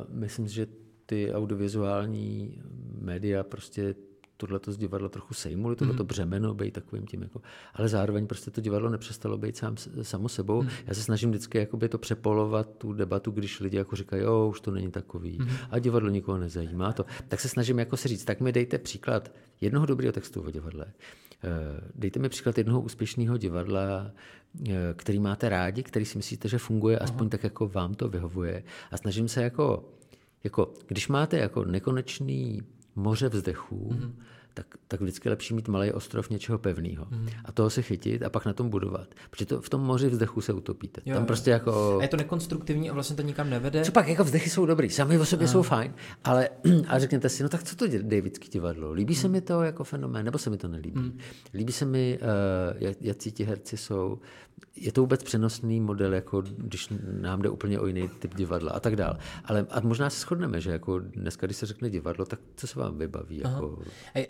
[0.09, 0.67] Myslím, že
[1.05, 2.61] ty audiovizuální
[3.01, 3.95] média prostě
[4.37, 6.07] tohleto z divadla trochu sejmuli, tohleto mm.
[6.07, 7.41] břemeno, být takovým tím jako,
[7.73, 10.61] ale zároveň prostě to divadlo nepřestalo být sám, samo sebou.
[10.61, 10.69] Mm.
[10.87, 14.61] Já se snažím vždycky jakoby to přepolovat, tu debatu, když lidi jako říkají, jo, už
[14.61, 15.49] to není takový mm.
[15.69, 17.05] a divadlo nikoho nezajímá to.
[17.27, 19.31] Tak se snažím jako si říct, tak mi dejte příklad
[19.61, 20.85] jednoho dobrého textu o divadle.
[21.43, 24.11] Eh, dejte mi příklad jednoho úspěšného divadla,
[24.69, 27.29] eh, který máte rádi, který si myslíte, že funguje aspoň Aha.
[27.29, 28.63] tak, jako vám to vyhovuje.
[28.91, 29.89] A snažím se jako,
[30.43, 32.61] jako když máte jako nekonečný
[32.95, 34.11] moře vzdechů, mm-hmm
[34.59, 37.07] tak, tak vždycky je lepší mít malý ostrov něčeho pevného.
[37.09, 37.29] Mm.
[37.45, 39.07] A toho se chytit a pak na tom budovat.
[39.29, 41.01] Protože to, v tom moři vzdechu se utopíte.
[41.05, 41.97] Jo, Tam prostě jako...
[41.99, 43.83] A je to nekonstruktivní a vlastně to nikam nevede.
[43.83, 45.51] Co pak, jako vzdechy jsou dobrý, sami o sobě a.
[45.51, 46.49] jsou fajn, ale
[46.87, 48.91] a řekněte si, no tak co to je Davidský divadlo?
[48.91, 49.21] Líbí mm.
[49.21, 50.99] se mi to jako fenomén, nebo se mi to nelíbí?
[50.99, 51.17] Mm.
[51.53, 52.19] Líbí se mi,
[52.81, 54.19] uh, jaký ti herci jsou,
[54.75, 56.87] je to vůbec přenosný model, jako když
[57.21, 59.17] nám jde úplně o jiný typ divadla a tak dál.
[59.45, 62.79] Ale a možná se shodneme, že jako dneska, když se řekne divadlo, tak co se
[62.79, 63.37] vám vybaví?
[63.37, 63.79] Jako...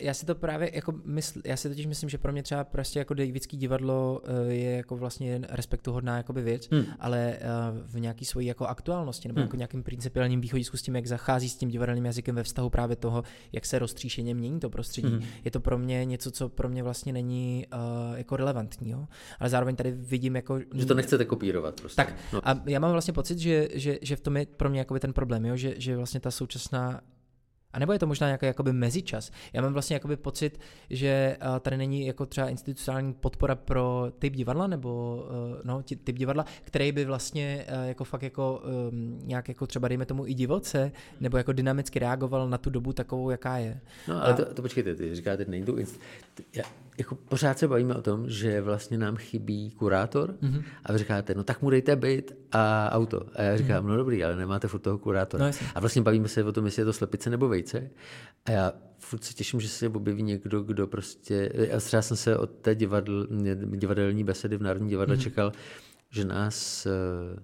[0.00, 2.98] Já si to právě jako mysl, já si totiž myslím, že pro mě třeba prostě
[2.98, 6.84] jako Davidský divadlo eh, je jako vlastně respektuhodná jakoby věc, hmm.
[6.98, 7.38] ale eh,
[7.86, 9.46] v nějaký svojí jako aktuálnosti nebo hmm.
[9.46, 12.96] jako nějakým principiálním východisku s tím, jak zachází s tím divadelním jazykem ve vztahu právě
[12.96, 13.22] toho,
[13.52, 15.22] jak se roztříšeně mění to prostředí, hmm.
[15.44, 18.90] je to pro mě něco, co pro mě vlastně není uh, jako relevantní.
[18.90, 19.06] Jo?
[19.38, 20.60] Ale zároveň tady vidím jako...
[20.74, 21.96] Že to nechcete kopírovat prostě.
[21.96, 22.48] Tak no.
[22.48, 25.44] a já mám vlastně pocit, že, že, že v tom je pro mě ten problém,
[25.44, 25.56] jo?
[25.56, 27.00] Že, že vlastně ta současná
[27.72, 29.30] a nebo je to možná nějaký jakoby mezičas.
[29.52, 30.60] Já mám vlastně jakoby pocit,
[30.90, 36.18] že uh, tady není jako třeba institucionální podpora pro typ divadla, nebo uh, no, typ
[36.18, 40.34] divadla, který by vlastně uh, jako fakt jako um, nějak jako třeba dejme tomu i
[40.34, 43.80] divoce, nebo jako dynamicky reagoval na tu dobu takovou, jaká je.
[44.08, 44.36] No ale a...
[44.36, 46.00] to, to počkejte, ty říkáte, není to inst...
[46.54, 46.64] Já,
[47.00, 50.62] jako pořád se bavíme o tom, že vlastně nám chybí kurátor mm-hmm.
[50.84, 53.26] a vy říkáte, no tak mu dejte byt a auto.
[53.34, 53.88] A já říkám, mm-hmm.
[53.88, 55.46] no dobrý, ale nemáte furt toho kurátora.
[55.46, 57.90] No, a vlastně bavíme se o tom, jestli je to slepice nebo vejce.
[58.44, 61.52] A já furt se těším, že se objeví někdo, kdo prostě...
[61.54, 63.26] Já třeba jsem se od té divadl,
[63.76, 65.22] divadelní besedy v Národní divadle mm-hmm.
[65.22, 65.52] čekal,
[66.10, 67.38] že nás uh,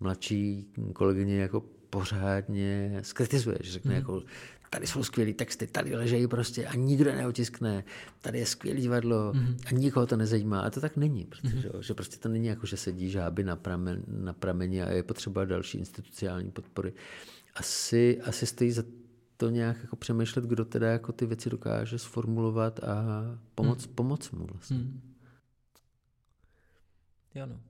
[0.00, 1.60] mladší kolegyně jako
[1.90, 3.96] pořádně skritizuje, že řekne mm.
[3.96, 4.22] jako
[4.74, 7.84] tady jsou skvělé texty, tady ležejí prostě a nikdo neotiskne,
[8.20, 9.56] tady je skvělé divadlo mm-hmm.
[9.66, 10.60] a nikoho to nezajímá.
[10.60, 11.78] A to tak není, protože mm-hmm.
[11.78, 15.44] že prostě to není jako, že sedí žáby na, pramen, na prameni a je potřeba
[15.44, 16.92] další institucionální podpory.
[17.54, 18.82] Asi, asi stojí za
[19.36, 23.04] to nějak jako přemýšlet, kdo teda jako ty věci dokáže sformulovat a
[23.54, 23.94] pomoct, mm.
[23.94, 24.76] pomoct mu vlastně.
[24.76, 25.00] Mm.
[27.34, 27.60] Jo no.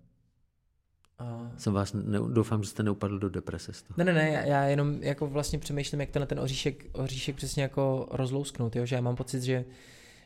[1.25, 1.53] A...
[1.57, 3.95] Jsem vás, ne, doufám, že jste neupadl do deprese z toho.
[3.99, 8.09] Ne, ne, ne, já jenom jako vlastně přemýšlím, jak tenhle ten oříšek, oříšek přesně jako
[8.11, 8.87] rozlousknout, jo?
[8.87, 9.65] že já mám pocit, že,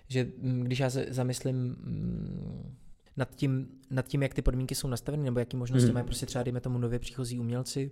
[0.08, 0.26] že
[0.62, 2.76] když já se zamyslím mm,
[3.16, 5.94] nad tím, nad tím, jak ty podmínky jsou nastaveny, nebo jaký možnosti mm.
[5.94, 7.90] mají prostě třeba, dejme tomu, nově příchozí umělci,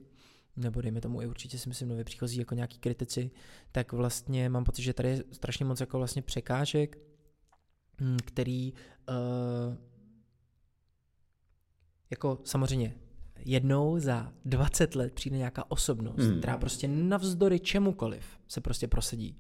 [0.57, 3.31] nebo dejme tomu i určitě si myslím nově příchozí jako nějaký kritici,
[3.73, 6.99] tak vlastně mám pocit, že tady je strašně moc jako vlastně překážek,
[8.01, 8.73] mm, který
[9.09, 9.77] uh,
[12.11, 12.95] jako samozřejmě
[13.45, 16.39] jednou za 20 let přijde nějaká osobnost, hmm.
[16.39, 19.39] která prostě navzdory čemukoliv se prostě prosadí.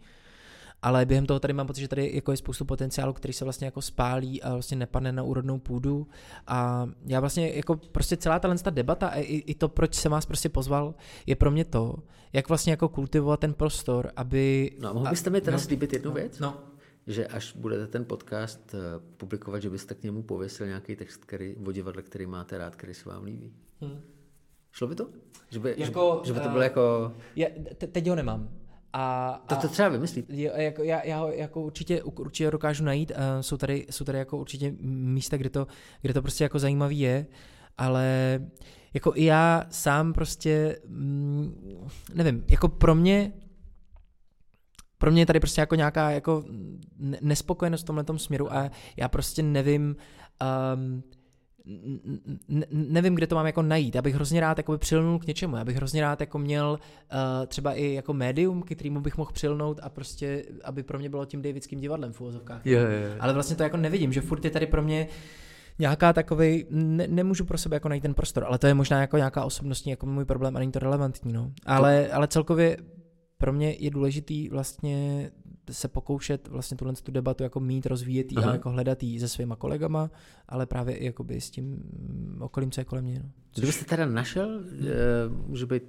[0.82, 3.64] Ale během toho tady mám pocit, že tady jako je spoustu potenciálu, který se vlastně
[3.64, 6.06] jako spálí a vlastně nepadne na úrodnou půdu.
[6.46, 10.26] A já vlastně jako prostě celá ta debata a i, i to, proč jsem vás
[10.26, 10.94] prostě pozval,
[11.26, 11.94] je pro mě to,
[12.32, 14.70] jak vlastně jako kultivovat ten prostor, aby...
[14.80, 16.38] No a mohl byste mi teda no, slíbit jednu no, věc?
[16.38, 16.75] No
[17.06, 18.78] že až budete ten podcast eh,
[19.16, 22.94] publikovat, že byste k němu pověsil nějaký text který, o divadle, který máte rád, který
[22.94, 23.52] se vám líbí.
[23.80, 24.00] Hmm.
[24.72, 25.08] Šlo by to?
[25.50, 27.12] Že by, jako, že, že by to bylo uh, jako...
[27.36, 27.46] Já,
[27.78, 28.48] te, teď ho nemám.
[28.92, 30.30] A, to, to třeba vymyslít.
[30.30, 33.10] Jako, já, já ho jako určitě, určitě dokážu najít.
[33.10, 35.66] Uh, jsou, tady, jsou tady jako určitě místa, kde to,
[36.02, 37.26] kde to prostě jako zajímavý je,
[37.78, 38.40] ale
[38.94, 43.32] jako i já sám prostě, mm, nevím, jako pro mě
[44.98, 46.44] pro mě je tady prostě jako nějaká jako
[47.20, 49.96] nespokojenost v tomhle směru a já prostě nevím,
[50.74, 51.02] um,
[52.70, 53.94] nevím, kde to mám jako najít.
[53.94, 55.56] Já bych hrozně rád jako přilnul k něčemu.
[55.56, 56.78] Já bych hrozně rád jako měl
[57.12, 61.08] uh, třeba i jako médium, k kterému bych mohl přilnout a prostě, aby pro mě
[61.08, 62.66] bylo tím Davidským divadlem v úvozovkách.
[62.66, 63.16] Yeah, yeah, yeah.
[63.20, 65.08] Ale vlastně to jako nevidím, že furt je tady pro mě
[65.78, 69.16] nějaká takový, ne, nemůžu pro sebe jako najít ten prostor, ale to je možná jako
[69.16, 71.52] nějaká osobnostní jako můj problém a není to relevantní, no.
[71.66, 72.76] Ale, ale celkově
[73.38, 75.30] pro mě je důležitý vlastně
[75.70, 79.28] se pokoušet vlastně tuhle tu debatu jako mít, rozvíjet ji a jako hledat ji se
[79.28, 80.10] svýma kolegama,
[80.48, 81.82] ale právě i jakoby s tím
[82.40, 83.20] okolím, co je kolem mě.
[83.24, 83.30] No.
[83.54, 84.84] Kdybyste teda našel, eh,
[85.46, 85.82] může být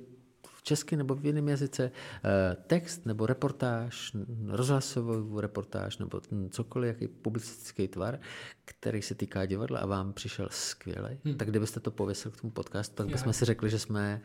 [0.55, 1.91] v česky nebo v jiném jazyce,
[2.23, 4.11] eh, text nebo reportáž,
[4.47, 8.19] rozhlasovou reportáž nebo cokoliv, jaký publicistický tvar,
[8.65, 11.35] který se týká divadla a vám přišel skvělý, hmm.
[11.35, 14.21] tak kdybyste to pověsil k tomu podcastu, tak bychom si řekli, že jsme,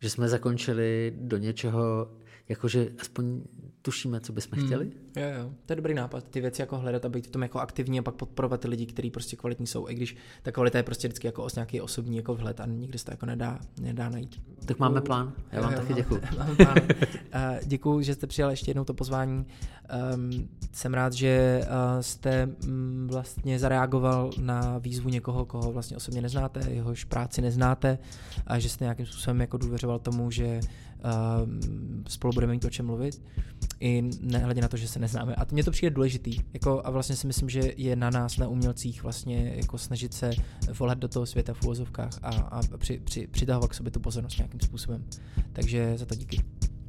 [0.00, 2.10] že jsme zakončili do něčeho,
[2.48, 3.40] jakože aspoň
[3.82, 4.92] tušíme, co bychom chtěli.
[5.16, 7.58] Jo, jo, to je dobrý nápad, ty věci jako hledat a být v tom jako
[7.60, 10.82] aktivní a pak podporovat ty lidi, kteří prostě kvalitní jsou, i když ta kvalita je
[10.82, 14.08] prostě vždycky jako os nějaký osobní jako vhled a nikdy se to jako nedá, nedá
[14.08, 14.42] najít.
[14.66, 15.32] Tak máme plán.
[15.52, 16.20] Já vám Jo, taky děkuji.
[16.56, 16.76] plán.
[17.32, 19.46] Eh, Děkuji, že jste přijal ještě jednou to pozvání.
[20.14, 26.22] Um, jsem rád, že uh, jste um, vlastně zareagoval na výzvu někoho, koho vlastně osobně
[26.22, 27.98] neznáte, jehož práci neznáte
[28.46, 30.60] a že jste nějakým způsobem jako důvěřoval tomu, že
[32.08, 33.22] spolu budeme mít o čem mluvit
[33.80, 35.34] i nehledě na to, že se neznáme.
[35.34, 36.36] A mně to přijde důležitý.
[36.52, 40.30] Jako, a vlastně si myslím, že je na nás, na umělcích, vlastně jako snažit se
[40.78, 44.38] volat do toho světa v úvozovkách a, a při, při, přitahovat k sobě tu pozornost
[44.38, 45.04] nějakým způsobem.
[45.52, 46.42] Takže za to díky.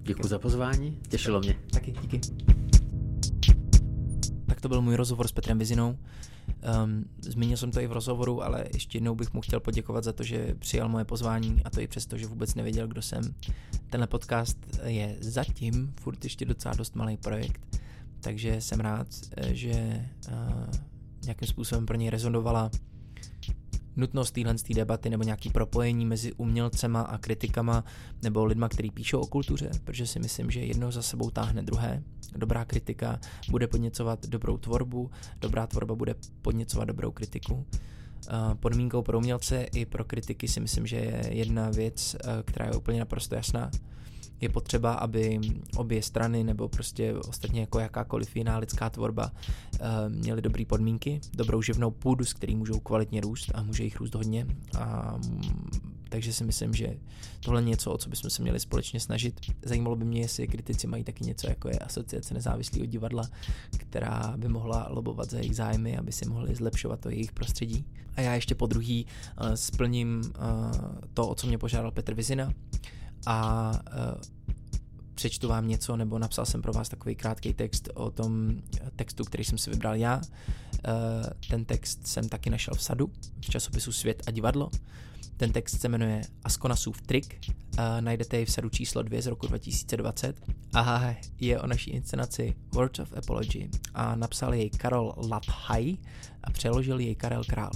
[0.03, 1.55] Děkuji za pozvání, těšilo mě.
[1.71, 2.21] Taky díky.
[4.45, 5.97] Tak to byl můj rozhovor s Petrem Vizinou.
[6.83, 10.13] Um, zmínil jsem to i v rozhovoru, ale ještě jednou bych mu chtěl poděkovat za
[10.13, 13.35] to, že přijal moje pozvání a to i přesto, že vůbec nevěděl, kdo jsem.
[13.89, 17.79] Tenhle podcast je zatím furt ještě docela dost malý projekt,
[18.19, 19.07] takže jsem rád,
[19.37, 20.35] eh, že uh,
[21.23, 22.71] nějakým způsobem pro něj rezonovala
[23.95, 27.83] nutnost téhle té debaty nebo nějaký propojení mezi umělcema a kritikama
[28.23, 32.03] nebo lidma, kteří píšou o kultuře, protože si myslím, že jedno za sebou táhne druhé.
[32.35, 33.19] Dobrá kritika
[33.49, 35.11] bude podněcovat dobrou tvorbu,
[35.41, 37.65] dobrá tvorba bude podněcovat dobrou kritiku.
[38.27, 42.65] Eh, Podmínkou pro umělce i pro kritiky si myslím, že je jedna věc, eh, která
[42.65, 43.71] je úplně naprosto jasná.
[44.41, 45.39] Je potřeba, aby
[45.77, 49.31] obě strany nebo prostě ostatně jako jakákoliv jiná lidská tvorba
[49.79, 53.99] eh, měly dobré podmínky, dobrou živnou půdu, s který můžou kvalitně růst a může jich
[53.99, 54.47] růst hodně.
[54.79, 56.97] A, mm, takže si myslím, že
[57.39, 59.39] tohle je něco, o co bychom se měli společně snažit.
[59.65, 63.29] Zajímalo by mě, jestli kritici mají taky něco, jako je asociace nezávislého divadla,
[63.77, 67.85] která by mohla lobovat za jejich zájmy, aby si mohli zlepšovat to jejich prostředí.
[68.15, 70.71] A já ještě po druhý uh, splním uh,
[71.13, 72.53] to, o co mě požádal Petr Vizina
[73.25, 74.21] a uh,
[75.15, 78.61] přečtu vám něco, nebo napsal jsem pro vás takový krátký text o tom
[78.95, 80.17] textu, který jsem si vybral já.
[80.17, 80.21] Uh,
[81.49, 83.11] ten text jsem taky našel v sadu,
[83.41, 84.69] v časopisu Svět a divadlo.
[85.37, 87.55] Ten text se jmenuje Askonasův trik, uh,
[87.99, 90.41] najdete ji v sadu číslo 2 z roku 2020
[90.73, 95.97] a je o naší inscenaci Words of Apology a napsal jej Karol Lathaj
[96.43, 97.71] a přeložil jej Karel Král.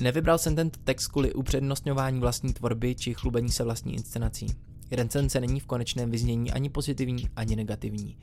[0.00, 4.46] Nevybral jsem tento text kvůli upřednostňování vlastní tvorby či chlubení se vlastní inscenací.
[4.90, 8.16] Recence není v konečném vyznění ani pozitivní, ani negativní.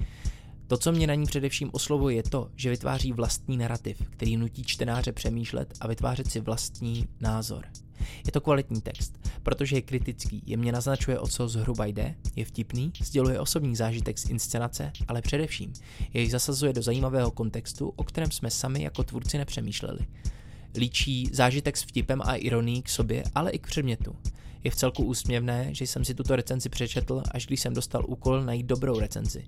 [0.68, 4.64] To, co mě na ní především oslovuje, je to, že vytváří vlastní narrativ, který nutí
[4.64, 7.66] čtenáře přemýšlet a vytvářet si vlastní názor.
[8.26, 12.92] Je to kvalitní text, protože je kritický, jemně naznačuje, o co zhruba jde, je vtipný,
[13.02, 15.74] sděluje osobní zážitek z inscenace, ale především
[16.14, 20.00] jej zasazuje do zajímavého kontextu, o kterém jsme sami jako tvůrci nepřemýšleli.
[20.78, 24.16] Líčí zážitek s vtipem a ironií k sobě, ale i k předmětu.
[24.68, 28.42] Je v celku úsměvné, že jsem si tuto recenzi přečetl, až když jsem dostal úkol
[28.42, 29.48] najít dobrou recenzi.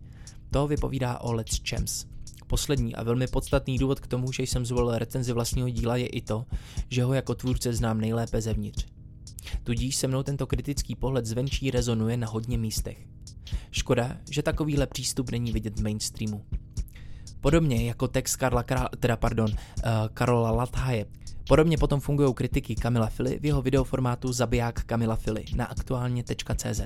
[0.51, 2.05] To vypovídá o Let's Champs.
[2.47, 6.21] Poslední a velmi podstatný důvod k tomu, že jsem zvolil recenzi vlastního díla, je i
[6.21, 6.45] to,
[6.89, 8.85] že ho jako tvůrce znám nejlépe zevnitř.
[9.63, 13.07] Tudíž se mnou tento kritický pohled zvenčí rezonuje na hodně místech.
[13.71, 16.45] Škoda, že takovýhle přístup není vidět v mainstreamu.
[17.41, 19.55] Podobně jako text Karla Král, teda pardon, uh,
[20.13, 21.05] Karola Lathaje.
[21.49, 26.81] Podobně potom fungují kritiky Kamila Fili v jeho videoformátu Zabiják Kamila Fili na aktuálně.cz.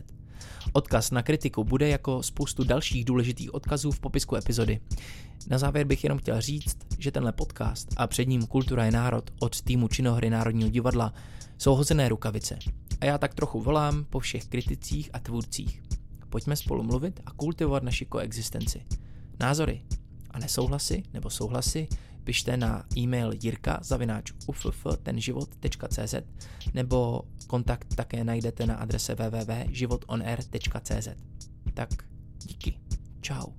[0.74, 4.80] Odkaz na kritiku bude jako spoustu dalších důležitých odkazů v popisku epizody.
[5.50, 9.32] Na závěr bych jenom chtěl říct, že tenhle podcast a před ním Kultura je národ
[9.40, 11.14] od týmu činohry Národního divadla
[11.58, 12.60] jsou hozené rukavice.
[13.02, 15.84] A já tak trochu volám po všech kriticích a tvůrcích.
[16.30, 18.86] Pojďme spolu mluvit a kultivovat naši koexistenci.
[19.40, 19.82] Názory
[20.32, 21.88] a nesouhlasy nebo souhlasy
[22.24, 24.32] pište na e-mail jirka zavináč
[26.74, 31.08] nebo kontakt také najdete na adrese www.životonair.cz
[31.74, 31.90] Tak
[32.46, 32.74] díky.
[33.22, 33.54] Ciao.